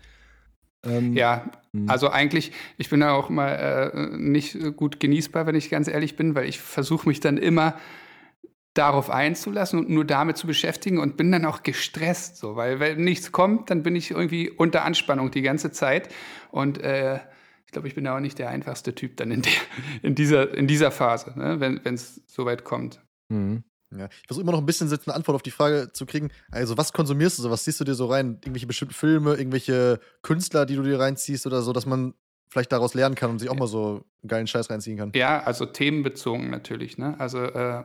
Ähm, 0.85 1.15
ja, 1.15 1.51
hm. 1.73 1.91
also 1.91 2.09
eigentlich, 2.09 2.53
ich 2.79 2.89
bin 2.89 3.01
ja 3.01 3.13
auch 3.13 3.29
mal 3.29 3.93
äh, 3.93 4.17
nicht 4.17 4.57
gut 4.77 5.01
genießbar, 5.01 5.47
wenn 5.47 5.57
ich 5.57 5.69
ganz 5.69 5.89
ehrlich 5.89 6.17
bin, 6.17 6.35
weil 6.35 6.49
ich 6.49 6.61
versuche 6.61 7.09
mich 7.09 7.21
dann 7.21 7.37
immer 7.37 7.75
darauf 8.75 9.11
einzulassen 9.11 9.79
und 9.81 9.91
nur 9.91 10.05
damit 10.05 10.37
zu 10.37 10.47
beschäftigen 10.47 10.99
und 10.99 11.17
bin 11.17 11.33
dann 11.33 11.45
auch 11.45 11.63
gestresst, 11.63 12.37
so, 12.37 12.57
weil 12.57 12.79
wenn 12.79 13.03
nichts 13.03 13.33
kommt, 13.33 13.71
dann 13.71 13.83
bin 13.83 13.97
ich 13.97 14.13
irgendwie 14.13 14.49
unter 14.49 14.85
Anspannung 14.85 15.31
die 15.31 15.43
ganze 15.43 15.73
Zeit 15.73 16.09
und 16.51 16.79
äh, 16.79 17.19
ich 17.67 17.73
glaube, 17.73 17.89
ich 17.89 17.95
bin 17.95 18.05
da 18.05 18.17
auch 18.17 18.21
nicht 18.21 18.39
der 18.39 18.49
einfachste 18.49 18.95
Typ 18.95 19.17
dann 19.17 19.31
in, 19.31 19.43
der, 19.43 19.53
in, 20.03 20.15
dieser, 20.15 20.55
in 20.55 20.67
dieser 20.67 20.91
Phase, 20.91 21.33
ne, 21.39 21.61
wenn 21.61 21.95
es 21.95 22.21
soweit 22.27 22.65
kommt. 22.65 23.01
Mhm. 23.29 23.65
Ja, 23.97 24.07
ich 24.07 24.27
versuche 24.29 24.43
immer 24.43 24.53
noch 24.53 24.61
ein 24.61 24.67
bisschen 24.67 24.89
eine 24.89 25.15
Antwort 25.15 25.35
auf 25.35 25.43
die 25.43 25.51
Frage 25.51 25.91
zu 25.93 26.07
kriegen. 26.07 26.31
Also, 26.51 26.77
was 26.77 26.93
konsumierst 26.93 27.39
du 27.39 27.43
so? 27.43 27.51
Was 27.51 27.65
siehst 27.65 27.81
du 27.81 27.85
dir 27.85 27.95
so 27.95 28.07
rein? 28.07 28.39
Irgendwelche 28.41 28.69
bestimmten 28.69 28.95
Filme, 28.95 29.35
irgendwelche 29.35 29.99
Künstler, 30.23 30.65
die 30.65 30.77
du 30.77 30.83
dir 30.83 31.01
reinziehst 31.01 31.47
oder 31.47 31.63
so, 31.63 31.73
dass 31.73 31.87
man 31.87 32.15
vielleicht 32.49 32.71
daraus 32.71 32.95
lernen 32.95 33.17
kann 33.17 33.31
und 33.31 33.41
sich 33.41 33.49
auch 33.51 33.57
mal 33.57 33.67
so 33.67 34.05
einen 34.23 34.29
geilen 34.29 34.47
Scheiß 34.47 34.71
reinziehen 34.71 34.97
kann? 34.97 35.13
Ja, 35.15 35.43
also 35.43 35.67
themenbezogen 35.67 36.51
natürlich. 36.51 36.99
Ne? 36.99 37.17
Also, 37.19 37.39
äh, 37.39 37.83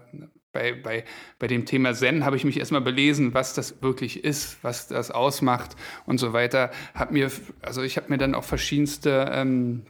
bei, 0.56 0.72
bei, 0.72 1.04
bei 1.38 1.48
dem 1.48 1.66
Thema 1.66 1.94
Zen 1.94 2.24
habe 2.26 2.38
ich 2.38 2.46
mich 2.46 2.58
erstmal 2.58 2.82
belesen, 2.82 3.34
was 3.34 3.54
das 3.54 3.84
wirklich 3.84 4.24
ist, 4.24 4.58
was 4.64 4.88
das 4.88 5.12
ausmacht 5.12 5.76
und 6.06 6.18
so 6.18 6.32
weiter. 6.32 6.72
Hab 6.96 7.12
mir, 7.12 7.30
also 7.62 7.84
ich 7.84 7.98
habe 7.98 8.08
mir 8.10 8.18
dann 8.18 8.34
auch 8.34 8.46
verschiedenste 8.46 9.30
ähm, 9.34 9.84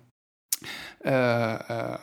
äh, 1.03 1.11
äh, 1.11 1.97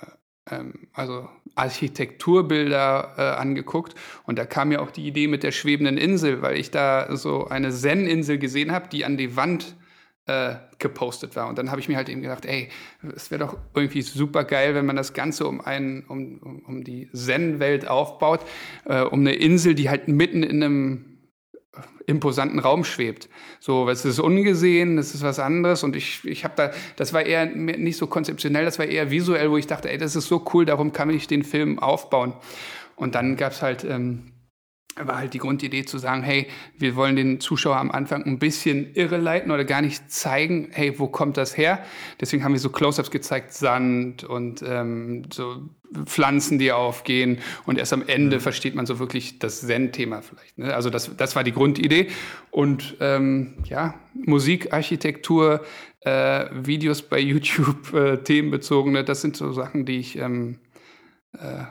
ähm, 0.50 0.88
also 0.92 1.28
Architekturbilder 1.56 3.14
äh, 3.18 3.22
angeguckt 3.40 3.94
und 4.24 4.38
da 4.38 4.46
kam 4.46 4.68
mir 4.68 4.80
auch 4.80 4.92
die 4.92 5.06
Idee 5.06 5.26
mit 5.26 5.42
der 5.42 5.52
schwebenden 5.52 5.98
Insel, 5.98 6.40
weil 6.40 6.56
ich 6.56 6.70
da 6.70 7.16
so 7.16 7.48
eine 7.48 7.72
Zen-Insel 7.72 8.38
gesehen 8.38 8.70
habe, 8.70 8.88
die 8.88 9.04
an 9.04 9.16
die 9.16 9.36
Wand 9.36 9.76
äh, 10.26 10.54
gepostet 10.78 11.34
war. 11.36 11.48
Und 11.48 11.58
dann 11.58 11.70
habe 11.70 11.80
ich 11.80 11.88
mir 11.88 11.96
halt 11.96 12.08
eben 12.08 12.22
gedacht, 12.22 12.46
ey, 12.46 12.68
es 13.14 13.30
wäre 13.30 13.44
doch 13.44 13.56
irgendwie 13.74 14.02
super 14.02 14.44
geil, 14.44 14.74
wenn 14.74 14.86
man 14.86 14.96
das 14.96 15.14
Ganze 15.14 15.46
um 15.46 15.60
einen, 15.60 16.04
um, 16.04 16.38
um, 16.38 16.58
um 16.60 16.84
die 16.84 17.10
Zen-Welt 17.12 17.88
aufbaut, 17.88 18.40
äh, 18.84 19.02
um 19.02 19.20
eine 19.20 19.34
Insel, 19.34 19.74
die 19.74 19.90
halt 19.90 20.08
mitten 20.08 20.42
in 20.42 20.62
einem 20.62 21.12
imposanten 22.06 22.58
Raum 22.58 22.84
schwebt. 22.84 23.28
So, 23.60 23.88
es 23.88 24.04
ist 24.04 24.18
ungesehen, 24.18 24.96
das 24.96 25.14
ist 25.14 25.22
was 25.22 25.38
anderes 25.38 25.82
und 25.82 25.96
ich, 25.96 26.24
ich 26.24 26.44
habe 26.44 26.54
da, 26.56 26.70
das 26.96 27.12
war 27.12 27.24
eher 27.24 27.46
nicht 27.46 27.96
so 27.96 28.06
konzeptionell, 28.06 28.64
das 28.64 28.78
war 28.78 28.86
eher 28.86 29.10
visuell, 29.10 29.50
wo 29.50 29.56
ich 29.56 29.66
dachte, 29.66 29.90
ey, 29.90 29.98
das 29.98 30.16
ist 30.16 30.28
so 30.28 30.44
cool, 30.52 30.66
darum 30.66 30.92
kann 30.92 31.10
ich 31.10 31.26
den 31.26 31.44
Film 31.44 31.78
aufbauen. 31.78 32.34
Und 32.96 33.14
dann 33.14 33.36
gab 33.36 33.52
es 33.52 33.62
halt 33.62 33.84
ähm, 33.84 34.32
war 34.96 35.18
halt 35.18 35.34
die 35.34 35.38
Grundidee 35.38 35.84
zu 35.84 35.98
sagen, 35.98 36.22
hey, 36.22 36.46
wir 36.76 36.96
wollen 36.96 37.16
den 37.16 37.40
Zuschauer 37.40 37.76
am 37.76 37.90
Anfang 37.90 38.24
ein 38.24 38.38
bisschen 38.38 38.94
irreleiten 38.94 39.50
oder 39.50 39.64
gar 39.64 39.80
nicht 39.80 40.10
zeigen, 40.10 40.68
hey, 40.72 40.98
wo 40.98 41.08
kommt 41.08 41.36
das 41.36 41.56
her? 41.56 41.82
Deswegen 42.20 42.44
haben 42.44 42.52
wir 42.52 42.60
so 42.60 42.70
Close-ups 42.70 43.10
gezeigt, 43.10 43.52
Sand 43.52 44.24
und 44.24 44.62
ähm, 44.66 45.24
so 45.32 45.68
Pflanzen, 46.04 46.58
die 46.58 46.72
aufgehen 46.72 47.38
und 47.66 47.78
erst 47.78 47.92
am 47.92 48.06
Ende 48.06 48.36
mhm. 48.36 48.40
versteht 48.40 48.74
man 48.74 48.86
so 48.86 48.98
wirklich 48.98 49.38
das 49.38 49.60
Zen-Thema 49.60 50.22
vielleicht. 50.22 50.58
Ne? 50.58 50.74
Also 50.74 50.90
das, 50.90 51.14
das 51.16 51.36
war 51.36 51.44
die 51.44 51.52
Grundidee 51.52 52.08
und 52.50 52.96
ähm, 53.00 53.54
ja, 53.64 53.94
Musik, 54.14 54.72
Architektur, 54.72 55.64
äh, 56.00 56.46
Videos 56.52 57.02
bei 57.02 57.18
YouTube, 57.20 57.92
äh, 57.94 58.18
themenbezogene, 58.18 59.04
das 59.04 59.20
sind 59.20 59.36
so 59.36 59.52
Sachen, 59.52 59.84
die 59.84 59.98
ich 59.98 60.18
ähm, 60.18 60.58
äh. 61.34 61.64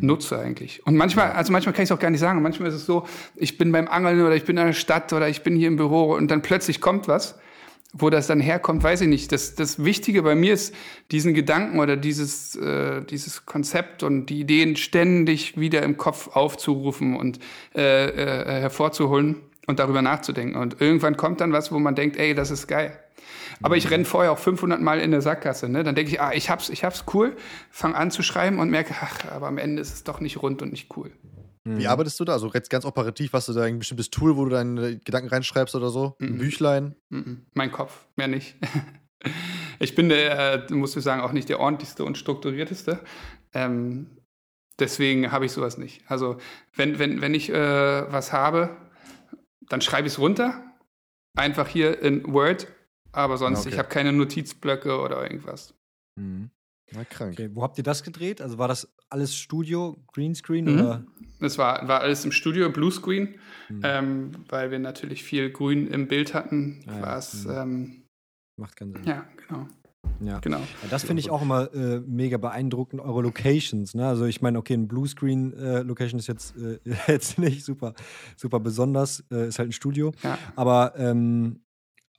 Nutze 0.00 0.38
eigentlich. 0.38 0.86
Und 0.86 0.96
manchmal, 0.96 1.32
also 1.32 1.52
manchmal 1.52 1.74
kann 1.74 1.82
ich 1.82 1.90
es 1.90 1.92
auch 1.92 2.00
gar 2.00 2.10
nicht 2.10 2.20
sagen. 2.20 2.42
Manchmal 2.42 2.68
ist 2.68 2.74
es 2.74 2.86
so, 2.86 3.06
ich 3.36 3.58
bin 3.58 3.72
beim 3.72 3.88
Angeln 3.88 4.20
oder 4.20 4.34
ich 4.34 4.44
bin 4.44 4.56
in 4.56 4.66
der 4.66 4.72
Stadt 4.72 5.12
oder 5.12 5.28
ich 5.28 5.42
bin 5.42 5.56
hier 5.56 5.68
im 5.68 5.76
Büro 5.76 6.14
und 6.14 6.30
dann 6.30 6.42
plötzlich 6.42 6.80
kommt 6.80 7.08
was. 7.08 7.38
Wo 7.92 8.08
das 8.08 8.28
dann 8.28 8.38
herkommt, 8.38 8.84
weiß 8.84 9.00
ich 9.00 9.08
nicht. 9.08 9.32
Das, 9.32 9.56
das 9.56 9.84
Wichtige 9.84 10.22
bei 10.22 10.36
mir 10.36 10.54
ist, 10.54 10.72
diesen 11.10 11.34
Gedanken 11.34 11.80
oder 11.80 11.96
dieses, 11.96 12.54
äh, 12.54 13.02
dieses 13.02 13.46
Konzept 13.46 14.04
und 14.04 14.26
die 14.26 14.38
Ideen 14.38 14.76
ständig 14.76 15.58
wieder 15.58 15.82
im 15.82 15.96
Kopf 15.96 16.28
aufzurufen 16.36 17.16
und 17.16 17.40
äh, 17.74 18.06
äh, 18.06 18.60
hervorzuholen 18.60 19.38
und 19.70 19.78
darüber 19.78 20.02
nachzudenken. 20.02 20.56
Und 20.56 20.80
irgendwann 20.80 21.16
kommt 21.16 21.40
dann 21.40 21.52
was, 21.52 21.72
wo 21.72 21.78
man 21.78 21.94
denkt, 21.94 22.16
ey, 22.18 22.34
das 22.34 22.50
ist 22.50 22.66
geil. 22.66 22.98
Aber 23.62 23.76
ich 23.76 23.90
renne 23.90 24.04
vorher 24.04 24.32
auch 24.32 24.38
500 24.38 24.80
Mal 24.80 25.00
in 25.00 25.10
der 25.10 25.20
Sackgasse. 25.20 25.68
Ne? 25.68 25.84
Dann 25.84 25.94
denke 25.94 26.10
ich, 26.10 26.20
ah, 26.20 26.32
ich 26.32 26.50
hab's, 26.50 26.68
ich 26.68 26.84
hab's 26.84 27.04
cool, 27.14 27.36
fange 27.70 27.94
an 27.94 28.10
zu 28.10 28.22
schreiben 28.22 28.58
und 28.58 28.70
merke, 28.70 28.94
ach, 29.00 29.30
aber 29.30 29.48
am 29.48 29.58
Ende 29.58 29.80
ist 29.82 29.94
es 29.94 30.04
doch 30.04 30.20
nicht 30.20 30.42
rund 30.42 30.62
und 30.62 30.70
nicht 30.70 30.96
cool. 30.96 31.10
Wie 31.64 31.86
arbeitest 31.86 32.18
du 32.18 32.24
da? 32.24 32.32
Also 32.32 32.50
jetzt 32.52 32.70
ganz 32.70 32.86
operativ, 32.86 33.34
hast 33.34 33.48
du 33.48 33.52
da 33.52 33.62
ein 33.62 33.78
bestimmtes 33.78 34.10
Tool, 34.10 34.36
wo 34.36 34.44
du 34.44 34.50
deine 34.50 34.98
Gedanken 34.98 35.28
reinschreibst 35.28 35.74
oder 35.74 35.90
so? 35.90 36.16
Ein 36.20 36.38
Büchlein? 36.38 36.94
Mein 37.52 37.70
Kopf, 37.70 38.06
mehr 38.16 38.28
nicht. 38.28 38.56
ich 39.78 39.94
bin 39.94 40.08
der, 40.08 40.70
äh, 40.70 40.74
muss 40.74 40.96
ich 40.96 41.04
sagen, 41.04 41.20
auch 41.20 41.32
nicht 41.32 41.50
der 41.50 41.60
ordentlichste 41.60 42.04
und 42.04 42.16
strukturierteste. 42.16 43.00
Ähm, 43.52 44.06
deswegen 44.78 45.32
habe 45.32 45.44
ich 45.44 45.52
sowas 45.52 45.76
nicht. 45.76 46.02
Also 46.08 46.38
wenn, 46.74 46.98
wenn, 46.98 47.20
wenn 47.20 47.34
ich 47.34 47.50
äh, 47.50 48.10
was 48.10 48.32
habe, 48.32 48.70
dann 49.70 49.80
schreibe 49.80 50.06
ich 50.06 50.12
es 50.14 50.18
runter, 50.18 50.62
einfach 51.36 51.66
hier 51.68 52.00
in 52.02 52.30
Word 52.32 52.68
Aber 53.12 53.38
sonst, 53.38 53.60
Okay. 53.60 53.70
ich 53.70 53.78
habe 53.78 53.88
keine 53.88 54.12
Notizblöcke 54.12 55.00
oder 55.00 55.22
irgendwas. 55.22 55.74
Mhm. 56.16 56.50
Na, 56.92 57.04
krank. 57.04 57.32
Okay, 57.32 57.50
wo 57.54 57.62
habt 57.64 57.76
ihr 57.78 57.82
das 57.84 58.02
gedreht? 58.04 58.40
Also 58.40 58.56
war 58.58 58.68
das 58.68 58.92
alles 59.08 59.34
Studio, 59.36 59.96
Greenscreen 60.12 60.64
Mhm. 60.66 60.74
oder? 60.80 61.06
Das 61.40 61.58
war, 61.58 61.88
war 61.88 62.02
alles 62.02 62.24
im 62.24 62.30
Studio, 62.30 62.70
Bluescreen, 62.70 63.36
Mhm. 63.68 63.80
ähm, 63.82 64.32
weil 64.48 64.70
wir 64.70 64.78
natürlich 64.78 65.24
viel 65.24 65.50
Grün 65.50 65.88
im 65.88 66.06
Bild 66.06 66.34
hatten. 66.34 66.84
Ah 66.86 67.00
ja, 67.00 67.20
mhm. 67.44 67.50
ähm, 67.50 68.02
Macht 68.56 68.76
keinen 68.76 68.92
Sinn. 68.94 69.04
ja, 69.04 69.26
genau. 69.48 69.66
Ja. 70.20 70.38
genau. 70.40 70.58
Ja, 70.58 70.88
das 70.90 71.04
finde 71.04 71.20
ich 71.20 71.30
auch 71.30 71.42
immer 71.42 71.72
äh, 71.74 72.00
mega 72.00 72.36
beeindruckend, 72.36 73.00
eure 73.00 73.22
Locations. 73.22 73.94
Ne? 73.94 74.06
Also 74.06 74.26
ich 74.26 74.42
meine, 74.42 74.58
okay, 74.58 74.74
ein 74.74 74.86
Bluescreen-Location 74.86 76.18
ist 76.18 76.26
jetzt, 76.26 76.54
äh, 76.56 76.78
jetzt 77.08 77.38
nicht 77.38 77.64
super, 77.64 77.94
super 78.36 78.60
besonders, 78.60 79.24
äh, 79.30 79.48
ist 79.48 79.58
halt 79.58 79.70
ein 79.70 79.72
Studio. 79.72 80.12
Ja. 80.22 80.38
Aber 80.56 80.94
ähm, 80.96 81.60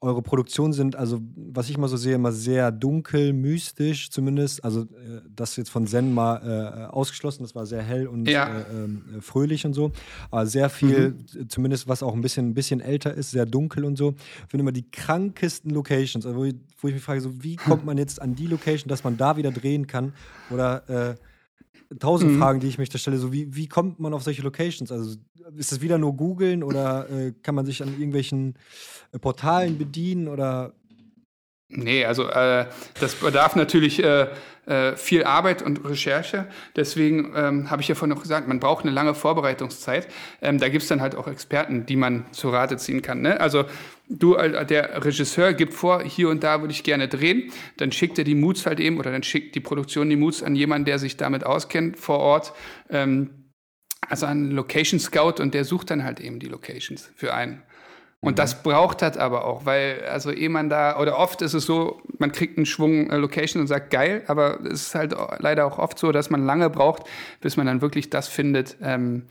eure 0.03 0.23
Produktionen 0.23 0.73
sind, 0.73 0.95
also 0.95 1.21
was 1.35 1.69
ich 1.69 1.77
mal 1.77 1.87
so 1.87 1.95
sehe, 1.95 2.15
immer 2.15 2.31
sehr 2.31 2.71
dunkel, 2.71 3.33
mystisch 3.33 4.09
zumindest. 4.09 4.63
Also 4.65 4.81
äh, 4.81 5.21
das 5.35 5.55
jetzt 5.57 5.69
von 5.69 5.85
Zen 5.85 6.11
mal 6.11 6.37
äh, 6.37 6.91
ausgeschlossen, 6.91 7.43
das 7.43 7.53
war 7.53 7.67
sehr 7.67 7.83
hell 7.83 8.07
und 8.07 8.27
Ja. 8.27 8.47
äh, 8.47 8.61
äh, 8.61 9.21
fröhlich 9.21 9.63
und 9.65 9.73
so. 9.73 9.91
Aber 10.31 10.47
sehr 10.47 10.69
viel, 10.71 11.11
Mhm. 11.11 11.49
zumindest 11.49 11.87
was 11.87 12.01
auch 12.01 12.13
ein 12.15 12.21
bisschen, 12.21 12.49
ein 12.49 12.53
bisschen 12.55 12.81
älter 12.81 13.13
ist, 13.13 13.29
sehr 13.31 13.45
dunkel 13.45 13.85
und 13.85 13.95
so. 13.95 14.15
Ich 14.43 14.49
finde 14.49 14.61
immer 14.63 14.71
die 14.71 14.89
krankesten 14.89 15.69
Locations, 15.71 16.25
also 16.25 16.35
wo, 16.39 16.45
ich, 16.45 16.55
wo 16.79 16.87
ich 16.87 16.95
mich 16.95 17.03
frage, 17.03 17.21
so, 17.21 17.43
wie 17.43 17.55
kommt 17.55 17.85
man 17.85 17.99
jetzt 17.99 18.19
an 18.21 18.33
die 18.35 18.47
Location, 18.47 18.89
dass 18.89 19.03
man 19.03 19.17
da 19.17 19.37
wieder 19.37 19.51
drehen 19.51 19.85
kann? 19.85 20.13
Oder 20.49 20.89
äh, 21.11 21.15
tausend 21.99 22.31
Mhm. 22.33 22.39
Fragen, 22.39 22.59
die 22.59 22.67
ich 22.67 22.77
mich 22.77 22.89
da 22.89 22.97
stelle, 22.97 23.17
so 23.17 23.31
wie, 23.33 23.53
wie 23.55 23.67
kommt 23.67 23.99
man 23.99 24.13
auf 24.13 24.23
solche 24.23 24.41
Locations? 24.41 24.91
Also 24.91 25.17
ist 25.57 25.71
es 25.71 25.81
wieder 25.81 25.97
nur 25.97 26.15
googeln 26.15 26.63
oder 26.63 27.09
äh, 27.09 27.33
kann 27.43 27.55
man 27.55 27.65
sich 27.65 27.81
an 27.83 27.89
irgendwelchen 27.89 28.55
äh, 29.11 29.19
Portalen 29.19 29.77
bedienen 29.77 30.27
oder 30.27 30.73
Nee, 31.73 32.05
also 32.05 32.27
äh, 32.27 32.65
das 32.99 33.15
bedarf 33.15 33.55
natürlich 33.55 34.03
äh, 34.03 34.27
äh, 34.65 34.95
viel 34.95 35.23
Arbeit 35.23 35.61
und 35.61 35.83
Recherche. 35.85 36.47
Deswegen 36.75 37.33
ähm, 37.35 37.71
habe 37.71 37.81
ich 37.81 37.87
ja 37.87 37.95
vorhin 37.95 38.15
noch 38.15 38.21
gesagt, 38.21 38.47
man 38.47 38.59
braucht 38.59 38.83
eine 38.83 38.93
lange 38.93 39.15
Vorbereitungszeit. 39.15 40.07
Ähm, 40.41 40.59
da 40.59 40.69
gibt 40.69 40.83
es 40.83 40.89
dann 40.89 41.01
halt 41.01 41.15
auch 41.15 41.27
Experten, 41.27 41.85
die 41.85 41.95
man 41.95 42.25
zu 42.31 42.49
Rate 42.49 42.77
ziehen 42.77 43.01
kann. 43.01 43.21
Ne? 43.21 43.39
Also 43.39 43.65
du, 44.09 44.35
äh, 44.35 44.65
der 44.65 45.03
Regisseur 45.03 45.53
gibt 45.53 45.73
vor, 45.73 46.03
hier 46.03 46.29
und 46.29 46.43
da 46.43 46.61
würde 46.61 46.73
ich 46.73 46.83
gerne 46.83 47.07
drehen. 47.07 47.51
Dann 47.77 47.91
schickt 47.91 48.17
er 48.17 48.23
die 48.23 48.35
Moods 48.35 48.65
halt 48.65 48.79
eben 48.79 48.99
oder 48.99 49.11
dann 49.11 49.23
schickt 49.23 49.55
die 49.55 49.61
Produktion 49.61 50.09
die 50.09 50.17
Moods 50.17 50.43
an 50.43 50.55
jemanden, 50.55 50.85
der 50.85 50.99
sich 50.99 51.17
damit 51.17 51.45
auskennt 51.45 51.97
vor 51.97 52.19
Ort. 52.19 52.53
Ähm, 52.89 53.41
also 54.09 54.25
an 54.25 54.51
Location 54.51 54.99
Scout 54.99 55.41
und 55.41 55.53
der 55.53 55.63
sucht 55.63 55.89
dann 55.89 56.03
halt 56.03 56.19
eben 56.19 56.39
die 56.39 56.47
Locations 56.47 57.11
für 57.15 57.33
einen. 57.33 57.63
Und 58.23 58.37
das 58.37 58.61
braucht 58.61 59.01
das 59.01 59.17
aber 59.17 59.45
auch, 59.45 59.65
weil, 59.65 60.05
also 60.05 60.31
ehe 60.31 60.49
man 60.49 60.69
da, 60.69 60.99
oder 60.99 61.17
oft 61.17 61.41
ist 61.41 61.55
es 61.55 61.65
so, 61.65 62.01
man 62.19 62.31
kriegt 62.31 62.55
einen 62.55 62.67
Schwung 62.67 63.09
äh, 63.09 63.17
Location 63.17 63.61
und 63.61 63.67
sagt 63.67 63.89
geil, 63.89 64.23
aber 64.27 64.59
es 64.63 64.87
ist 64.87 64.95
halt 64.95 65.15
leider 65.39 65.65
auch 65.65 65.79
oft 65.79 65.97
so, 65.97 66.11
dass 66.11 66.29
man 66.29 66.45
lange 66.45 66.69
braucht, 66.69 67.03
bis 67.41 67.57
man 67.57 67.65
dann 67.65 67.81
wirklich 67.81 68.11
das 68.11 68.27
findet, 68.27 68.77
ähm, 68.81 69.23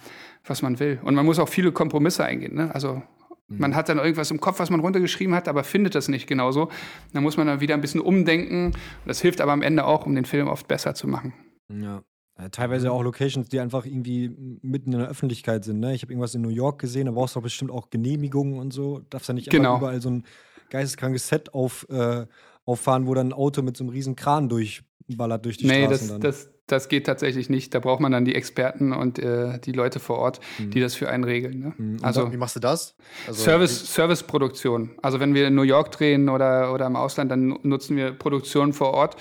was 0.45 0.63
man 0.63 0.81
will. 0.81 0.99
Und 1.05 1.15
man 1.15 1.25
muss 1.25 1.39
auch 1.39 1.49
viele 1.49 1.71
Kompromisse 1.71 2.25
eingehen. 2.25 2.57
Ne? 2.57 2.75
Also 2.75 3.01
man 3.47 3.77
hat 3.77 3.89
dann 3.89 3.99
irgendwas 3.99 4.31
im 4.33 4.41
Kopf, 4.41 4.59
was 4.59 4.71
man 4.71 4.81
runtergeschrieben 4.81 5.35
hat, 5.37 5.47
aber 5.47 5.63
findet 5.63 5.95
das 5.95 6.09
nicht 6.09 6.27
genauso. 6.27 6.69
Dann 7.13 7.23
muss 7.23 7.37
man 7.37 7.47
dann 7.47 7.61
wieder 7.61 7.75
ein 7.75 7.81
bisschen 7.81 8.01
umdenken. 8.01 8.73
Das 9.07 9.21
hilft 9.21 9.41
aber 9.41 9.53
am 9.53 9.63
Ende 9.63 9.85
auch, 9.85 10.05
um 10.07 10.15
den 10.17 10.25
Film 10.25 10.49
oft 10.49 10.67
besser 10.67 10.95
zu 10.95 11.07
machen. 11.07 11.33
ja. 11.69 12.03
Äh, 12.45 12.51
Teilweise 12.51 12.91
auch 12.93 13.03
Locations, 13.03 13.49
die 13.49 13.61
einfach 13.61 13.87
irgendwie 13.87 14.31
mitten 14.63 14.93
in 14.93 14.99
der 15.01 15.09
Öffentlichkeit 15.09 15.65
sind. 15.65 15.81
Ne? 15.81 15.95
Ich 15.95 16.03
habe 16.03 16.13
irgendwas 16.13 16.35
in 16.35 16.43
New 16.43 16.49
York 16.49 16.81
gesehen, 16.81 17.07
da 17.07 17.13
brauchst 17.13 17.35
du 17.35 17.41
doch 17.41 17.45
bestimmt 17.45 17.71
auch 17.71 17.91
Genehmigungen 17.91 18.59
und 18.59 18.73
so. 18.73 19.01
Darfst 19.11 19.29
ja 19.29 19.35
nicht 19.35 19.51
Genau. 19.51 19.79
überall 19.79 20.01
so 20.01 20.11
ein 20.11 20.25
geisteskrankes 20.71 21.29
Set 21.29 21.53
auf, 21.55 21.87
äh, 21.91 22.27
auffahren, 22.65 23.07
wo 23.07 23.15
dann 23.15 23.29
ein 23.29 23.33
Auto 23.33 23.63
mit 23.63 23.77
so 23.77 23.85
einem 23.85 23.91
riesen 23.91 24.17
Kran 24.17 24.49
durchballert 24.49 25.45
durch 25.45 25.57
die 25.57 25.67
nee, 25.67 25.85
Straßen 25.87 25.91
das, 25.91 26.09
dann. 26.09 26.21
das, 26.21 26.51
das 26.67 26.89
geht 26.89 27.07
tatsächlich 27.07 27.51
nicht. 27.51 27.75
Da 27.75 27.81
braucht 27.81 27.99
man 28.01 28.13
dann 28.13 28.25
die 28.25 28.37
Experten 28.37 28.93
und 28.93 29.19
äh, 29.19 29.59
die 29.59 29.73
Leute 29.73 29.99
vor 29.99 30.19
Ort, 30.19 30.39
die 30.61 30.79
das 30.79 30.95
für 30.95 31.09
einen 31.09 31.25
regeln. 31.25 31.59
Ne? 31.59 31.73
Mhm. 31.77 31.99
Also 32.03 32.31
Wie 32.33 32.37
machst 32.37 32.55
du 32.55 32.61
das? 32.61 32.95
Also, 33.27 33.43
Service, 33.43 33.93
Serviceproduktion. 33.93 34.91
Also 35.03 35.19
wenn 35.19 35.35
wir 35.35 35.49
in 35.49 35.55
New 35.57 35.63
York 35.63 35.91
drehen 35.91 36.29
oder, 36.29 36.73
oder 36.73 36.87
im 36.87 36.95
Ausland, 36.95 37.31
dann 37.33 37.49
nu- 37.49 37.59
nutzen 37.65 37.97
wir 37.97 38.13
Produktionen 38.13 38.73
vor 38.73 38.93
Ort, 38.93 39.17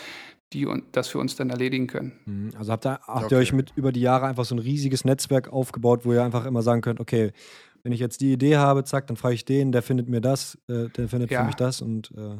die 0.54 0.68
das 0.92 1.08
für 1.08 1.20
uns 1.20 1.36
dann 1.36 1.50
erledigen 1.50 1.88
können. 1.88 2.14
Mhm. 2.26 2.52
Also 2.58 2.72
habt 2.72 2.86
ihr, 2.86 3.00
habt 3.02 3.26
Okay. 3.26 3.36
ihr 3.36 3.38
euch 3.38 3.54
mit 3.54 3.74
über 3.76 3.92
die 3.92 4.02
Jahre 4.02 4.26
einfach 4.28 4.46
so 4.46 4.56
ein 4.56 4.60
riesiges 4.60 5.06
Netzwerk 5.06 5.52
aufgebaut, 5.54 6.06
wo 6.06 6.14
ihr 6.14 6.24
einfach 6.24 6.46
immer 6.46 6.62
sagen 6.62 6.82
könnt, 6.82 7.00
okay, 7.00 7.32
wenn 7.84 7.92
ich 7.92 8.00
jetzt 8.00 8.20
die 8.22 8.34
Idee 8.34 8.58
habe, 8.58 8.84
zack, 8.84 9.08
dann 9.08 9.16
frage 9.18 9.36
ich 9.36 9.46
den, 9.46 9.72
der 9.72 9.82
findet 9.82 10.10
mir 10.10 10.22
das, 10.22 10.58
äh, 10.68 10.90
der 10.90 11.08
findet 11.08 11.32
Ja. 11.32 11.42
für 11.42 11.46
mich 11.46 11.56
das 11.56 11.82
und 11.82 12.12
äh, 12.18 12.38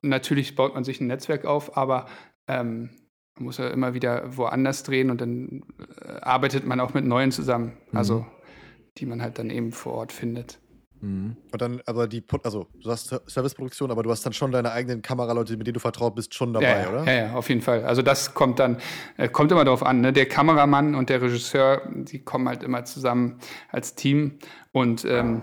Natürlich 0.00 0.54
baut 0.54 0.74
man 0.74 0.84
sich 0.84 1.00
ein 1.00 1.06
Netzwerk 1.06 1.44
auf, 1.44 1.76
aber 1.76 2.06
ähm, 2.46 2.90
man 3.34 3.44
muss 3.44 3.58
ja 3.58 3.68
immer 3.68 3.92
wieder 3.92 4.36
woanders 4.36 4.84
drehen 4.84 5.10
und 5.10 5.20
dann 5.20 5.64
äh, 6.00 6.12
arbeitet 6.22 6.64
man 6.66 6.80
auch 6.80 6.94
mit 6.94 7.04
Neuen 7.04 7.30
zusammen. 7.30 7.72
Mhm. 7.90 7.98
Also 7.98 8.26
die 8.98 9.04
man 9.06 9.20
halt 9.20 9.38
dann 9.38 9.50
eben 9.50 9.72
vor 9.72 9.92
Ort 9.94 10.12
findet. 10.12 10.58
Mhm. 11.00 11.36
Und 11.52 11.62
dann, 11.62 11.80
aber 11.86 12.06
die, 12.08 12.22
also 12.42 12.66
du 12.82 12.90
hast 12.90 13.08
Ser- 13.08 13.22
Serviceproduktion, 13.26 13.90
aber 13.90 14.02
du 14.02 14.10
hast 14.10 14.24
dann 14.26 14.32
schon 14.32 14.52
deine 14.52 14.72
eigenen 14.72 15.02
Kameraleute, 15.02 15.56
mit 15.56 15.66
denen 15.66 15.74
du 15.74 15.80
vertraut 15.80 16.14
bist, 16.14 16.34
schon 16.34 16.52
dabei, 16.52 16.82
ja, 16.82 16.88
oder? 16.90 17.04
Ja, 17.04 17.12
ja, 17.26 17.34
auf 17.34 17.48
jeden 17.48 17.62
Fall. 17.62 17.84
Also 17.84 18.02
das 18.02 18.34
kommt 18.34 18.58
dann, 18.58 18.78
äh, 19.16 19.28
kommt 19.28 19.52
immer 19.52 19.64
darauf 19.64 19.82
an. 19.84 20.00
Ne? 20.00 20.12
Der 20.12 20.26
Kameramann 20.26 20.94
und 20.94 21.08
der 21.08 21.22
Regisseur, 21.22 21.82
die 21.94 22.20
kommen 22.20 22.48
halt 22.48 22.62
immer 22.62 22.84
zusammen 22.84 23.38
als 23.70 23.94
Team 23.94 24.38
und 24.72 25.04
ähm, 25.04 25.42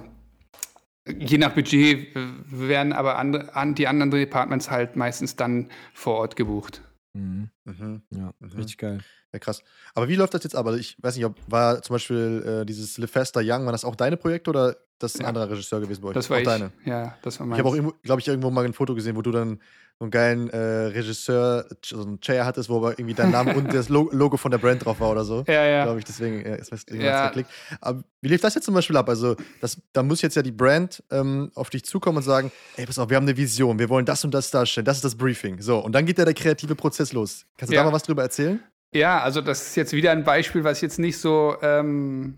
je 1.05 1.37
nach 1.37 1.53
Budget 1.53 2.15
werden 2.45 2.93
aber 2.93 3.17
andere, 3.17 3.55
an, 3.55 3.75
die 3.75 3.87
anderen 3.87 4.11
Departments 4.11 4.71
halt 4.71 4.95
meistens 4.95 5.35
dann 5.35 5.69
vor 5.93 6.15
Ort 6.15 6.35
gebucht. 6.35 6.81
Mhm. 7.13 7.49
Mhm. 7.65 8.01
ja, 8.11 8.33
Mhm. 8.39 8.47
richtig 8.57 8.77
geil. 8.77 8.99
Ja, 9.33 9.39
krass. 9.39 9.61
Aber 9.95 10.07
wie 10.07 10.15
läuft 10.15 10.33
das 10.35 10.43
jetzt 10.43 10.55
ab? 10.55 10.65
Also 10.67 10.77
ich 10.77 10.95
weiß 11.01 11.15
nicht, 11.15 11.25
ob 11.25 11.35
war 11.47 11.81
zum 11.81 11.95
Beispiel 11.95 12.61
äh, 12.61 12.65
dieses 12.65 12.93
Sylvester 12.93 13.41
Young, 13.43 13.65
war 13.65 13.71
das 13.71 13.83
auch 13.83 13.95
deine 13.95 14.15
Projekte 14.15 14.51
oder 14.51 14.77
das 14.99 15.15
ein 15.15 15.21
Ja. 15.21 15.27
anderer 15.29 15.49
Regisseur 15.49 15.81
gewesen 15.81 16.01
bei 16.01 16.09
euch? 16.09 16.13
Das 16.13 16.29
war 16.29 16.37
auch 16.37 16.41
ich. 16.41 16.47
deine. 16.47 16.71
Ja, 16.85 17.17
das 17.23 17.39
war 17.39 17.47
Ich 17.47 17.49
meins. 17.49 17.59
habe 17.59 17.69
auch, 17.89 17.93
glaube 18.03 18.21
ich, 18.21 18.27
irgendwo 18.27 18.51
mal 18.51 18.63
ein 18.63 18.73
Foto 18.73 18.93
gesehen, 18.93 19.15
wo 19.15 19.21
du 19.23 19.31
dann 19.31 19.59
so 19.99 20.05
einen 20.05 20.11
geilen 20.11 20.49
äh, 20.49 20.57
Regisseur, 20.57 21.65
so 21.83 22.01
einen 22.01 22.19
Chair 22.19 22.45
hattest, 22.45 22.67
wo 22.69 22.77
aber 22.77 22.91
irgendwie 22.99 23.13
dein 23.13 23.31
Name 23.31 23.53
und 23.55 23.73
das 23.73 23.89
Lo- 23.89 24.09
Logo 24.11 24.37
von 24.37 24.49
der 24.51 24.57
Brand 24.59 24.85
drauf 24.85 24.99
war 24.99 25.09
oder 25.11 25.23
so. 25.25 25.43
ja, 25.47 25.65
ja. 25.65 25.83
Glaube 25.85 25.99
ich, 25.99 26.05
deswegen 26.05 26.41
ist 26.41 26.71
deswegen 26.71 27.01
Ja. 27.03 27.27
geklickt. 27.27 27.49
Aber 27.81 28.03
wie 28.21 28.27
lief 28.29 28.41
das 28.41 28.55
jetzt 28.55 28.65
zum 28.65 28.73
Beispiel 28.73 28.97
ab? 28.97 29.07
Also, 29.09 29.35
das, 29.61 29.79
da 29.93 30.01
muss 30.03 30.21
jetzt 30.21 30.35
ja 30.35 30.41
die 30.41 30.51
Brand 30.51 31.03
ähm, 31.11 31.51
auf 31.55 31.69
dich 31.69 31.83
zukommen 31.85 32.17
und 32.17 32.23
sagen: 32.23 32.51
Ey, 32.77 32.85
pass 32.85 32.97
auf, 32.99 33.09
wir 33.09 33.17
haben 33.17 33.25
eine 33.25 33.35
Vision, 33.37 33.77
wir 33.79 33.89
wollen 33.89 34.05
das 34.05 34.23
und 34.23 34.31
das 34.33 34.49
darstellen, 34.51 34.85
das 34.85 34.97
ist 34.97 35.05
das 35.05 35.15
Briefing. 35.15 35.59
So, 35.61 35.79
und 35.79 35.91
dann 35.93 36.05
geht 36.05 36.17
ja 36.19 36.25
der 36.25 36.33
kreative 36.35 36.75
Prozess 36.75 37.13
los. 37.13 37.45
Kannst 37.57 37.71
du 37.71 37.75
Ja. 37.75 37.83
da 37.83 37.89
mal 37.89 37.95
was 37.95 38.03
drüber 38.03 38.23
erzählen? 38.23 38.59
Ja, 38.93 39.21
also 39.21 39.41
das 39.41 39.67
ist 39.67 39.75
jetzt 39.75 39.93
wieder 39.93 40.11
ein 40.11 40.23
Beispiel, 40.23 40.63
was 40.63 40.81
jetzt 40.81 40.99
nicht 40.99 41.17
so 41.17 41.55
ähm, 41.61 42.37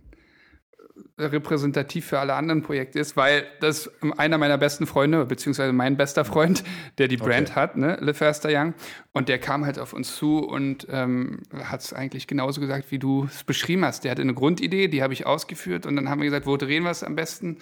repräsentativ 1.17 2.05
für 2.07 2.19
alle 2.19 2.33
anderen 2.33 2.61
Projekte 2.61 2.99
ist, 2.99 3.15
weil 3.15 3.45
das 3.61 3.89
einer 4.17 4.37
meiner 4.37 4.57
besten 4.57 4.85
Freunde, 4.85 5.25
beziehungsweise 5.25 5.71
mein 5.73 5.97
bester 5.97 6.25
Freund, 6.25 6.63
der 6.97 7.07
die 7.07 7.17
Brand 7.17 7.51
Okay. 7.51 7.59
hat, 7.59 7.77
ne, 7.77 7.97
Le 8.01 8.13
Faster 8.13 8.49
Young, 8.51 8.73
und 9.13 9.29
der 9.29 9.39
kam 9.39 9.65
halt 9.65 9.79
auf 9.79 9.93
uns 9.93 10.15
zu 10.15 10.39
und 10.39 10.87
ähm, 10.89 11.43
hat 11.53 11.81
es 11.81 11.93
eigentlich 11.93 12.27
genauso 12.27 12.59
gesagt, 12.61 12.91
wie 12.91 12.99
du 12.99 13.25
es 13.25 13.43
beschrieben 13.43 13.85
hast. 13.85 14.03
Der 14.03 14.11
hatte 14.11 14.21
eine 14.21 14.33
Grundidee, 14.33 14.87
die 14.87 15.03
habe 15.03 15.13
ich 15.13 15.25
ausgeführt 15.25 15.85
und 15.85 15.95
dann 15.95 16.09
haben 16.09 16.19
wir 16.21 16.25
gesagt, 16.25 16.45
wo 16.45 16.57
drehen 16.57 16.83
wir 16.83 16.91
es 16.91 17.03
am 17.03 17.15
besten? 17.15 17.57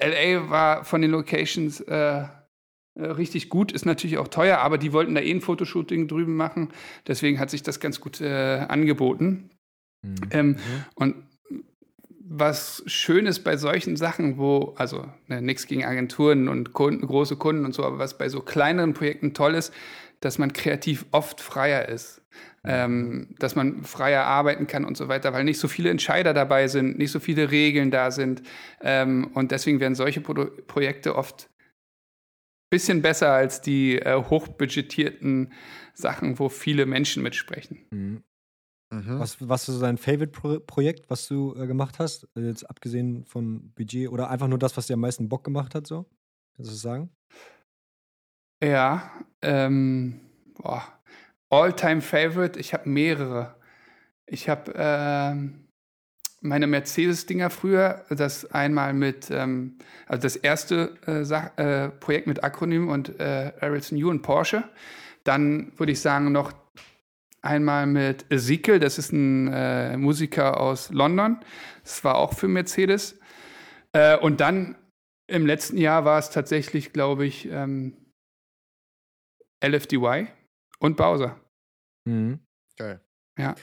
LA 0.00 0.48
war 0.48 0.84
von 0.84 1.02
den 1.02 1.10
Locations 1.10 1.80
äh, 1.80 2.22
richtig 3.02 3.48
gut, 3.48 3.72
ist 3.72 3.86
natürlich 3.86 4.18
auch 4.18 4.28
teuer, 4.28 4.58
aber 4.58 4.78
die 4.78 4.92
wollten 4.92 5.14
da 5.14 5.20
eh 5.20 5.30
ein 5.30 5.40
Fotoshooting 5.40 6.08
drüben 6.08 6.36
machen. 6.36 6.68
Deswegen 7.06 7.38
hat 7.38 7.50
sich 7.50 7.62
das 7.62 7.80
ganz 7.80 8.00
gut 8.00 8.20
äh, 8.20 8.66
angeboten. 8.68 9.50
Mhm. 10.02 10.16
Ähm, 10.30 10.56
Und 10.94 11.14
was 12.30 12.82
schön 12.86 13.26
ist 13.26 13.40
bei 13.40 13.56
solchen 13.56 13.96
Sachen, 13.96 14.36
wo, 14.36 14.74
also 14.76 15.06
ne, 15.28 15.40
nichts 15.40 15.66
gegen 15.66 15.84
Agenturen 15.84 16.48
und 16.48 16.74
Kunden, 16.74 17.06
große 17.06 17.36
Kunden 17.36 17.64
und 17.64 17.74
so, 17.74 17.84
aber 17.84 17.98
was 17.98 18.18
bei 18.18 18.28
so 18.28 18.40
kleineren 18.40 18.92
Projekten 18.92 19.32
toll 19.32 19.54
ist, 19.54 19.72
dass 20.20 20.38
man 20.38 20.52
kreativ 20.52 21.06
oft 21.10 21.40
freier 21.40 21.88
ist. 21.88 22.22
Ähm, 22.64 23.34
dass 23.38 23.54
man 23.54 23.84
freier 23.84 24.24
arbeiten 24.24 24.66
kann 24.66 24.84
und 24.84 24.96
so 24.96 25.08
weiter, 25.08 25.32
weil 25.32 25.44
nicht 25.44 25.58
so 25.58 25.68
viele 25.68 25.90
Entscheider 25.90 26.34
dabei 26.34 26.68
sind, 26.68 26.98
nicht 26.98 27.12
so 27.12 27.20
viele 27.20 27.50
Regeln 27.50 27.90
da 27.90 28.10
sind. 28.10 28.42
Ähm, 28.82 29.30
und 29.32 29.52
deswegen 29.52 29.80
werden 29.80 29.94
solche 29.94 30.20
Pro 30.20 30.46
Projekte 30.66 31.14
oft 31.14 31.48
bisschen 32.70 33.02
besser 33.02 33.32
als 33.32 33.60
die 33.60 33.98
äh, 33.98 34.22
hochbudgetierten 34.22 35.52
Sachen, 35.94 36.38
wo 36.38 36.48
viele 36.48 36.86
Menschen 36.86 37.22
mitsprechen. 37.22 37.86
Mhm. 37.90 38.22
Mhm. 38.90 39.18
Was, 39.18 39.46
was 39.46 39.68
ist 39.68 39.74
so 39.76 39.80
dein 39.80 39.98
Favorite-Projekt, 39.98 41.10
was 41.10 41.28
du 41.28 41.54
äh, 41.54 41.66
gemacht 41.66 41.98
hast? 41.98 42.26
Also 42.34 42.48
Jetzt 42.48 42.68
abgesehen 42.68 43.24
von 43.26 43.70
Budget 43.74 44.08
oder 44.08 44.30
einfach 44.30 44.48
nur 44.48 44.58
das, 44.58 44.76
was 44.76 44.86
dir 44.86 44.94
am 44.94 45.00
meisten 45.00 45.28
Bock 45.28 45.44
gemacht 45.44 45.74
hat, 45.74 45.86
so? 45.86 46.04
Kannst 46.56 46.70
du 46.70 46.74
das 46.74 46.80
sagen? 46.80 47.10
Ja, 48.62 49.12
ähm, 49.42 50.20
boah. 50.54 50.82
All-Time 51.50 52.00
Favorite, 52.00 52.58
ich 52.58 52.72
habe 52.74 52.88
mehrere. 52.88 53.56
Ich 54.26 54.48
habe 54.48 54.72
ähm, 54.74 55.67
meine 56.48 56.66
Mercedes-Dinger 56.66 57.50
früher, 57.50 58.04
das 58.10 58.50
einmal 58.52 58.92
mit, 58.92 59.30
ähm, 59.30 59.76
also 60.06 60.22
das 60.22 60.36
erste 60.36 60.96
äh, 61.06 61.24
Sach 61.24 61.56
äh, 61.58 61.88
Projekt 61.88 62.26
mit 62.26 62.42
Akronym 62.42 62.88
und 62.88 63.20
äh, 63.20 63.52
Harrison 63.60 63.98
Yu 63.98 64.10
und 64.10 64.22
Porsche. 64.22 64.64
Dann 65.24 65.72
würde 65.76 65.92
ich 65.92 66.00
sagen 66.00 66.32
noch 66.32 66.52
einmal 67.42 67.86
mit 67.86 68.30
Ezekiel, 68.30 68.78
das 68.78 68.98
ist 68.98 69.12
ein 69.12 69.48
äh, 69.52 69.96
Musiker 69.96 70.60
aus 70.60 70.90
London. 70.90 71.38
Das 71.82 72.02
war 72.04 72.16
auch 72.16 72.32
für 72.32 72.48
Mercedes. 72.48 73.18
Äh, 73.92 74.16
und 74.18 74.40
dann 74.40 74.76
im 75.26 75.46
letzten 75.46 75.76
Jahr 75.76 76.04
war 76.04 76.18
es 76.18 76.30
tatsächlich, 76.30 76.92
glaube 76.92 77.26
ich, 77.26 77.48
ähm, 77.50 77.96
LFDY 79.64 80.28
und 80.78 80.96
Bowser. 80.96 81.38
Mhm. 82.04 82.40
Geil. 82.76 83.00
Ja. 83.38 83.54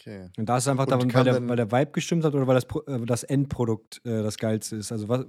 Okay. 0.00 0.30
Und 0.38 0.46
da 0.48 0.56
ist 0.56 0.64
es 0.64 0.68
einfach 0.68 0.86
darum, 0.86 1.12
weil 1.12 1.24
der, 1.24 1.48
weil 1.48 1.56
der 1.56 1.70
Vibe 1.70 1.92
gestimmt 1.92 2.24
hat 2.24 2.34
oder 2.34 2.46
weil 2.46 2.54
das, 2.54 2.64
äh, 2.86 3.04
das 3.06 3.22
Endprodukt 3.22 4.00
äh, 4.04 4.22
das 4.22 4.38
geilste 4.38 4.76
ist. 4.76 4.92
Also 4.92 5.08
was, 5.08 5.26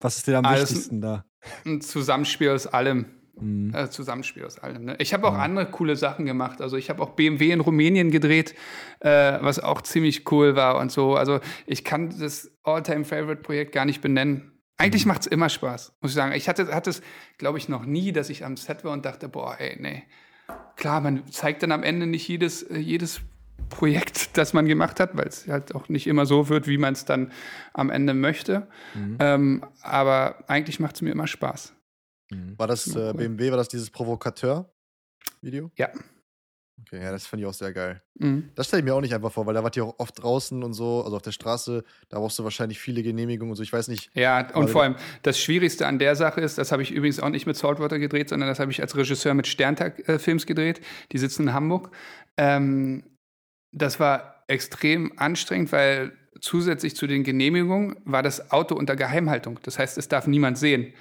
was 0.00 0.16
ist 0.18 0.26
dir 0.26 0.38
am 0.38 0.44
Alles- 0.44 0.70
wichtigsten 0.70 1.00
da? 1.00 1.24
Ein 1.64 1.80
Zusammenspiel 1.80 2.50
aus 2.50 2.66
allem. 2.68 3.06
Mhm. 3.40 3.74
Äh, 3.74 3.90
Zusammenspiel 3.90 4.44
aus 4.44 4.58
allem. 4.58 4.84
Ne? 4.84 4.96
Ich 4.98 5.12
habe 5.12 5.26
auch 5.26 5.34
andere 5.34 5.66
coole 5.70 5.96
Sachen 5.96 6.24
gemacht. 6.26 6.60
Also 6.60 6.76
ich 6.76 6.90
habe 6.90 7.02
auch 7.02 7.10
BMW 7.10 7.50
in 7.50 7.60
Rumänien 7.60 8.10
gedreht, 8.10 8.54
äh, 9.00 9.38
was 9.40 9.58
auch 9.58 9.80
ziemlich 9.82 10.30
cool 10.30 10.54
war 10.54 10.78
und 10.78 10.92
so. 10.92 11.16
Also 11.16 11.40
ich 11.66 11.82
kann 11.82 12.16
das 12.20 12.52
All-Time-Favorite-Projekt 12.62 13.72
gar 13.72 13.86
nicht 13.86 14.00
benennen. 14.02 14.52
Eigentlich 14.76 15.06
macht 15.06 15.22
es 15.22 15.26
immer 15.26 15.48
Spaß, 15.48 15.96
muss 16.00 16.12
ich 16.12 16.14
sagen. 16.14 16.32
Ich 16.34 16.48
hatte, 16.48 16.72
hatte 16.74 16.90
es, 16.90 17.02
glaube 17.38 17.58
ich, 17.58 17.68
noch 17.68 17.84
nie, 17.84 18.12
dass 18.12 18.30
ich 18.30 18.44
am 18.44 18.56
Set 18.56 18.84
war 18.84 18.92
und 18.92 19.04
dachte, 19.04 19.28
boah, 19.28 19.56
ey, 19.58 19.76
nee. 19.80 20.04
Klar, 20.76 21.00
man 21.00 21.26
zeigt 21.30 21.62
dann 21.62 21.72
am 21.72 21.82
Ende 21.82 22.06
nicht 22.06 22.26
jedes, 22.28 22.62
äh, 22.62 22.78
jedes 22.78 23.20
Projekt, 23.68 24.36
das 24.36 24.52
man 24.52 24.66
gemacht 24.66 25.00
hat, 25.00 25.16
weil 25.16 25.26
es 25.26 25.46
halt 25.48 25.74
auch 25.74 25.88
nicht 25.88 26.06
immer 26.06 26.26
so 26.26 26.48
wird, 26.48 26.66
wie 26.66 26.78
man 26.78 26.92
es 26.92 27.04
dann 27.04 27.32
am 27.72 27.90
Ende 27.90 28.14
möchte. 28.14 28.68
Ähm, 29.18 29.64
aber 29.80 30.44
eigentlich 30.48 30.80
macht 30.80 30.96
es 30.96 31.02
mir 31.02 31.10
immer 31.10 31.26
Spaß. 31.26 31.74
War 32.56 32.66
das 32.66 32.94
äh. 32.94 33.12
BMW, 33.14 33.50
war 33.50 33.58
das 33.58 33.68
dieses 33.68 33.90
Provokateur-Video? 33.90 35.70
Ja. 35.76 35.90
Okay, 36.80 37.02
ja, 37.02 37.12
das 37.12 37.26
fand 37.26 37.40
ich 37.40 37.46
auch 37.46 37.54
sehr 37.54 37.72
geil. 37.72 38.02
Mhm. 38.18 38.50
Das 38.54 38.66
stelle 38.66 38.80
ich 38.80 38.84
mir 38.84 38.94
auch 38.94 39.00
nicht 39.00 39.14
einfach 39.14 39.30
vor, 39.30 39.46
weil 39.46 39.54
da 39.54 39.62
wart 39.62 39.76
ihr 39.76 39.84
auch 39.84 39.94
oft 39.98 40.22
draußen 40.22 40.62
und 40.62 40.72
so, 40.72 41.02
also 41.04 41.16
auf 41.16 41.22
der 41.22 41.32
Straße, 41.32 41.84
da 42.08 42.18
brauchst 42.18 42.38
du 42.38 42.44
wahrscheinlich 42.44 42.80
viele 42.80 43.02
Genehmigungen 43.02 43.50
und 43.50 43.56
so. 43.56 43.62
Ich 43.62 43.72
weiß 43.72 43.88
nicht, 43.88 44.10
Ja, 44.14 44.52
und 44.54 44.70
vor 44.70 44.82
allem 44.82 44.96
das 45.22 45.38
Schwierigste 45.38 45.86
an 45.86 45.98
der 45.98 46.16
Sache 46.16 46.40
ist, 46.40 46.58
das 46.58 46.72
habe 46.72 46.82
ich 46.82 46.90
übrigens 46.90 47.20
auch 47.20 47.28
nicht 47.28 47.46
mit 47.46 47.56
Saltwater 47.56 47.98
gedreht, 47.98 48.30
sondern 48.30 48.48
das 48.48 48.58
habe 48.58 48.70
ich 48.70 48.80
als 48.80 48.96
Regisseur 48.96 49.34
mit 49.34 49.46
Sterntag 49.46 50.08
äh, 50.08 50.18
gedreht. 50.18 50.80
Die 51.12 51.18
sitzen 51.18 51.42
in 51.42 51.54
Hamburg. 51.54 51.90
Ähm, 52.36 53.04
das 53.70 54.00
war 54.00 54.44
extrem 54.48 55.12
anstrengend, 55.18 55.72
weil 55.72 56.12
zusätzlich 56.40 56.96
zu 56.96 57.06
den 57.06 57.22
Genehmigungen 57.22 57.96
war 58.04 58.22
das 58.22 58.50
Auto 58.50 58.74
unter 58.74 58.96
Geheimhaltung. 58.96 59.60
Das 59.62 59.78
heißt, 59.78 59.98
es 59.98 60.08
darf 60.08 60.26
niemand 60.26 60.58
sehen. 60.58 60.92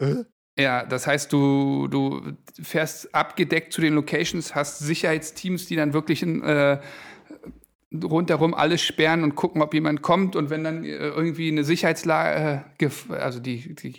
Äh? 0.00 0.24
Ja, 0.58 0.84
das 0.84 1.06
heißt, 1.06 1.32
du, 1.32 1.86
du 1.86 2.20
fährst 2.60 3.14
abgedeckt 3.14 3.72
zu 3.72 3.80
den 3.80 3.94
Locations, 3.94 4.56
hast 4.56 4.80
Sicherheitsteams, 4.80 5.66
die 5.66 5.76
dann 5.76 5.92
wirklich 5.92 6.22
in, 6.22 6.42
äh, 6.42 6.80
rundherum 7.94 8.54
alles 8.54 8.82
sperren 8.82 9.22
und 9.22 9.36
gucken, 9.36 9.62
ob 9.62 9.72
jemand 9.72 10.02
kommt. 10.02 10.34
Und 10.34 10.50
wenn 10.50 10.64
dann 10.64 10.84
äh, 10.84 10.96
irgendwie 10.96 11.48
eine 11.48 11.62
Sicherheitslage, 11.62 12.64
äh, 12.80 13.12
also 13.14 13.38
die, 13.38 13.74
die 13.76 13.94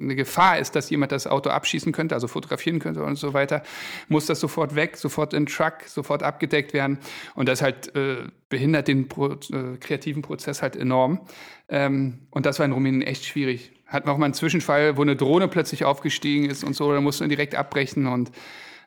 eine 0.00 0.14
Gefahr 0.14 0.58
ist, 0.58 0.74
dass 0.74 0.88
jemand 0.88 1.12
das 1.12 1.26
Auto 1.26 1.50
abschießen 1.50 1.92
könnte, 1.92 2.14
also 2.14 2.26
fotografieren 2.28 2.78
könnte 2.78 3.02
und 3.02 3.16
so 3.16 3.34
weiter, 3.34 3.62
muss 4.08 4.26
das 4.26 4.40
sofort 4.40 4.74
weg, 4.74 4.96
sofort 4.96 5.34
in 5.34 5.44
den 5.44 5.52
Truck, 5.52 5.82
sofort 5.86 6.22
abgedeckt 6.22 6.72
werden. 6.72 6.98
Und 7.34 7.48
das 7.48 7.60
halt 7.60 7.94
äh, 7.94 8.28
behindert 8.48 8.88
den 8.88 9.08
Pro 9.08 9.32
äh, 9.32 9.76
kreativen 9.80 10.22
Prozess 10.22 10.62
halt 10.62 10.76
enorm. 10.76 11.20
Ähm, 11.68 12.20
und 12.30 12.46
das 12.46 12.58
war 12.58 12.66
in 12.66 12.72
Rumänien 12.72 13.02
echt 13.02 13.24
schwierig. 13.24 13.72
Hatten 13.92 14.08
wir 14.08 14.12
auch 14.12 14.18
mal 14.18 14.26
einen 14.26 14.34
Zwischenfall, 14.34 14.96
wo 14.96 15.02
eine 15.02 15.16
Drohne 15.16 15.48
plötzlich 15.48 15.84
aufgestiegen 15.84 16.48
ist 16.48 16.64
und 16.64 16.74
so, 16.74 16.92
da 16.92 17.00
mussten 17.00 17.24
wir 17.24 17.28
direkt 17.28 17.54
abbrechen 17.54 18.06
und 18.06 18.32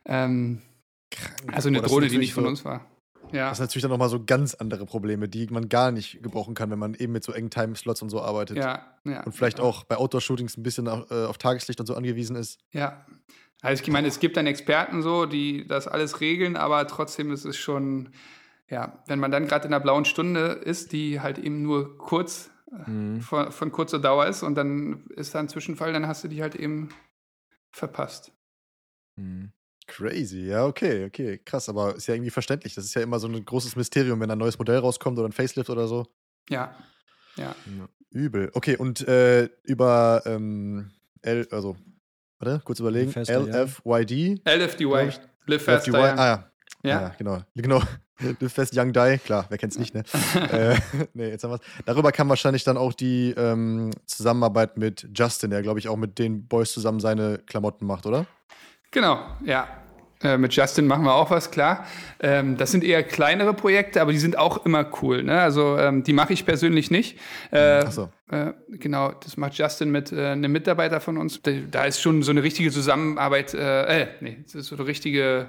ähm, 0.06 0.62
also 1.52 1.70
eine 1.70 1.82
Boah, 1.82 1.88
Drohne, 1.88 2.08
die 2.08 2.18
nicht 2.18 2.34
von 2.34 2.46
uns 2.46 2.66
war. 2.66 2.86
Ja. 3.32 3.50
Das 3.50 3.58
sind 3.58 3.66
natürlich 3.66 3.82
dann 3.82 3.92
nochmal 3.92 4.10
so 4.10 4.24
ganz 4.24 4.56
andere 4.56 4.86
Probleme, 4.86 5.28
die 5.28 5.48
man 5.48 5.70
gar 5.70 5.92
nicht 5.92 6.22
gebrauchen 6.22 6.54
kann, 6.56 6.70
wenn 6.72 6.80
man 6.80 6.94
eben 6.94 7.14
mit 7.14 7.24
so 7.24 7.32
engen 7.32 7.50
Timeslots 7.50 8.02
und 8.02 8.10
so 8.10 8.22
arbeitet. 8.22 8.58
Ja, 8.58 8.86
ja. 9.04 9.24
Und 9.24 9.34
vielleicht 9.34 9.60
auch 9.60 9.84
bei 9.84 9.98
Outdoor-Shootings 9.98 10.58
ein 10.58 10.64
bisschen 10.64 10.88
auf, 10.88 11.10
äh, 11.12 11.26
auf 11.26 11.38
Tageslicht 11.38 11.80
und 11.80 11.86
so 11.86 11.96
angewiesen 11.96 12.36
ist. 12.36 12.60
Ja. 12.72 13.06
Also 13.62 13.84
ich 13.84 13.90
meine, 13.90 14.08
es 14.08 14.20
gibt 14.20 14.38
dann 14.38 14.48
Experten 14.48 15.02
so, 15.02 15.26
die 15.26 15.68
das 15.68 15.88
alles 15.88 16.22
regeln, 16.22 16.56
aber 16.56 16.86
trotzdem 16.88 17.32
ist 17.32 17.46
es 17.46 17.58
schon, 17.58 18.10
ja, 18.70 19.04
wenn 19.08 19.20
man 19.20 19.32
dann 19.32 19.48
gerade 19.48 19.68
in 19.68 19.74
einer 19.74 19.82
blauen 19.82 20.06
Stunde 20.06 20.48
ist, 20.64 20.92
die 20.92 21.20
halt 21.20 21.40
eben 21.40 21.64
nur 21.64 21.98
kurz 21.98 22.52
äh, 22.88 23.20
von, 23.22 23.52
von 23.52 23.72
kurzer 23.72 24.00
Dauer 24.00 24.28
ist 24.28 24.44
und 24.44 24.56
dann 24.56 25.06
ist 25.16 25.36
da 25.36 25.40
ein 25.40 25.50
Zwischenfall, 25.50 25.94
dann 25.94 26.08
hast 26.08 26.24
du 26.24 26.28
die 26.28 26.42
halt 26.42 26.56
eben 26.56 26.90
verpasst. 27.72 28.32
Mhm. 29.16 29.52
Crazy, 29.88 30.48
ja, 30.48 30.66
okay, 30.66 31.06
okay, 31.06 31.38
krass, 31.38 31.70
aber 31.70 31.96
ist 31.96 32.08
ja 32.08 32.16
irgendwie 32.16 32.32
verständlich. 32.32 32.74
Das 32.74 32.86
ist 32.86 32.96
ja 32.96 33.04
immer 33.04 33.20
so 33.20 33.28
ein 33.28 33.46
großes 33.46 33.76
Mysterium, 33.76 34.20
wenn 34.20 34.32
ein 34.32 34.38
neues 34.38 34.58
Modell 34.58 34.80
rauskommt 34.80 35.20
oder 35.20 35.28
ein 35.28 35.32
Facelift 35.32 35.70
oder 35.70 35.88
so. 35.88 36.08
Ja. 36.50 36.76
Ja. 37.36 37.56
Übel. 38.10 38.50
Okay, 38.54 38.78
und 38.78 39.08
äh, 39.08 39.50
über 39.64 40.24
ähm, 40.26 40.92
L, 41.22 41.48
also, 41.52 41.76
warte, 42.40 42.62
kurz 42.64 42.80
überlegen. 42.80 43.12
Ja. 43.26 43.40
LFYD. 43.40 44.42
LFDY. 44.48 45.12
Live 45.46 45.64
Faster. 45.64 45.92
LFDY, 45.92 45.96
ah 45.96 46.16
ja. 46.16 46.26
ja. 46.26 46.52
Ja. 46.84 47.02
Ja, 47.02 47.10
genau. 47.18 47.42
Genau. 47.56 47.82
Live 48.40 48.54
Fast 48.54 48.78
Young 48.78 48.94
Die, 48.94 49.18
klar, 49.24 49.46
wer 49.50 49.58
kennt's 49.58 49.78
nicht, 49.78 49.94
ne? 49.94 50.04
äh, 50.52 50.76
nee, 51.14 51.30
jetzt 51.30 51.44
haben 51.44 51.52
wir's. 51.52 51.62
Darüber 51.86 52.12
kam 52.12 52.30
wahrscheinlich 52.30 52.64
dann 52.64 52.78
auch 52.78 52.94
die 52.94 53.34
ähm, 53.38 53.92
Zusammenarbeit 54.06 54.78
mit 54.78 55.08
Justin, 55.14 55.52
der, 55.52 55.62
glaube 55.62 55.80
ich, 55.80 55.90
auch 55.90 55.98
mit 55.98 56.18
den 56.18 56.48
Boys 56.48 56.72
zusammen 56.72 57.00
seine 57.00 57.40
Klamotten 57.40 57.86
macht, 57.86 58.06
oder? 58.06 58.26
Genau, 58.92 59.20
ja. 59.44 59.68
Äh, 60.24 60.38
mit 60.38 60.56
Justin 60.56 60.88
machen 60.88 61.04
wir 61.04 61.14
auch 61.14 61.30
was, 61.30 61.52
klar. 61.52 61.86
Ähm, 62.22 62.56
das 62.56 62.72
sind 62.72 62.84
eher 62.84 63.04
kleinere 63.04 63.54
Projekte, 63.54 64.02
aber 64.02 64.14
die 64.14 64.18
sind 64.18 64.38
auch 64.38 64.66
immer 64.66 64.90
cool. 65.02 65.24
Ne? 65.24 65.40
Also 65.42 65.78
ähm, 65.78 66.04
die 66.04 66.14
mache 66.14 66.32
ich 66.32 66.46
persönlich 66.46 66.90
nicht. 66.90 67.20
Äh, 67.52 67.84
Ach 67.86 67.92
so. 67.92 68.10
äh, 68.32 68.54
genau, 68.70 69.12
das 69.12 69.36
macht 69.36 69.56
Justin 69.56 69.92
mit 69.92 70.14
äh, 70.14 70.28
einem 70.28 70.52
Mitarbeiter 70.52 71.02
von 71.02 71.18
uns. 71.18 71.42
Da, 71.42 71.52
da 71.70 71.84
ist 71.84 72.02
schon 72.02 72.24
so 72.24 72.32
eine 72.32 72.44
richtige 72.44 72.72
Zusammenarbeit, 72.72 73.54
äh, 73.54 74.04
äh, 74.04 74.08
nee, 74.22 74.38
das 74.44 74.56
ist 74.56 74.68
so 74.68 74.76
eine 74.78 74.88
richtige, 74.88 75.48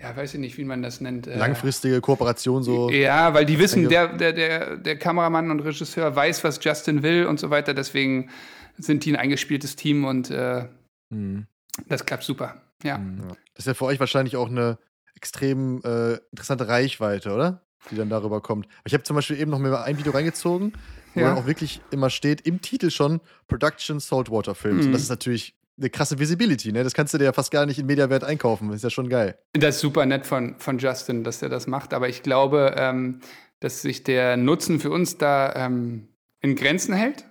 ja, 0.00 0.16
weiß 0.16 0.34
ich 0.34 0.40
nicht, 0.40 0.56
wie 0.58 0.64
man 0.64 0.82
das 0.82 1.00
nennt. 1.00 1.26
Äh, 1.26 1.36
Langfristige 1.36 2.00
Kooperation 2.00 2.62
so. 2.62 2.88
Ja, 2.90 3.34
weil 3.34 3.44
die 3.46 3.58
wissen, 3.58 3.88
der, 3.88 4.16
der, 4.16 4.32
der, 4.32 4.76
der 4.76 4.98
Kameramann 4.98 5.50
und 5.50 5.60
Regisseur 5.60 6.14
weiß, 6.14 6.44
was 6.44 6.62
Justin 6.62 7.02
will 7.02 7.26
und 7.26 7.40
so 7.40 7.50
weiter. 7.50 7.74
Deswegen 7.74 8.30
sind 8.76 9.04
die 9.04 9.12
ein 9.12 9.16
eingespieltes 9.16 9.76
Team 9.76 10.04
und 10.04 10.30
äh, 10.30 10.66
Mhm. 11.10 11.46
das 11.88 12.04
klappt 12.04 12.22
super. 12.22 12.60
Ja. 12.82 12.98
Mhm. 12.98 13.18
Ja. 13.22 13.28
Das 13.54 13.60
ist 13.60 13.66
ja 13.66 13.74
für 13.74 13.86
euch 13.86 13.98
wahrscheinlich 13.98 14.36
auch 14.36 14.48
eine 14.50 14.78
extrem 15.16 15.80
äh, 15.82 16.14
interessante 16.30 16.68
Reichweite, 16.68 17.32
oder? 17.32 17.62
Die 17.90 17.96
dann 17.96 18.10
darüber 18.10 18.40
kommt. 18.42 18.68
Ich 18.84 18.92
habe 18.92 19.02
zum 19.04 19.16
Beispiel 19.16 19.40
eben 19.40 19.50
noch 19.50 19.58
mal 19.58 19.74
ein 19.82 19.96
Video 19.98 20.12
reingezogen, 20.12 20.74
wo 21.14 21.20
Ja. 21.20 21.28
dann 21.30 21.38
auch 21.38 21.46
wirklich 21.46 21.80
immer 21.90 22.10
steht, 22.10 22.42
im 22.42 22.60
Titel 22.60 22.90
schon 22.90 23.20
Production 23.48 23.98
Saltwater 24.00 24.54
Films. 24.54 24.82
Und 24.84 24.88
Mhm. 24.90 24.92
das 24.92 25.02
ist 25.02 25.08
natürlich 25.08 25.56
eine 25.78 25.90
krasse 25.90 26.18
Visibility, 26.18 26.72
ne? 26.72 26.82
Das 26.84 26.92
kannst 26.94 27.14
du 27.14 27.18
dir 27.18 27.24
ja 27.24 27.32
fast 27.32 27.50
gar 27.50 27.64
nicht 27.66 27.78
in 27.78 27.86
Mediawert 27.86 28.24
einkaufen. 28.24 28.68
Das 28.68 28.76
ist 28.78 28.82
ja 28.82 28.90
schon 28.90 29.08
geil. 29.08 29.38
Das 29.52 29.76
ist 29.76 29.80
super 29.80 30.04
nett 30.06 30.26
von, 30.26 30.56
von 30.58 30.78
Justin, 30.78 31.24
dass 31.24 31.40
er 31.42 31.48
das 31.48 31.66
macht. 31.66 31.94
Aber 31.94 32.08
ich 32.08 32.22
glaube, 32.22 32.74
ähm, 32.76 33.20
dass 33.60 33.82
sich 33.82 34.02
der 34.04 34.36
Nutzen 34.36 34.80
für 34.80 34.90
uns 34.90 35.18
da 35.18 35.52
ähm, 35.54 36.08
in 36.40 36.56
Grenzen 36.56 36.94
hält, 36.94 37.24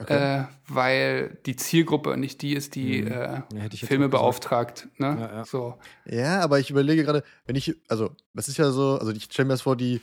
Okay. 0.00 0.42
äh, 0.42 0.44
weil 0.68 1.38
die 1.44 1.56
Zielgruppe 1.56 2.16
nicht 2.16 2.40
die 2.42 2.52
ist, 2.54 2.76
die 2.76 3.02
Mhm. 3.02 3.08
äh, 3.08 3.42
Ja, 3.52 3.68
Filme 3.84 4.08
beauftragt. 4.08 4.86
Ne? 4.98 5.16
Ja, 5.18 5.36
ja. 5.38 5.44
So. 5.44 5.74
Ja, 6.04 6.40
aber 6.40 6.60
ich 6.60 6.70
überlege 6.70 7.02
gerade, 7.02 7.24
wenn 7.46 7.56
ich, 7.56 7.74
also, 7.88 8.14
das 8.32 8.46
ist 8.46 8.58
ja 8.58 8.70
so, 8.70 8.96
also 8.98 9.10
ich 9.10 9.24
stelle 9.24 9.46
mir 9.48 9.54
das 9.54 9.62
vor, 9.62 9.74
die, 9.76 10.00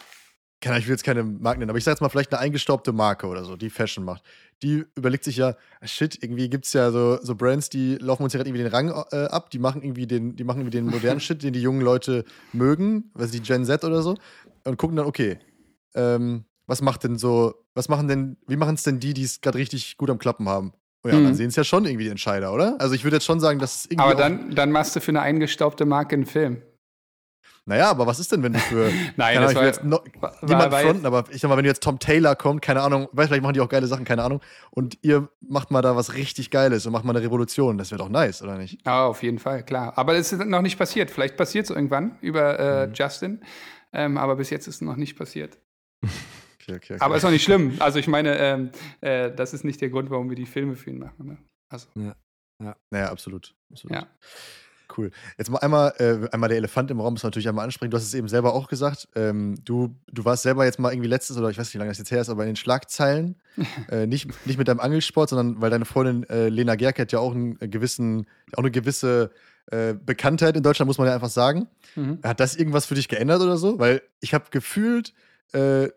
keine 0.61 0.79
ich 0.79 0.87
will 0.87 0.93
jetzt 0.93 1.03
keine 1.03 1.23
Marken 1.23 1.59
nennen, 1.59 1.69
aber 1.69 1.77
ich 1.77 1.83
sag 1.83 1.91
jetzt 1.93 2.01
mal 2.01 2.09
vielleicht 2.09 2.33
eine 2.33 2.41
eingestaubte 2.41 2.91
Marke 2.91 3.27
oder 3.27 3.43
so, 3.43 3.55
die 3.55 3.69
Fashion 3.69 4.03
macht. 4.03 4.23
Die 4.63 4.85
überlegt 4.95 5.23
sich 5.23 5.37
ja, 5.37 5.55
ah, 5.81 5.87
shit, 5.87 6.21
irgendwie 6.23 6.49
gibt 6.49 6.65
es 6.65 6.73
ja 6.73 6.91
so, 6.91 7.19
so 7.21 7.35
Brands, 7.35 7.69
die 7.69 7.95
laufen 7.95 8.23
uns 8.23 8.33
ja 8.33 8.37
gerade 8.39 8.49
irgendwie 8.49 8.63
den 8.63 8.71
Rang 8.73 8.89
äh, 9.11 9.25
ab, 9.25 9.49
die 9.49 9.59
machen 9.59 9.81
irgendwie 9.83 10.07
den, 10.07 10.35
die 10.35 10.43
machen 10.43 10.59
irgendwie 10.61 10.77
den 10.77 10.85
modernen 10.87 11.19
Shit, 11.21 11.43
den 11.43 11.53
die 11.53 11.61
jungen 11.61 11.81
Leute 11.81 12.23
mögen, 12.51 13.11
was 13.13 13.31
die 13.31 13.41
Gen 13.41 13.65
Z 13.65 13.83
oder 13.83 14.01
so, 14.01 14.15
und 14.63 14.77
gucken 14.77 14.95
dann, 14.95 15.05
okay, 15.05 15.37
ähm, 15.93 16.45
was 16.67 16.81
macht 16.81 17.03
denn 17.03 17.17
so, 17.17 17.53
was 17.75 17.89
machen 17.89 18.07
denn, 18.07 18.37
wie 18.47 18.55
machen 18.55 18.75
es 18.75 18.83
denn 18.83 18.99
die, 18.99 19.13
die 19.13 19.23
es 19.23 19.41
gerade 19.41 19.57
richtig 19.57 19.97
gut 19.97 20.09
am 20.09 20.17
Klappen 20.17 20.49
haben? 20.49 20.73
Oh 21.03 21.09
ja, 21.09 21.19
Mhm. 21.19 21.25
dann 21.25 21.35
sehen 21.35 21.49
es 21.49 21.55
ja 21.55 21.63
schon 21.63 21.85
irgendwie 21.85 22.05
die 22.05 22.09
Entscheider, 22.09 22.51
oder? 22.51 22.75
Also 22.79 22.95
ich 22.95 23.03
würde 23.03 23.17
jetzt 23.17 23.25
schon 23.25 23.39
sagen, 23.39 23.59
dass 23.59 23.75
es 23.75 23.85
irgendwie. 23.85 24.01
Aber 24.01 24.15
dann, 24.15 24.55
dann 24.55 24.71
machst 24.71 24.95
du 24.95 24.99
für 25.01 25.09
eine 25.11 25.21
eingestaubte 25.21 25.85
Marke 25.85 26.15
einen 26.15 26.25
Film. 26.25 26.63
Naja, 27.67 27.89
aber 27.89 28.05
was 28.05 28.19
ist 28.19 28.31
denn, 28.31 28.43
wenn 28.43 28.53
du 28.53 28.59
für. 28.59 28.91
Nein, 29.17 29.33
keine 29.33 29.33
das 29.33 29.37
Ahnung, 29.37 29.49
ich 29.49 29.55
will 29.55 29.55
war, 29.55 29.65
jetzt 29.65 29.83
no, 29.83 29.99
niemand 30.47 30.73
fronten, 30.73 31.05
aber 31.05 31.23
ich 31.31 31.41
sag 31.41 31.49
mal, 31.49 31.57
wenn 31.57 31.65
jetzt 31.65 31.81
Tom 31.81 31.97
Taylor 31.97 32.35
kommt, 32.35 32.61
keine 32.61 32.81
Ahnung, 32.81 33.09
weiß 33.11 33.27
vielleicht 33.27 33.41
machen 33.41 33.53
die 33.53 33.61
auch 33.61 33.69
geile 33.69 33.87
Sachen, 33.87 34.05
keine 34.05 34.23
Ahnung, 34.23 34.39
und 34.69 34.99
ihr 35.01 35.29
macht 35.41 35.71
mal 35.71 35.81
da 35.81 35.95
was 35.95 36.13
richtig 36.13 36.51
Geiles 36.51 36.85
und 36.85 36.91
macht 36.91 37.05
mal 37.05 37.15
eine 37.15 37.25
Revolution, 37.25 37.77
das 37.79 37.89
wäre 37.89 37.99
doch 37.99 38.09
nice, 38.09 38.43
oder 38.43 38.57
nicht? 38.57 38.85
Ja, 38.85 39.07
auf 39.07 39.23
jeden 39.23 39.39
Fall, 39.39 39.63
klar. 39.63 39.97
Aber 39.97 40.13
das 40.13 40.31
ist 40.31 40.45
noch 40.45 40.61
nicht 40.61 40.77
passiert. 40.77 41.09
Vielleicht 41.09 41.37
passiert 41.37 41.65
es 41.65 41.71
irgendwann 41.71 42.17
über 42.21 42.53
Mhm. 42.53 42.91
äh, 42.91 42.95
Justin. 42.95 43.41
Ähm, 43.93 44.17
aber 44.17 44.35
bis 44.35 44.49
jetzt 44.49 44.67
ist 44.67 44.75
es 44.75 44.81
noch 44.81 44.95
nicht 44.97 45.17
passiert. 45.17 45.57
Okay, 46.67 46.77
okay, 46.77 46.93
okay. 46.95 47.03
Aber 47.03 47.15
ist 47.15 47.23
auch 47.23 47.29
nicht 47.29 47.43
schlimm. 47.43 47.75
Also 47.77 47.99
ich 47.99 48.07
meine, 48.07 48.39
ähm, 48.39 48.71
äh, 49.01 49.29
das 49.31 49.53
ist 49.53 49.63
nicht 49.65 49.81
der 49.81 49.89
Grund, 49.89 50.09
warum 50.09 50.29
wir 50.29 50.35
die 50.35 50.47
Filme 50.47 50.75
für 50.75 50.89
ihn 50.89 50.97
machen. 50.97 51.27
Ne? 51.27 51.37
Also. 51.69 51.87
Ja. 51.95 52.15
Ja. 52.63 52.75
Naja, 52.89 53.11
absolut. 53.11 53.53
absolut. 53.71 53.95
Ja. 53.95 54.07
Cool. 54.95 55.11
Jetzt 55.37 55.49
mal 55.49 55.59
einmal, 55.59 55.93
äh, 55.97 56.27
einmal 56.31 56.49
der 56.49 56.57
Elefant 56.57 56.91
im 56.91 56.99
Raum 56.99 57.13
muss 57.13 57.23
man 57.23 57.29
natürlich 57.29 57.47
einmal 57.47 57.65
ansprechen. 57.65 57.91
Du 57.91 57.97
hast 57.97 58.03
es 58.03 58.13
eben 58.13 58.27
selber 58.27 58.53
auch 58.53 58.67
gesagt. 58.67 59.07
Ähm, 59.15 59.55
du, 59.63 59.95
du 60.11 60.25
warst 60.25 60.43
selber 60.43 60.65
jetzt 60.65 60.79
mal 60.79 60.91
irgendwie 60.91 61.09
letztes, 61.09 61.37
oder 61.37 61.49
ich 61.49 61.57
weiß 61.57 61.67
nicht, 61.67 61.75
wie 61.75 61.79
lange 61.79 61.91
das 61.91 61.97
jetzt 61.97 62.11
her 62.11 62.21
ist, 62.21 62.29
aber 62.29 62.43
in 62.43 62.49
den 62.49 62.55
Schlagzeilen. 62.55 63.35
äh, 63.89 64.05
nicht, 64.05 64.27
nicht 64.45 64.57
mit 64.57 64.67
deinem 64.67 64.79
Angelsport, 64.79 65.29
sondern 65.29 65.61
weil 65.61 65.69
deine 65.69 65.85
Freundin 65.85 66.23
äh, 66.29 66.49
Lena 66.49 66.75
Gerke 66.75 67.03
hat 67.03 67.11
ja 67.11 67.19
auch 67.19 67.33
einen 67.33 67.57
gewissen, 67.59 68.27
auch 68.53 68.59
eine 68.59 68.71
gewisse 68.71 69.31
äh, 69.67 69.93
Bekanntheit 69.93 70.55
in 70.55 70.63
Deutschland, 70.63 70.87
muss 70.87 70.97
man 70.97 71.07
ja 71.07 71.13
einfach 71.13 71.29
sagen. 71.29 71.67
Mhm. 71.95 72.19
Hat 72.23 72.39
das 72.39 72.55
irgendwas 72.55 72.85
für 72.85 72.95
dich 72.95 73.07
geändert 73.07 73.41
oder 73.41 73.57
so? 73.57 73.79
Weil 73.79 74.01
ich 74.19 74.33
habe 74.33 74.45
gefühlt, 74.51 75.13
äh, 75.53 75.89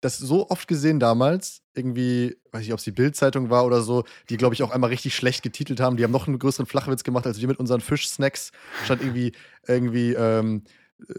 das 0.00 0.18
so 0.18 0.48
oft 0.50 0.68
gesehen 0.68 1.00
damals, 1.00 1.62
irgendwie, 1.74 2.36
weiß 2.52 2.62
ich, 2.62 2.72
ob 2.72 2.78
es 2.78 2.84
die 2.84 2.92
Bildzeitung 2.92 3.50
war 3.50 3.64
oder 3.64 3.80
so, 3.80 4.04
die, 4.28 4.36
glaube 4.36 4.54
ich, 4.54 4.62
auch 4.62 4.70
einmal 4.70 4.90
richtig 4.90 5.14
schlecht 5.14 5.42
getitelt 5.42 5.80
haben. 5.80 5.96
Die 5.96 6.04
haben 6.04 6.12
noch 6.12 6.26
einen 6.26 6.38
größeren 6.38 6.66
Flachwitz 6.66 7.04
gemacht 7.04 7.26
als 7.26 7.40
wir 7.40 7.48
mit 7.48 7.58
unseren 7.58 7.80
Fischsnacks. 7.80 8.52
Statt 8.84 9.00
irgendwie, 9.00 9.32
irgendwie, 9.66 10.12
ähm, 10.14 10.62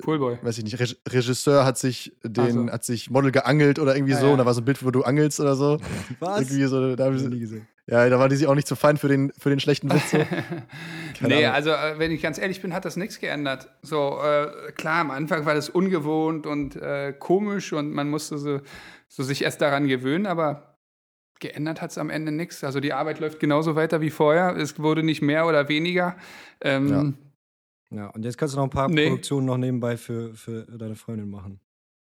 Poolboy. 0.01 0.39
Weiß 0.41 0.57
ich 0.57 0.63
nicht, 0.63 0.79
Re 0.79 0.87
Regisseur 1.07 1.63
hat 1.63 1.77
sich 1.77 2.11
den, 2.23 2.67
so. 2.67 2.71
hat 2.71 2.83
sich 2.83 3.11
Model 3.11 3.31
geangelt 3.31 3.77
oder 3.77 3.95
irgendwie 3.95 4.15
ah, 4.15 4.19
so. 4.19 4.25
Ja. 4.27 4.31
Und 4.31 4.39
da 4.39 4.45
war 4.45 4.53
so 4.53 4.61
ein 4.61 4.65
Bild, 4.65 4.83
wo 4.83 4.89
du 4.89 5.03
angelst 5.03 5.39
oder 5.39 5.55
so. 5.55 5.79
Was? 6.19 6.41
Irgendwie 6.41 6.65
so, 6.65 6.95
da 6.95 7.05
habe 7.05 7.15
ich 7.15 7.21
nie 7.23 7.39
gesehen. 7.39 7.67
Ja, 7.89 8.09
da 8.09 8.19
war 8.19 8.27
die 8.27 8.35
sich 8.35 8.47
auch 8.47 8.55
nicht 8.55 8.67
zu 8.67 8.75
so 8.75 8.79
fein 8.79 8.97
für 8.97 9.07
den, 9.07 9.31
für 9.37 9.49
den 9.49 9.61
schlechten 9.61 9.89
Witz. 9.89 10.11
So. 10.11 10.17
nee, 11.27 11.45
Ahnung. 11.45 11.55
also 11.55 11.69
äh, 11.69 11.97
wenn 11.97 12.11
ich 12.11 12.21
ganz 12.21 12.37
ehrlich 12.37 12.61
bin, 12.61 12.73
hat 12.73 12.83
das 12.83 12.97
nichts 12.97 13.19
geändert. 13.19 13.69
So, 13.81 14.19
äh, 14.21 14.71
klar, 14.73 14.99
am 14.99 15.11
Anfang 15.11 15.45
war 15.45 15.55
das 15.55 15.69
ungewohnt 15.69 16.45
und 16.45 16.75
äh, 16.75 17.13
komisch 17.17 17.71
und 17.71 17.93
man 17.93 18.09
musste 18.09 18.37
so, 18.37 18.59
so 19.07 19.23
sich 19.23 19.41
erst 19.41 19.61
daran 19.61 19.87
gewöhnen, 19.87 20.25
aber 20.25 20.77
geändert 21.39 21.81
hat 21.81 21.91
es 21.91 21.97
am 21.97 22.09
Ende 22.09 22.33
nichts. 22.33 22.61
Also 22.65 22.81
die 22.81 22.91
Arbeit 22.91 23.21
läuft 23.21 23.39
genauso 23.39 23.75
weiter 23.75 24.01
wie 24.01 24.09
vorher. 24.09 24.57
Es 24.57 24.79
wurde 24.79 25.01
nicht 25.01 25.21
mehr 25.21 25.47
oder 25.47 25.69
weniger. 25.69 26.17
Ähm, 26.59 27.17
ja. 27.89 27.97
ja, 27.97 28.07
und 28.07 28.25
jetzt 28.25 28.37
kannst 28.37 28.53
du 28.53 28.57
noch 28.57 28.65
ein 28.65 28.69
paar 28.69 28.89
nee. 28.89 29.05
Produktionen 29.05 29.47
noch 29.47 29.57
nebenbei 29.57 29.95
für, 29.95 30.33
für 30.33 30.63
deine 30.63 30.95
Freundin 30.95 31.29
machen. 31.29 31.61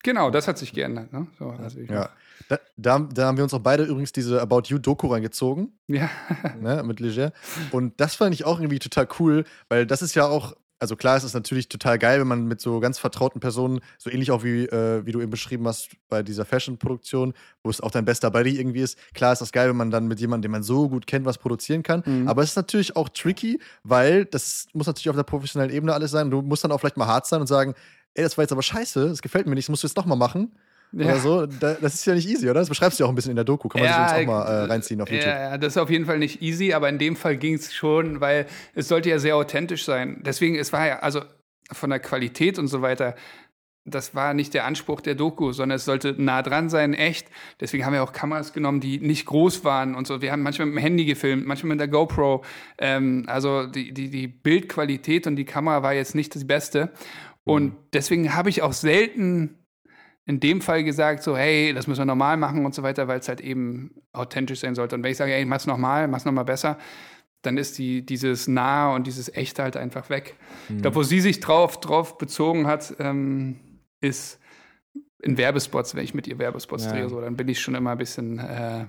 Genau, 0.02 0.30
das 0.30 0.46
hat 0.46 0.58
sich 0.58 0.72
geändert. 0.72 1.12
Ne? 1.12 1.26
So, 1.38 1.50
also 1.50 1.80
ja. 1.80 2.10
Da, 2.48 2.58
da, 2.76 2.98
da, 3.00 3.26
haben 3.26 3.36
wir 3.36 3.44
uns 3.44 3.52
auch 3.52 3.60
beide 3.60 3.84
übrigens 3.84 4.12
diese 4.12 4.40
About 4.40 4.62
You-Doku 4.66 5.08
reingezogen. 5.08 5.72
Ja. 5.86 6.08
Ne, 6.60 6.82
mit 6.82 7.00
Leger. 7.00 7.32
Und 7.72 8.00
das 8.00 8.14
fand 8.14 8.34
ich 8.34 8.44
auch 8.44 8.58
irgendwie 8.58 8.78
total 8.78 9.06
cool, 9.18 9.44
weil 9.68 9.86
das 9.86 10.02
ist 10.02 10.14
ja 10.14 10.26
auch, 10.26 10.54
also 10.80 10.96
klar, 10.96 11.16
es 11.16 11.24
ist 11.24 11.34
natürlich 11.34 11.68
total 11.68 11.98
geil, 11.98 12.20
wenn 12.20 12.26
man 12.26 12.46
mit 12.46 12.60
so 12.60 12.80
ganz 12.80 12.98
vertrauten 12.98 13.40
Personen, 13.40 13.80
so 13.96 14.10
ähnlich 14.10 14.30
auch 14.30 14.44
wie, 14.44 14.64
äh, 14.64 15.04
wie 15.04 15.12
du 15.12 15.20
eben 15.20 15.30
beschrieben 15.30 15.66
hast 15.66 15.90
bei 16.08 16.22
dieser 16.22 16.44
Fashion-Produktion, 16.44 17.34
wo 17.62 17.70
es 17.70 17.80
auch 17.80 17.90
dein 17.90 18.04
bester 18.04 18.30
Buddy 18.30 18.58
irgendwie 18.58 18.80
ist. 18.80 18.98
Klar 19.14 19.32
ist 19.32 19.40
das 19.40 19.52
geil, 19.52 19.68
wenn 19.68 19.76
man 19.76 19.90
dann 19.90 20.08
mit 20.08 20.20
jemandem, 20.20 20.42
den 20.42 20.52
man 20.52 20.62
so 20.62 20.88
gut 20.88 21.06
kennt, 21.06 21.26
was 21.26 21.38
produzieren 21.38 21.82
kann. 21.82 22.02
Mhm. 22.04 22.28
Aber 22.28 22.42
es 22.42 22.50
ist 22.50 22.56
natürlich 22.56 22.96
auch 22.96 23.08
tricky, 23.08 23.60
weil 23.82 24.24
das 24.24 24.66
muss 24.72 24.86
natürlich 24.86 25.10
auf 25.10 25.16
der 25.16 25.24
professionellen 25.24 25.72
Ebene 25.72 25.94
alles 25.94 26.10
sein. 26.10 26.30
Du 26.30 26.42
musst 26.42 26.64
dann 26.64 26.72
auch 26.72 26.78
vielleicht 26.78 26.96
mal 26.96 27.06
hart 27.06 27.26
sein 27.26 27.40
und 27.40 27.46
sagen, 27.46 27.74
ey, 28.14 28.22
das 28.22 28.36
war 28.36 28.42
jetzt 28.44 28.52
aber 28.52 28.62
scheiße, 28.62 29.08
das 29.08 29.22
gefällt 29.22 29.46
mir 29.46 29.54
nicht, 29.54 29.66
das 29.66 29.70
musst 29.70 29.82
du 29.82 29.88
jetzt 29.88 29.96
nochmal 29.96 30.18
machen. 30.18 30.52
Ja. 30.92 31.04
Oder 31.04 31.18
so. 31.18 31.46
das 31.46 31.94
ist 31.94 32.06
ja 32.06 32.14
nicht 32.14 32.28
easy, 32.28 32.48
oder? 32.48 32.60
Das 32.60 32.68
beschreibst 32.68 32.98
du 32.98 33.04
ja 33.04 33.06
auch 33.06 33.12
ein 33.12 33.14
bisschen 33.14 33.30
in 33.30 33.36
der 33.36 33.44
Doku. 33.44 33.68
Kann 33.68 33.82
man 33.82 33.90
ja, 33.90 34.08
sich 34.08 34.18
uns 34.18 34.28
auch 34.28 34.32
mal 34.32 34.42
äh, 34.42 34.64
reinziehen 34.64 35.00
auf 35.00 35.10
YouTube. 35.10 35.28
Ja, 35.28 35.50
ja, 35.50 35.58
das 35.58 35.74
ist 35.74 35.76
auf 35.76 35.90
jeden 35.90 36.06
Fall 36.06 36.18
nicht 36.18 36.40
easy, 36.40 36.72
aber 36.72 36.88
in 36.88 36.98
dem 36.98 37.14
Fall 37.14 37.36
ging 37.36 37.54
es 37.54 37.74
schon, 37.74 38.20
weil 38.20 38.46
es 38.74 38.88
sollte 38.88 39.10
ja 39.10 39.18
sehr 39.18 39.36
authentisch 39.36 39.84
sein. 39.84 40.22
Deswegen, 40.24 40.56
es 40.56 40.72
war 40.72 40.86
ja, 40.86 40.98
also 41.00 41.20
von 41.70 41.90
der 41.90 42.00
Qualität 42.00 42.58
und 42.58 42.68
so 42.68 42.80
weiter, 42.80 43.14
das 43.90 44.14
war 44.14 44.34
nicht 44.34 44.54
der 44.54 44.64
Anspruch 44.64 45.00
der 45.00 45.14
Doku, 45.14 45.52
sondern 45.52 45.76
es 45.76 45.84
sollte 45.84 46.14
nah 46.18 46.42
dran 46.42 46.68
sein, 46.68 46.94
echt. 46.94 47.28
Deswegen 47.60 47.84
haben 47.84 47.92
wir 47.92 48.02
auch 48.02 48.12
Kameras 48.12 48.52
genommen, 48.52 48.80
die 48.80 48.98
nicht 48.98 49.26
groß 49.26 49.64
waren 49.64 49.94
und 49.94 50.06
so. 50.06 50.20
Wir 50.20 50.32
haben 50.32 50.42
manchmal 50.42 50.66
mit 50.66 50.76
dem 50.76 50.82
Handy 50.82 51.04
gefilmt, 51.04 51.46
manchmal 51.46 51.70
mit 51.70 51.80
der 51.80 51.88
GoPro. 51.88 52.44
Ähm, 52.78 53.24
also 53.26 53.66
die, 53.66 53.92
die, 53.92 54.10
die 54.10 54.26
Bildqualität 54.26 55.26
und 55.26 55.36
die 55.36 55.44
Kamera 55.44 55.82
war 55.82 55.94
jetzt 55.94 56.14
nicht 56.14 56.34
das 56.34 56.46
Beste. 56.46 56.90
Und 57.48 57.64
mhm. 57.64 57.76
deswegen 57.94 58.34
habe 58.34 58.50
ich 58.50 58.60
auch 58.60 58.74
selten 58.74 59.54
in 60.26 60.38
dem 60.38 60.60
Fall 60.60 60.84
gesagt, 60.84 61.22
so, 61.22 61.34
hey, 61.34 61.72
das 61.72 61.86
müssen 61.86 62.02
wir 62.02 62.04
normal 62.04 62.36
machen 62.36 62.66
und 62.66 62.74
so 62.74 62.82
weiter, 62.82 63.08
weil 63.08 63.20
es 63.20 63.28
halt 63.28 63.40
eben 63.40 63.94
authentisch 64.12 64.60
sein 64.60 64.74
sollte. 64.74 64.94
Und 64.94 65.02
wenn 65.02 65.10
ich 65.10 65.16
sage, 65.16 65.32
hey, 65.32 65.46
mach's 65.46 65.66
nochmal, 65.66 66.08
mach's 66.08 66.26
nochmal 66.26 66.44
besser, 66.44 66.76
dann 67.40 67.56
ist 67.56 67.78
die, 67.78 68.04
dieses 68.04 68.48
Nah 68.48 68.94
und 68.94 69.06
dieses 69.06 69.34
Echte 69.34 69.62
halt 69.62 69.78
einfach 69.78 70.10
weg. 70.10 70.34
Mhm. 70.68 70.76
Ich 70.76 70.82
glaube, 70.82 70.96
wo 70.96 71.02
sie 71.02 71.20
sich 71.20 71.40
drauf, 71.40 71.80
drauf 71.80 72.18
bezogen 72.18 72.66
hat, 72.66 72.94
ähm, 72.98 73.56
ist 74.02 74.38
in 75.22 75.38
Werbespots, 75.38 75.94
wenn 75.94 76.04
ich 76.04 76.12
mit 76.12 76.26
ihr 76.26 76.38
Werbespots 76.38 76.84
ja. 76.84 76.92
drehe, 76.92 77.08
so, 77.08 77.18
dann 77.22 77.36
bin 77.36 77.48
ich 77.48 77.60
schon 77.60 77.74
immer 77.74 77.92
ein 77.92 77.98
bisschen 77.98 78.38
äh, 78.38 78.84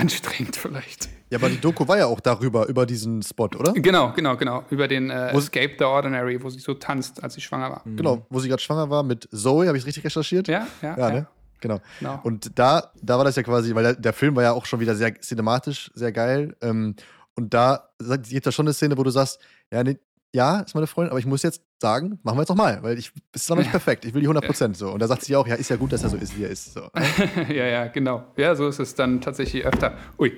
anstrengend 0.00 0.56
vielleicht. 0.56 1.08
Ja, 1.30 1.38
aber 1.38 1.48
die 1.48 1.60
Doku 1.60 1.86
war 1.86 1.98
ja 1.98 2.06
auch 2.06 2.20
darüber, 2.20 2.66
über 2.66 2.86
diesen 2.86 3.22
Spot, 3.22 3.48
oder? 3.56 3.72
Genau, 3.72 4.12
genau, 4.12 4.36
genau. 4.36 4.64
Über 4.70 4.88
den 4.88 5.10
äh, 5.10 5.30
Escape 5.30 5.76
the 5.78 5.84
Ordinary, 5.84 6.42
wo 6.42 6.50
sie 6.50 6.58
so 6.58 6.74
tanzt, 6.74 7.22
als 7.22 7.34
sie 7.34 7.40
schwanger 7.40 7.70
war. 7.70 7.82
Mhm. 7.84 7.96
Genau, 7.96 8.26
wo 8.30 8.40
sie 8.40 8.48
gerade 8.48 8.62
schwanger 8.62 8.90
war 8.90 9.02
mit 9.02 9.28
Zoe, 9.30 9.68
habe 9.68 9.78
ich 9.78 9.86
richtig 9.86 10.04
recherchiert? 10.04 10.48
Ja, 10.48 10.66
ja. 10.82 10.96
ja, 10.96 11.08
ja. 11.08 11.10
Ne? 11.10 11.26
Genau. 11.60 11.80
genau. 11.98 12.20
Und 12.24 12.58
da, 12.58 12.90
da 13.02 13.18
war 13.18 13.24
das 13.24 13.36
ja 13.36 13.42
quasi, 13.42 13.74
weil 13.74 13.82
der, 13.82 13.94
der, 13.94 14.12
Film 14.12 14.34
war 14.34 14.42
ja 14.42 14.52
auch 14.52 14.64
schon 14.64 14.80
wieder 14.80 14.96
sehr 14.96 15.14
cinematisch, 15.20 15.90
sehr 15.94 16.10
geil. 16.10 16.56
Ähm, 16.62 16.96
und 17.36 17.54
da 17.54 17.90
gibt 18.28 18.46
es 18.46 18.54
schon 18.54 18.66
eine 18.66 18.72
Szene, 18.72 18.96
wo 18.96 19.02
du 19.02 19.10
sagst, 19.10 19.38
ja, 19.70 19.84
nee, 19.84 19.98
ja, 20.32 20.60
ist 20.60 20.74
meine 20.74 20.86
Freundin, 20.86 21.10
aber 21.10 21.18
ich 21.18 21.26
muss 21.26 21.42
jetzt 21.42 21.62
sagen, 21.80 22.20
machen 22.22 22.36
wir 22.36 22.42
jetzt 22.42 22.48
nochmal, 22.48 22.82
weil 22.82 22.98
ich 22.98 23.12
ist 23.34 23.50
noch 23.50 23.56
nicht 23.56 23.70
perfekt. 23.70 24.04
Ich 24.04 24.14
will 24.14 24.20
die 24.20 24.26
100 24.26 24.44
Prozent 24.44 24.76
so. 24.76 24.90
Und 24.90 25.00
da 25.00 25.08
sagt 25.08 25.24
sie 25.24 25.34
auch, 25.34 25.46
ja, 25.46 25.56
ist 25.56 25.70
ja 25.70 25.76
gut, 25.76 25.92
dass 25.92 26.04
er 26.04 26.10
so 26.10 26.16
ist, 26.16 26.36
wie 26.38 26.44
er 26.44 26.50
ist. 26.50 26.72
So. 26.72 26.88
ja, 27.48 27.66
ja, 27.66 27.86
genau. 27.88 28.26
Ja, 28.36 28.54
so 28.54 28.68
ist 28.68 28.78
es 28.78 28.94
dann 28.94 29.20
tatsächlich 29.20 29.64
öfter. 29.64 29.96
Ui. 30.18 30.32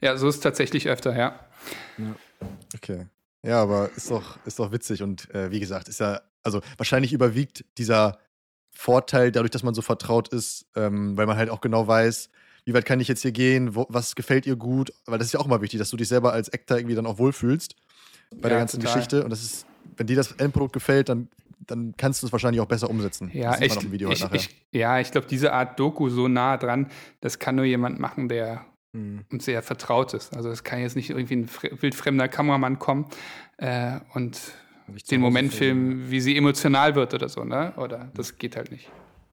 Ja, 0.00 0.16
so 0.16 0.28
ist 0.28 0.36
es 0.36 0.40
tatsächlich 0.40 0.88
öfter, 0.88 1.16
ja. 1.16 1.40
ja. 1.98 2.14
Okay. 2.74 3.06
Ja, 3.42 3.62
aber 3.62 3.90
ist 3.96 4.10
doch, 4.10 4.38
ist 4.44 4.58
doch 4.58 4.70
witzig 4.70 5.02
und 5.02 5.32
äh, 5.34 5.50
wie 5.50 5.60
gesagt, 5.60 5.88
ist 5.88 6.00
ja, 6.00 6.20
also 6.42 6.60
wahrscheinlich 6.76 7.12
überwiegt 7.12 7.64
dieser 7.78 8.18
Vorteil 8.70 9.32
dadurch, 9.32 9.50
dass 9.50 9.62
man 9.62 9.74
so 9.74 9.82
vertraut 9.82 10.28
ist, 10.28 10.66
ähm, 10.76 11.16
weil 11.16 11.26
man 11.26 11.36
halt 11.36 11.50
auch 11.50 11.60
genau 11.60 11.88
weiß, 11.88 12.28
wie 12.64 12.74
weit 12.74 12.84
kann 12.84 13.00
ich 13.00 13.08
jetzt 13.08 13.22
hier 13.22 13.32
gehen, 13.32 13.74
wo, 13.74 13.86
was 13.88 14.14
gefällt 14.14 14.46
ihr 14.46 14.56
gut, 14.56 14.92
weil 15.06 15.18
das 15.18 15.28
ist 15.28 15.32
ja 15.32 15.40
auch 15.40 15.46
immer 15.46 15.62
wichtig, 15.62 15.78
dass 15.78 15.90
du 15.90 15.96
dich 15.96 16.08
selber 16.08 16.32
als 16.32 16.52
Actor 16.52 16.76
irgendwie 16.76 16.96
dann 16.96 17.06
auch 17.06 17.18
wohlfühlst 17.18 17.74
bei 18.30 18.48
ja, 18.48 18.48
der 18.50 18.58
ganzen 18.58 18.80
total. 18.80 18.94
Geschichte. 18.94 19.24
Und 19.24 19.30
das 19.30 19.42
ist, 19.42 19.66
wenn 19.96 20.06
dir 20.06 20.16
das 20.16 20.32
Endprodukt 20.32 20.72
gefällt, 20.72 21.08
dann, 21.08 21.28
dann 21.66 21.94
kannst 21.96 22.22
du 22.22 22.26
es 22.26 22.32
wahrscheinlich 22.32 22.60
auch 22.60 22.66
besser 22.66 22.90
umsetzen. 22.90 23.30
Ja, 23.32 23.60
ich, 23.60 23.76
ich, 23.76 24.32
ich, 24.32 24.66
ja, 24.72 25.00
ich 25.00 25.10
glaube, 25.10 25.26
diese 25.28 25.52
Art 25.52 25.78
Doku 25.78 26.08
so 26.08 26.28
nah 26.28 26.56
dran, 26.56 26.90
das 27.20 27.38
kann 27.38 27.56
nur 27.56 27.64
jemand 27.64 27.98
machen, 27.98 28.28
der 28.28 28.64
mhm. 28.92 29.24
uns 29.30 29.44
sehr 29.44 29.62
vertraut 29.62 30.14
ist. 30.14 30.36
Also 30.36 30.50
es 30.50 30.64
kann 30.64 30.80
jetzt 30.80 30.96
nicht 30.96 31.10
irgendwie 31.10 31.36
ein 31.36 31.48
wildfremder 31.80 32.28
Kameramann 32.28 32.78
kommen 32.78 33.06
äh, 33.58 34.00
und 34.14 34.40
den 35.10 35.20
Moment 35.20 35.52
filmen, 35.52 36.10
wie 36.10 36.20
sie 36.20 36.36
emotional 36.36 36.94
wird 36.94 37.12
oder 37.12 37.28
so, 37.28 37.44
ne? 37.44 37.72
Oder 37.76 38.08
das 38.14 38.38
geht 38.38 38.56
halt 38.56 38.70
nicht. 38.70 38.88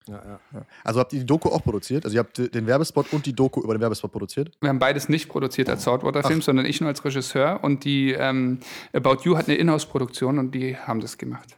Ja, 0.08 0.40
ja. 0.54 0.66
Also 0.84 1.00
habt 1.00 1.14
ihr 1.14 1.20
die 1.20 1.26
Doku 1.26 1.50
auch 1.50 1.64
produziert? 1.64 2.06
Also 2.06 2.16
ihr 2.16 2.20
habt 2.20 2.38
den 2.38 2.68
Werbespot 2.68 3.14
und 3.14 3.26
die 3.26 3.34
Doku 3.34 3.62
über 3.62 3.74
den 3.74 3.82
Werbespot 3.82 4.12
produziert? 4.12 4.52
Wir 4.60 4.70
haben 4.70 4.80
beides 4.80 5.08
nicht 5.08 5.30
produziert 5.30 5.70
als 5.70 5.84
Saltwater-Film, 5.84 6.42
sondern 6.42 6.66
ich 6.66 6.82
nur 6.82 6.90
als 6.90 7.04
Regisseur 7.04 7.64
und 7.64 7.86
die 7.86 8.12
ähm, 8.12 8.60
About 8.92 9.20
You 9.24 9.38
hat 9.38 9.48
eine 9.48 9.56
Inhouse-Produktion 9.56 10.40
und 10.40 10.52
die 10.52 10.76
haben 10.76 11.00
das 11.00 11.18
gemacht. 11.18 11.58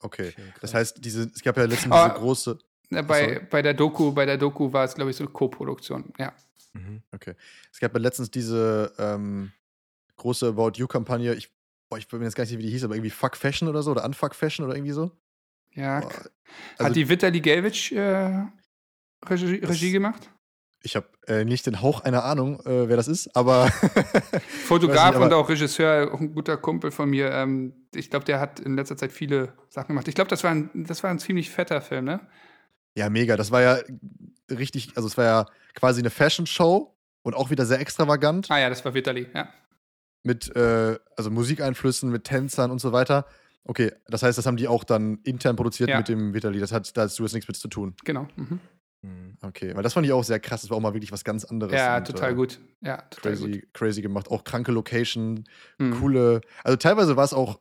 Okay. 0.00 0.28
okay 0.28 0.52
das 0.60 0.74
heißt, 0.74 1.02
diese, 1.04 1.30
es 1.34 1.42
gab 1.42 1.56
ja 1.56 1.64
letztens 1.64 1.94
diese 1.94 2.10
große. 2.10 2.58
Bei, 2.90 3.40
bei 3.50 3.62
der 3.62 3.74
Doku, 3.74 4.12
bei 4.12 4.26
der 4.26 4.36
Doku 4.36 4.72
war 4.72 4.84
es, 4.84 4.94
glaube 4.94 5.10
ich, 5.10 5.16
so 5.16 5.24
eine 5.24 5.32
Co-Produktion, 5.32 6.12
ja. 6.18 6.32
Mhm. 6.74 7.02
Okay. 7.12 7.34
Es 7.72 7.80
gab 7.80 7.94
ja 7.94 8.00
letztens 8.00 8.30
diese 8.30 8.92
ähm, 8.98 9.52
große 10.16 10.48
About 10.48 10.72
You-Kampagne, 10.74 11.34
ich, 11.34 11.50
boah, 11.88 11.98
ich 11.98 12.06
bin 12.08 12.18
mir 12.18 12.26
jetzt 12.26 12.34
gar 12.34 12.44
nicht, 12.44 12.56
wie 12.58 12.62
die 12.62 12.70
hieß, 12.70 12.84
aber 12.84 12.94
irgendwie 12.94 13.10
Fuck 13.10 13.36
Fashion 13.36 13.68
oder 13.68 13.82
so 13.82 13.92
oder 13.92 14.04
Unfuck 14.04 14.34
Fashion 14.34 14.66
oder 14.66 14.76
irgendwie 14.76 14.92
so. 14.92 15.10
Ja. 15.74 16.00
Boah, 16.00 16.08
also, 16.78 16.88
Hat 16.88 16.96
die 16.96 17.08
Vitali 17.08 17.40
Gelvic 17.40 17.92
äh, 17.92 18.44
Regie, 19.26 19.64
Regie 19.64 19.92
gemacht? 19.92 20.30
Ich 20.82 20.96
habe 20.96 21.08
äh, 21.26 21.44
nicht 21.44 21.66
den 21.66 21.80
Hauch 21.80 22.00
einer 22.00 22.24
Ahnung, 22.24 22.60
äh, 22.60 22.88
wer 22.88 22.96
das 22.96 23.08
ist, 23.08 23.34
aber. 23.34 23.70
Fotograf 24.66 25.06
nicht, 25.06 25.16
aber 25.16 25.24
und 25.24 25.32
auch 25.32 25.48
Regisseur, 25.48 26.12
auch 26.12 26.20
ein 26.20 26.34
guter 26.34 26.58
Kumpel 26.58 26.90
von 26.90 27.08
mir. 27.08 27.30
Ähm, 27.32 27.72
ich 27.94 28.10
glaube, 28.10 28.26
der 28.26 28.38
hat 28.38 28.60
in 28.60 28.76
letzter 28.76 28.96
Zeit 28.96 29.10
viele 29.10 29.54
Sachen 29.70 29.88
gemacht. 29.88 30.08
Ich 30.08 30.14
glaube, 30.14 30.28
das, 30.28 30.44
war 30.44 30.50
ein, 30.50 30.70
das 30.74 31.02
war 31.02 31.10
ein 31.10 31.18
ziemlich 31.18 31.50
fetter 31.50 31.80
Film, 31.80 32.04
ne? 32.04 32.20
Ja, 32.94 33.08
mega. 33.08 33.36
Das 33.36 33.50
war 33.50 33.62
ja 33.62 33.78
richtig, 34.50 34.90
also 34.94 35.08
es 35.08 35.16
war 35.16 35.24
ja 35.24 35.46
quasi 35.74 36.00
eine 36.00 36.10
Fashion-Show 36.10 36.94
und 37.22 37.34
auch 37.34 37.48
wieder 37.48 37.64
sehr 37.64 37.80
extravagant. 37.80 38.50
Ah 38.50 38.60
ja, 38.60 38.68
das 38.68 38.84
war 38.84 38.92
Vitali, 38.92 39.26
ja. 39.34 39.48
Mit 40.22 40.54
äh, 40.54 40.98
also 41.16 41.30
Musikeinflüssen, 41.30 42.10
mit 42.10 42.24
Tänzern 42.24 42.70
und 42.70 42.80
so 42.80 42.92
weiter. 42.92 43.26
Okay, 43.66 43.92
das 44.06 44.22
heißt, 44.22 44.36
das 44.36 44.46
haben 44.46 44.56
die 44.56 44.68
auch 44.68 44.84
dann 44.84 45.18
intern 45.22 45.56
produziert 45.56 45.88
ja. 45.88 45.98
mit 45.98 46.08
dem 46.08 46.34
Vitali. 46.34 46.60
Das 46.60 46.70
hat, 46.72 46.96
da 46.96 47.02
hast 47.02 47.18
du 47.18 47.22
jetzt 47.22 47.32
nichts 47.32 47.48
mit 47.48 47.56
zu 47.56 47.68
tun. 47.68 47.94
Genau. 48.04 48.28
Mhm. 48.36 48.60
mhm. 49.02 49.38
Okay, 49.40 49.74
weil 49.74 49.82
das 49.82 49.94
fand 49.94 50.06
ich 50.06 50.12
auch 50.12 50.24
sehr 50.24 50.40
krass. 50.40 50.62
Das 50.62 50.70
war 50.70 50.76
auch 50.76 50.82
mal 50.82 50.94
wirklich 50.94 51.12
was 51.12 51.24
ganz 51.24 51.44
anderes. 51.44 51.72
Ja, 51.74 51.98
und, 51.98 52.06
total 52.06 52.32
äh, 52.32 52.34
gut. 52.34 52.60
Ja, 52.82 52.98
total 53.10 53.32
crazy, 53.32 53.50
gut. 53.60 53.74
crazy 53.74 54.02
gemacht. 54.02 54.30
Auch 54.30 54.44
kranke 54.44 54.72
Location, 54.72 55.44
mhm. 55.78 55.98
coole. 55.98 56.40
Also 56.62 56.76
teilweise 56.76 57.16
war 57.16 57.24
es 57.24 57.32
auch, 57.32 57.60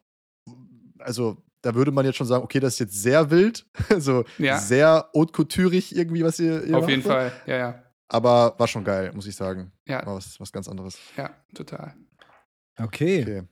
also 0.99 1.37
da 1.61 1.73
würde 1.75 1.91
man 1.91 2.05
jetzt 2.05 2.17
schon 2.17 2.27
sagen, 2.27 2.43
okay, 2.43 2.59
das 2.59 2.73
ist 2.73 2.79
jetzt 2.79 3.01
sehr 3.01 3.31
wild, 3.31 3.65
so 3.97 4.25
Ja. 4.37 4.57
sehr 4.57 5.09
haute 5.15 5.31
couturig 5.31 5.95
irgendwie, 5.95 6.23
was 6.23 6.39
ihr, 6.39 6.63
ihr 6.65 6.75
Auf 6.75 6.81
macht, 6.81 6.89
jeden 6.89 7.03
so. 7.03 7.09
Fall, 7.09 7.31
ja, 7.45 7.57
ja. 7.57 7.83
Aber 8.09 8.53
war 8.59 8.67
schon 8.67 8.83
geil, 8.83 9.11
muss 9.15 9.25
ich 9.25 9.35
sagen. 9.35 9.71
Ja, 9.87 10.05
War 10.05 10.15
was, 10.15 10.39
was 10.39 10.51
ganz 10.51 10.67
anderes. 10.67 10.99
ja, 11.17 11.31
total. 11.55 11.95
Okay. 12.79 13.21
Okay. 13.21 13.43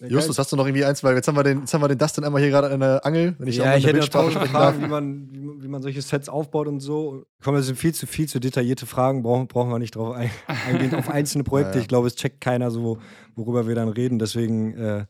Ja, 0.00 0.06
Justus, 0.06 0.38
hast 0.38 0.52
du 0.52 0.56
noch 0.56 0.64
irgendwie 0.66 0.84
eins, 0.84 1.02
weil 1.04 1.14
jetzt 1.16 1.26
haben 1.28 1.36
wir 1.36 1.42
den, 1.42 1.60
jetzt 1.60 1.74
haben 1.74 1.82
wir 1.82 1.88
den 1.88 1.98
Dustin 1.98 2.24
einmal 2.24 2.40
hier 2.40 2.50
gerade 2.50 2.70
an 2.70 2.80
der 2.80 3.04
Angel. 3.04 3.34
Wenn 3.38 3.48
ich 3.48 3.56
ja, 3.56 3.64
mal 3.66 3.78
ich 3.78 3.84
eine 3.86 3.98
hätte 3.98 4.06
noch 4.16 4.22
Bildsprache 4.22 4.32
tausend. 4.34 4.50
Fragen, 4.50 4.82
wie 4.82 4.86
man, 4.88 5.28
wie, 5.32 5.40
man, 5.40 5.62
wie 5.62 5.68
man 5.68 5.82
solche 5.82 6.00
Sets 6.02 6.28
aufbaut 6.28 6.68
und 6.68 6.80
so. 6.80 7.24
Komm, 7.42 7.56
das 7.56 7.66
sind 7.66 7.76
viel 7.76 7.92
zu 7.94 8.06
viel 8.06 8.28
zu 8.28 8.38
detaillierte 8.40 8.86
Fragen, 8.86 9.22
brauchen, 9.22 9.48
brauchen 9.48 9.70
wir 9.70 9.78
nicht 9.78 9.96
drauf 9.96 10.14
ein, 10.14 10.30
eingehen, 10.68 10.94
auf 10.94 11.10
einzelne 11.10 11.44
Projekte. 11.44 11.72
Ja, 11.72 11.76
ja. 11.78 11.82
Ich 11.82 11.88
glaube, 11.88 12.06
es 12.06 12.14
checkt 12.14 12.40
keiner 12.40 12.70
so, 12.70 12.98
worüber 13.34 13.66
wir 13.66 13.74
dann 13.74 13.88
reden. 13.88 14.18
Deswegen 14.18 14.74
äh, 14.74 15.04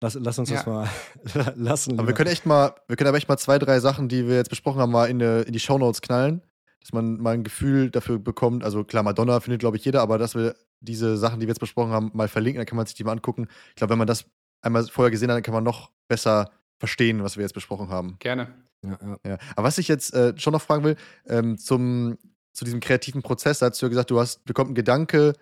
lass, 0.00 0.14
lass 0.20 0.38
uns 0.38 0.48
das 0.50 0.64
Ja. 0.64 0.72
mal 0.72 0.88
lassen. 1.56 1.98
Aber 1.98 2.08
wir 2.08 2.14
können 2.14 2.30
echt 2.30 2.46
mal, 2.46 2.74
wir 2.88 2.96
können 2.96 3.08
aber 3.08 3.18
echt 3.18 3.28
mal 3.28 3.36
zwei, 3.38 3.58
drei 3.58 3.78
Sachen, 3.80 4.08
die 4.08 4.26
wir 4.26 4.36
jetzt 4.36 4.50
besprochen 4.50 4.80
haben, 4.80 4.90
mal 4.90 5.06
in, 5.10 5.18
die- 5.18 5.44
in 5.46 5.52
die 5.52 5.60
Shownotes 5.60 6.00
knallen, 6.00 6.42
dass 6.80 6.92
man 6.92 7.18
mal 7.20 7.34
ein 7.34 7.44
Gefühl 7.44 7.90
dafür 7.90 8.18
bekommt. 8.18 8.64
Also 8.64 8.82
klar, 8.82 9.02
Madonna 9.02 9.38
findet, 9.40 9.60
glaube 9.60 9.76
ich, 9.76 9.84
jeder, 9.84 10.00
aber 10.00 10.18
dass 10.18 10.34
wir 10.34 10.54
diese 10.80 11.16
Sachen, 11.16 11.40
die 11.40 11.46
wir 11.46 11.52
jetzt 11.52 11.60
besprochen 11.60 11.92
haben, 11.92 12.10
mal 12.14 12.28
verlinken, 12.28 12.58
dann 12.60 12.66
kann 12.66 12.76
man 12.76 12.86
sich 12.86 12.94
die 12.94 13.04
mal 13.04 13.12
angucken. 13.12 13.48
Ich 13.70 13.76
glaube, 13.76 13.92
wenn 13.92 13.98
man 13.98 14.06
das 14.06 14.24
einmal 14.60 14.86
vorher 14.86 15.10
gesehen 15.10 15.30
hat, 15.30 15.36
dann 15.36 15.42
kann 15.42 15.54
man 15.54 15.64
noch 15.64 15.90
besser 16.08 16.50
verstehen, 16.78 17.22
was 17.22 17.36
wir 17.36 17.42
jetzt 17.42 17.54
besprochen 17.54 17.88
haben. 17.88 18.16
Gerne. 18.18 18.48
ja, 18.82 18.98
ja. 19.02 19.18
Ja. 19.26 19.38
Aber 19.56 19.66
was 19.66 19.78
ich 19.78 19.88
jetzt 19.88 20.12
äh, 20.14 20.34
schon 20.36 20.52
noch 20.52 20.62
fragen 20.62 20.84
will, 20.84 20.96
ähm, 21.26 21.56
zum, 21.58 22.18
zu 22.52 22.64
diesem 22.64 22.80
kreativen 22.80 23.22
Prozess, 23.22 23.60
da 23.60 23.70
hast 23.70 23.80
du 23.80 23.86
ja 23.86 23.90
gesagt, 23.90 24.10
du 24.10 24.20
hast, 24.20 24.44
bekommt 24.44 24.70
ein 24.70 24.74
Gedanke 24.74 25.34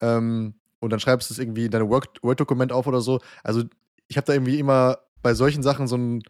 ähm, 0.00 0.54
und 0.80 0.90
dann 0.90 1.00
schreibst 1.00 1.30
du 1.30 1.34
es 1.34 1.38
irgendwie 1.38 1.66
in 1.66 1.70
dein 1.70 1.88
Word- 1.88 2.22
Word-Dokument 2.22 2.72
auf 2.72 2.86
oder 2.86 3.00
so. 3.00 3.20
Also 3.42 3.64
ich 4.08 4.16
habe 4.16 4.26
da 4.26 4.32
irgendwie 4.32 4.58
immer 4.58 4.98
bei 5.22 5.34
solchen 5.34 5.62
Sachen 5.62 5.86
so 5.86 5.96
ein 5.96 6.22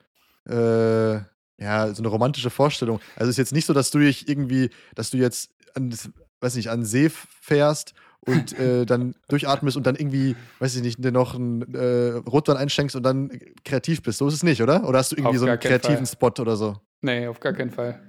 äh, 0.48 1.20
ja, 1.60 1.92
so 1.94 2.02
eine 2.02 2.08
romantische 2.08 2.50
Vorstellung. 2.50 3.00
Also 3.16 3.28
es 3.28 3.34
ist 3.34 3.38
jetzt 3.38 3.52
nicht 3.52 3.66
so, 3.66 3.74
dass 3.74 3.90
du 3.90 3.98
dich 3.98 4.28
irgendwie, 4.28 4.70
dass 4.94 5.10
du 5.10 5.18
jetzt 5.18 5.50
an, 5.74 5.94
weiß 6.40 6.54
nicht, 6.56 6.70
an 6.70 6.80
den 6.80 6.86
See 6.86 7.10
fährst 7.10 7.94
und 8.26 8.58
äh, 8.58 8.84
dann 8.86 9.14
durchatmest 9.28 9.76
und 9.76 9.86
dann 9.86 9.96
irgendwie, 9.96 10.36
weiß 10.58 10.76
ich 10.76 10.82
nicht, 10.82 11.02
dir 11.02 11.12
noch 11.12 11.34
einen 11.34 11.74
äh, 11.74 12.16
Rotwein 12.28 12.56
einschenkst 12.58 12.94
und 12.96 13.02
dann 13.02 13.30
kreativ 13.64 14.02
bist. 14.02 14.18
So 14.18 14.28
ist 14.28 14.34
es 14.34 14.42
nicht, 14.42 14.62
oder? 14.62 14.86
Oder 14.88 14.98
hast 14.98 15.12
du 15.12 15.16
irgendwie 15.16 15.36
Auf 15.36 15.40
so 15.40 15.46
einen 15.46 15.58
kreativen 15.58 16.06
Fall. 16.06 16.06
Spot 16.06 16.42
oder 16.42 16.56
so? 16.56 16.76
Nee, 17.00 17.26
auf 17.26 17.40
gar 17.40 17.52
keinen 17.52 17.70
Fall. 17.70 18.00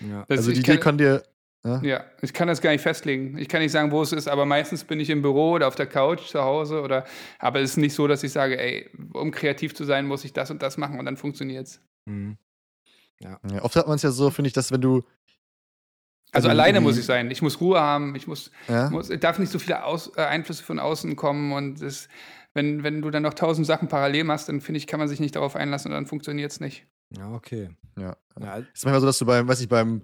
ja. 0.00 0.24
Das- 0.28 0.38
also 0.38 0.52
die 0.52 0.60
Idee 0.60 0.76
kann- 0.78 0.98
dir. 0.98 1.22
Ja? 1.66 1.80
Ja, 1.82 2.04
ich 2.20 2.34
kann 2.34 2.46
das 2.46 2.60
gar 2.60 2.72
nicht 2.72 2.82
festlegen. 2.82 3.38
Ich 3.38 3.48
kann 3.48 3.62
nicht 3.62 3.72
sagen, 3.72 3.90
wo 3.90 4.02
es 4.02 4.12
ist, 4.12 4.28
aber 4.28 4.44
meistens 4.44 4.84
bin 4.84 5.00
ich 5.00 5.08
im 5.08 5.22
Büro 5.22 5.52
oder 5.52 5.66
auf 5.66 5.74
der 5.76 5.86
Couch 5.86 6.26
zu 6.28 6.42
Hause 6.42 6.82
oder. 6.82 7.04
Aber 7.38 7.60
es 7.60 7.70
ist 7.70 7.76
nicht 7.78 7.94
so, 7.94 8.06
dass 8.06 8.22
ich 8.22 8.32
sage, 8.32 8.60
ey, 8.60 8.90
um 9.14 9.30
kreativ 9.30 9.74
zu 9.74 9.84
sein, 9.84 10.06
muss 10.06 10.26
ich 10.26 10.34
das 10.34 10.50
und 10.50 10.60
das 10.62 10.76
machen 10.76 10.98
und 10.98 11.06
dann 11.06 11.16
funktioniert's. 11.16 11.80
Mhm. 12.04 12.36
Ja, 13.20 13.38
oft 13.62 13.76
hat 13.76 13.86
man 13.86 13.96
es 13.96 14.02
ja 14.02 14.10
so, 14.10 14.28
finde 14.28 14.48
ich, 14.48 14.52
dass 14.52 14.70
wenn 14.72 14.82
du. 14.82 15.04
Also 16.34 16.48
alleine 16.48 16.80
muss 16.80 16.98
ich 16.98 17.04
sein. 17.06 17.30
Ich 17.30 17.42
muss 17.42 17.60
Ruhe 17.60 17.80
haben. 17.80 18.14
Ich 18.16 18.26
muss, 18.26 18.50
Ja? 18.68 18.90
muss 18.90 19.08
darf 19.20 19.38
nicht 19.38 19.50
so 19.52 19.58
viele 19.58 19.84
Aus, 19.84 20.12
äh, 20.16 20.22
Einflüsse 20.22 20.62
von 20.62 20.78
außen 20.78 21.16
kommen 21.16 21.52
und 21.52 21.80
das, 21.80 22.08
wenn, 22.54 22.82
wenn 22.82 23.02
du 23.02 23.10
dann 23.10 23.22
noch 23.22 23.34
tausend 23.34 23.66
Sachen 23.66 23.88
parallel 23.88 24.24
machst, 24.24 24.48
dann 24.48 24.60
finde 24.60 24.78
ich, 24.78 24.86
kann 24.86 24.98
man 25.00 25.08
sich 25.08 25.20
nicht 25.20 25.36
darauf 25.36 25.56
einlassen 25.56 25.90
und 25.90 25.94
dann 25.96 26.06
funktioniert's 26.06 26.60
nicht. 26.60 26.86
ja, 27.16 27.32
okay. 27.32 27.70
ja. 27.98 28.16
Ja, 28.40 28.56
Ist 28.72 28.84
manchmal 28.84 29.00
so, 29.00 29.06
dass 29.06 29.18
du 29.18 29.26
beim, 29.26 29.46
weiß 29.46 29.60
ich, 29.60 29.68
beim, 29.68 30.02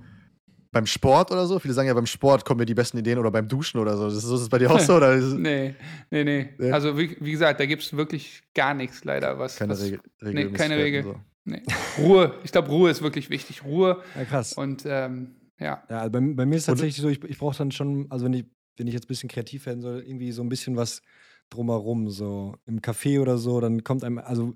beim 0.72 0.86
Sport 0.86 1.32
oder 1.32 1.46
so, 1.46 1.58
viele 1.58 1.74
sagen 1.74 1.88
ja, 1.88 1.94
beim 1.94 2.06
Sport 2.06 2.44
kommen 2.44 2.60
mir 2.60 2.66
die 2.66 2.74
besten 2.74 2.96
Ideen 2.98 3.18
oder 3.18 3.32
beim 3.32 3.48
Duschen 3.48 3.80
oder 3.80 3.96
so. 3.96 4.04
Das 4.04 4.14
ist, 4.14 4.22
so 4.22 4.36
ist 4.36 4.42
es 4.42 4.48
bei 4.48 4.58
dir 4.58 4.70
auch 4.70 4.78
so? 4.78 4.94
Oder 4.96 5.14
ist 5.14 5.24
es 5.24 5.34
Nee, 5.34 5.74
nee, 6.10 6.22
nee. 6.22 6.48
Ja. 6.60 6.74
Also 6.74 6.96
wie, 6.96 7.16
wie 7.20 7.32
gesagt, 7.32 7.58
da 7.58 7.66
gibt 7.66 7.82
es 7.82 7.96
wirklich 7.96 8.42
gar 8.54 8.74
nichts 8.74 9.02
leider, 9.04 9.38
was. 9.38 9.56
keine 9.56 9.72
was, 9.72 9.82
Regel? 9.82 10.00
nee, 10.20 10.46
keine 10.50 10.76
Regel. 10.76 11.02
So. 11.02 11.16
Nee. 11.44 11.62
Ruhe, 11.98 12.34
ich 12.44 12.52
glaube, 12.52 12.68
Ruhe 12.68 12.90
ist 12.90 13.02
wirklich 13.02 13.30
wichtig. 13.30 13.64
Ruhe 13.64 14.00
ja 14.14 14.24
krass. 14.24 14.52
und 14.52 14.84
ähm, 14.86 15.34
ja. 15.60 15.82
Ja, 15.88 16.00
also 16.00 16.10
bei, 16.10 16.20
bei 16.20 16.46
mir 16.46 16.56
ist 16.56 16.68
Und- 16.68 16.74
tatsächlich 16.76 16.96
so, 17.00 17.08
ich, 17.08 17.22
ich 17.24 17.38
brauche 17.38 17.56
dann 17.56 17.70
schon, 17.70 18.06
also 18.10 18.24
wenn 18.24 18.32
ich, 18.32 18.44
wenn 18.76 18.86
ich 18.86 18.94
jetzt 18.94 19.04
ein 19.04 19.08
bisschen 19.08 19.28
kreativ 19.28 19.66
werden 19.66 19.80
soll, 19.82 20.00
irgendwie 20.00 20.32
so 20.32 20.42
ein 20.42 20.48
bisschen 20.48 20.76
was 20.76 21.02
drumherum, 21.50 22.08
so 22.10 22.56
im 22.66 22.80
Café 22.80 23.20
oder 23.20 23.36
so, 23.38 23.60
dann 23.60 23.84
kommt 23.84 24.02
einem, 24.04 24.18
also 24.18 24.54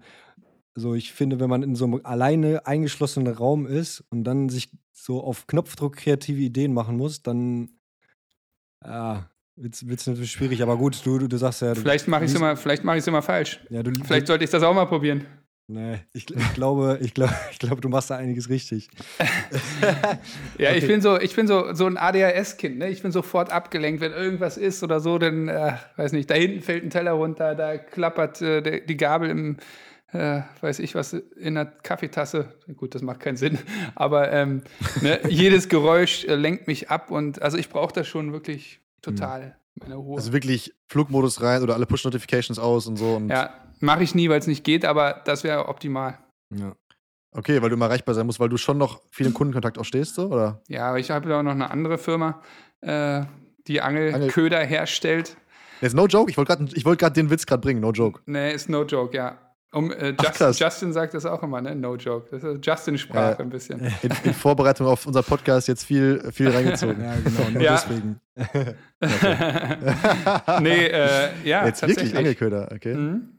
so 0.74 0.94
ich 0.94 1.12
finde, 1.12 1.38
wenn 1.40 1.50
man 1.50 1.62
in 1.62 1.76
so 1.76 1.84
einem 1.84 2.00
alleine 2.04 2.66
eingeschlossenen 2.66 3.32
Raum 3.32 3.66
ist 3.66 4.00
und 4.10 4.24
dann 4.24 4.48
sich 4.48 4.70
so 4.92 5.22
auf 5.22 5.46
Knopfdruck 5.46 5.96
kreative 5.96 6.40
Ideen 6.40 6.72
machen 6.72 6.96
muss, 6.96 7.22
dann 7.22 7.68
ja, 8.84 9.28
wird 9.56 9.74
es 9.74 10.06
natürlich 10.06 10.32
schwierig, 10.32 10.62
aber 10.62 10.76
gut, 10.76 11.04
du, 11.04 11.18
du, 11.18 11.28
du 11.28 11.36
sagst 11.36 11.62
ja, 11.62 11.74
du, 11.74 11.80
Vielleicht 11.80 12.08
mache 12.08 12.24
ich 12.24 12.30
es 12.30 12.36
immer, 12.36 12.56
vielleicht 12.56 12.84
mache 12.84 12.98
ich 12.98 13.06
immer 13.06 13.22
falsch. 13.22 13.60
ja, 13.70 13.82
du, 13.82 13.92
Vielleicht 14.04 14.26
sollte 14.26 14.44
ich 14.44 14.50
das 14.50 14.62
auch 14.62 14.74
mal 14.74 14.86
probieren. 14.86 15.26
Nee, 15.66 15.98
ich, 16.12 16.30
ich 16.34 16.54
glaube, 16.54 16.98
ich 17.00 17.14
glaube, 17.14 17.34
ich 17.52 17.58
glaube, 17.58 17.80
du 17.80 17.88
machst 17.88 18.10
da 18.10 18.16
einiges 18.16 18.48
richtig. 18.48 18.88
Ja, 20.58 20.70
ich 20.70 20.78
Okay. 20.84 20.86
bin 20.86 21.00
so, 21.00 21.18
ich 21.18 21.34
bin 21.34 21.46
so, 21.46 21.72
so 21.74 21.86
ein 21.86 21.96
ADHS-Kind, 21.96 22.78
ne? 22.78 22.88
Ich 22.88 23.02
bin 23.02 23.12
sofort 23.12 23.50
abgelenkt, 23.50 24.00
wenn 24.00 24.12
irgendwas 24.12 24.56
ist 24.56 24.82
oder 24.82 25.00
so, 25.00 25.18
dann, 25.18 25.48
äh, 25.48 25.74
weiß 25.96 26.12
nicht, 26.12 26.30
da 26.30 26.34
hinten 26.34 26.60
fällt 26.62 26.84
ein 26.84 26.90
Teller 26.90 27.12
runter, 27.12 27.54
da 27.54 27.76
klappert 27.76 28.40
äh, 28.42 28.62
der, 28.62 28.80
die 28.80 28.96
Gabel 28.96 29.30
im, 29.30 29.56
äh, 30.12 30.42
weiß 30.60 30.78
ich 30.78 30.94
was, 30.94 31.12
in 31.12 31.54
der 31.54 31.66
Kaffeetasse. 31.66 32.54
Gut, 32.76 32.94
das 32.94 33.02
macht 33.02 33.20
keinen 33.20 33.36
Sinn, 33.36 33.58
aber 33.94 34.32
ähm, 34.32 34.62
ne, 35.02 35.20
jedes 35.28 35.68
Geräusch 35.68 36.24
äh, 36.24 36.34
lenkt 36.36 36.66
mich 36.68 36.90
ab 36.90 37.10
und 37.10 37.42
also 37.42 37.58
ich 37.58 37.68
brauche 37.68 37.92
das 37.92 38.06
schon 38.06 38.32
wirklich 38.32 38.80
total, 39.02 39.56
meine 39.74 39.96
Ruhe. 39.96 40.16
Also 40.18 40.32
wirklich 40.32 40.72
Flugmodus 40.86 41.42
rein 41.42 41.62
oder 41.62 41.74
alle 41.74 41.86
Push-Notifications 41.86 42.58
aus 42.58 42.86
und 42.86 42.96
so. 42.96 43.16
Und 43.16 43.28
ja, 43.28 43.50
mache 43.84 44.02
ich 44.02 44.14
nie, 44.14 44.28
weil 44.28 44.38
es 44.38 44.46
nicht 44.46 44.64
geht, 44.64 44.84
aber 44.84 45.22
das 45.24 45.44
wäre 45.44 45.68
optimal. 45.68 46.18
Ja. 46.54 46.74
Okay, 47.36 47.60
weil 47.62 47.68
du 47.68 47.74
immer 47.74 47.86
erreichbar 47.86 48.14
sein 48.14 48.26
musst, 48.26 48.38
weil 48.38 48.48
du 48.48 48.56
schon 48.56 48.78
noch 48.78 49.00
viel 49.10 49.26
im 49.26 49.34
Kundenkontakt 49.34 49.76
auch 49.78 49.84
stehst, 49.84 50.14
so, 50.14 50.28
oder? 50.28 50.62
Ja, 50.68 50.88
aber 50.90 51.00
ich 51.00 51.10
habe 51.10 51.28
ja 51.28 51.40
auch 51.40 51.42
noch 51.42 51.50
eine 51.52 51.68
andere 51.70 51.98
Firma, 51.98 52.40
äh, 52.80 53.22
die 53.66 53.80
Angelköder 53.80 54.60
herstellt. 54.60 55.36
Jetzt 55.80 55.94
no 55.94 56.06
joke, 56.06 56.30
ich 56.30 56.36
wollte 56.36 56.56
gerade 56.56 56.84
wollt 56.84 57.16
den 57.16 57.30
Witz 57.30 57.44
gerade 57.46 57.60
bringen, 57.60 57.80
no 57.80 57.90
joke. 57.90 58.20
Nee, 58.26 58.52
ist 58.54 58.68
no 58.68 58.84
joke, 58.84 59.16
ja. 59.16 59.38
Um, 59.72 59.90
äh, 59.90 60.14
Ach. 60.18 60.54
Justin 60.56 60.92
sagt 60.92 61.14
das 61.14 61.26
auch 61.26 61.42
immer, 61.42 61.60
ne? 61.60 61.74
No 61.74 61.96
joke. 61.96 62.28
Das 62.30 62.44
ist 62.44 62.64
Justin-Sprache 62.64 63.32
Ja. 63.32 63.38
ein 63.40 63.50
bisschen. 63.50 63.80
In, 64.02 64.12
in 64.22 64.32
Vorbereitung 64.32 64.86
auf 64.86 65.04
unser 65.04 65.24
Podcast 65.24 65.66
jetzt 65.66 65.84
viel, 65.84 66.30
viel 66.30 66.48
reingezogen. 66.50 67.02
ja, 67.02 67.14
genau, 67.16 67.50
nur 67.50 67.60
Ja. 67.60 67.72
deswegen. 67.72 68.20
nee, 70.60 70.86
äh, 70.86 71.30
ja, 71.42 71.66
jetzt 71.66 71.80
tatsächlich. 71.80 72.12
wirklich 72.12 72.16
Angelköder, 72.16 72.68
okay. 72.72 72.94
Mhm. 72.94 73.33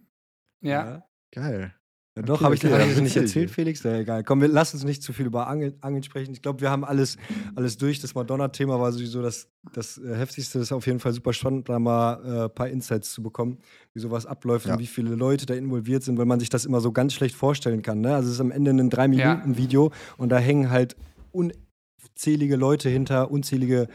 Ja. 0.68 1.03
Geil. 1.32 1.74
Ja, 2.18 2.24
doch, 2.24 2.36
Okay, 2.36 2.43
habe 2.45 2.55
ich, 2.55 2.63
okay, 2.63 2.72
ja, 2.72 2.86
das 2.86 3.01
nicht 3.01 3.18
erzählt, 3.18 3.51
Felix? 3.51 3.84
Ja, 3.84 3.97
egal. 3.97 4.24
Komm, 4.24 4.39
wir 4.39 4.47
lassen 4.47 4.78
uns 4.78 4.86
nicht 4.86 5.03
zu 5.03 5.11
viel 5.11 5.26
über 5.26 5.47
Angel, 5.47 5.76
Angeln 5.82 6.01
sprechen. 6.01 6.32
Ich 6.32 6.41
glaube, 6.41 6.61
wir 6.61 6.70
haben 6.72 6.86
alles, 6.86 7.18
alles 7.55 7.76
durch. 7.76 7.99
Das 7.99 8.16
Madonna-Thema 8.16 8.80
war 8.80 8.93
sowieso 8.93 9.22
das, 9.22 9.49
das 9.74 9.97
äh, 9.97 10.16
Heftigste. 10.16 10.57
Das 10.59 10.70
ist 10.70 10.72
auf 10.72 10.88
jeden 10.88 11.01
Fall 11.01 11.11
super 11.11 11.34
spannend, 11.34 11.68
da 11.68 11.78
mal 11.78 12.24
ein 12.24 12.45
äh, 12.45 12.49
paar 12.49 12.70
Insights 12.70 13.11
zu 13.11 13.22
bekommen, 13.22 13.57
wie 13.93 13.99
sowas 13.99 14.26
abläuft 14.26 14.66
Ja. 14.66 14.76
und 14.76 14.80
wie 14.80 14.88
viele 14.88 15.13
Leute 15.13 15.45
da 15.45 15.55
involviert 15.55 16.03
sind, 16.03 16.18
weil 16.18 16.26
man 16.26 16.39
sich 16.39 16.47
das 16.47 16.63
immer 16.63 16.80
so 16.80 16.93
ganz 16.93 17.13
schlecht 17.13 17.36
vorstellen 17.36 17.82
kann. 17.82 17.99
Ne? 17.99 18.16
Also 18.16 18.30
es 18.30 18.36
ist 18.36 18.41
am 18.41 18.51
Ende 18.51 18.72
ein 18.72 18.89
drei 18.89 19.09
Minuten 19.09 19.57
Video 19.57 19.91
und 20.16 20.30
da 20.30 20.38
hängen 20.38 20.70
halt 20.70 20.95
unzählige 21.34 22.55
Leute 22.55 22.88
hinter, 22.88 23.30
unzählige 23.30 23.88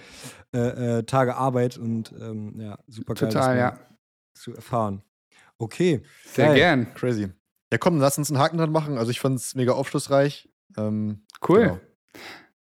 äh, 0.54 0.98
äh, 0.98 1.02
Tage 1.04 1.36
Arbeit 1.36 1.78
und 1.78 2.12
ähm, 2.20 2.60
ja, 2.60 2.78
super 2.86 3.14
geil, 3.14 3.28
Total, 3.30 3.56
ja. 3.56 3.78
zu 4.34 4.54
erfahren. 4.54 5.02
Okay. 5.60 6.02
Sehr 6.24 6.46
geil. 6.46 6.54
gern. 6.56 6.94
Crazy. 6.94 7.28
Ja, 7.72 7.78
komm, 7.78 8.00
lass 8.00 8.18
uns 8.18 8.30
einen 8.30 8.40
Haken 8.40 8.58
dran 8.58 8.72
machen. 8.72 8.98
Also 8.98 9.10
ich 9.10 9.20
fand 9.20 9.38
es 9.38 9.54
mega 9.54 9.72
aufschlussreich. 9.72 10.48
Ähm, 10.76 11.22
Cool. 11.46 11.60
genau. 11.60 11.78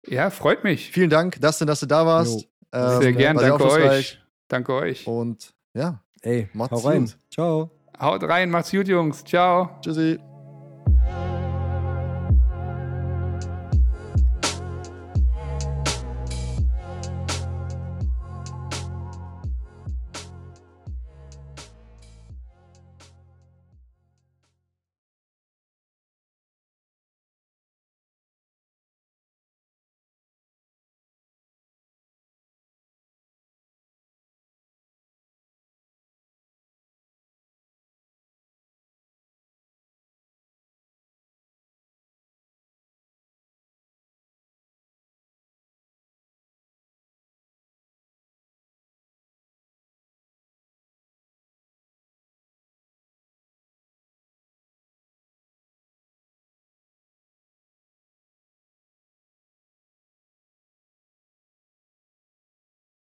Ja, 0.06 0.30
freut 0.30 0.64
mich. 0.64 0.92
Vielen 0.92 1.10
Dank, 1.10 1.40
Dustin, 1.42 1.68
dass 1.68 1.80
du 1.80 1.86
da 1.86 2.06
warst. 2.06 2.48
Ähm, 2.72 3.02
Sehr 3.02 3.14
gern. 3.14 3.38
Danke 3.38 3.66
euch. 3.66 4.20
Danke 4.48 4.74
euch. 4.74 5.08
Und 5.08 5.54
ja, 5.74 6.04
Ey, 6.22 6.50
Macht's 6.54 6.82
gut. 6.82 7.18
Ciao. 7.30 7.70
Haut 8.00 8.24
rein, 8.24 8.50
macht's 8.50 8.72
gut, 8.72 8.88
Jungs. 8.88 9.24
Ciao. 9.26 9.78
tschüssi. 9.82 10.20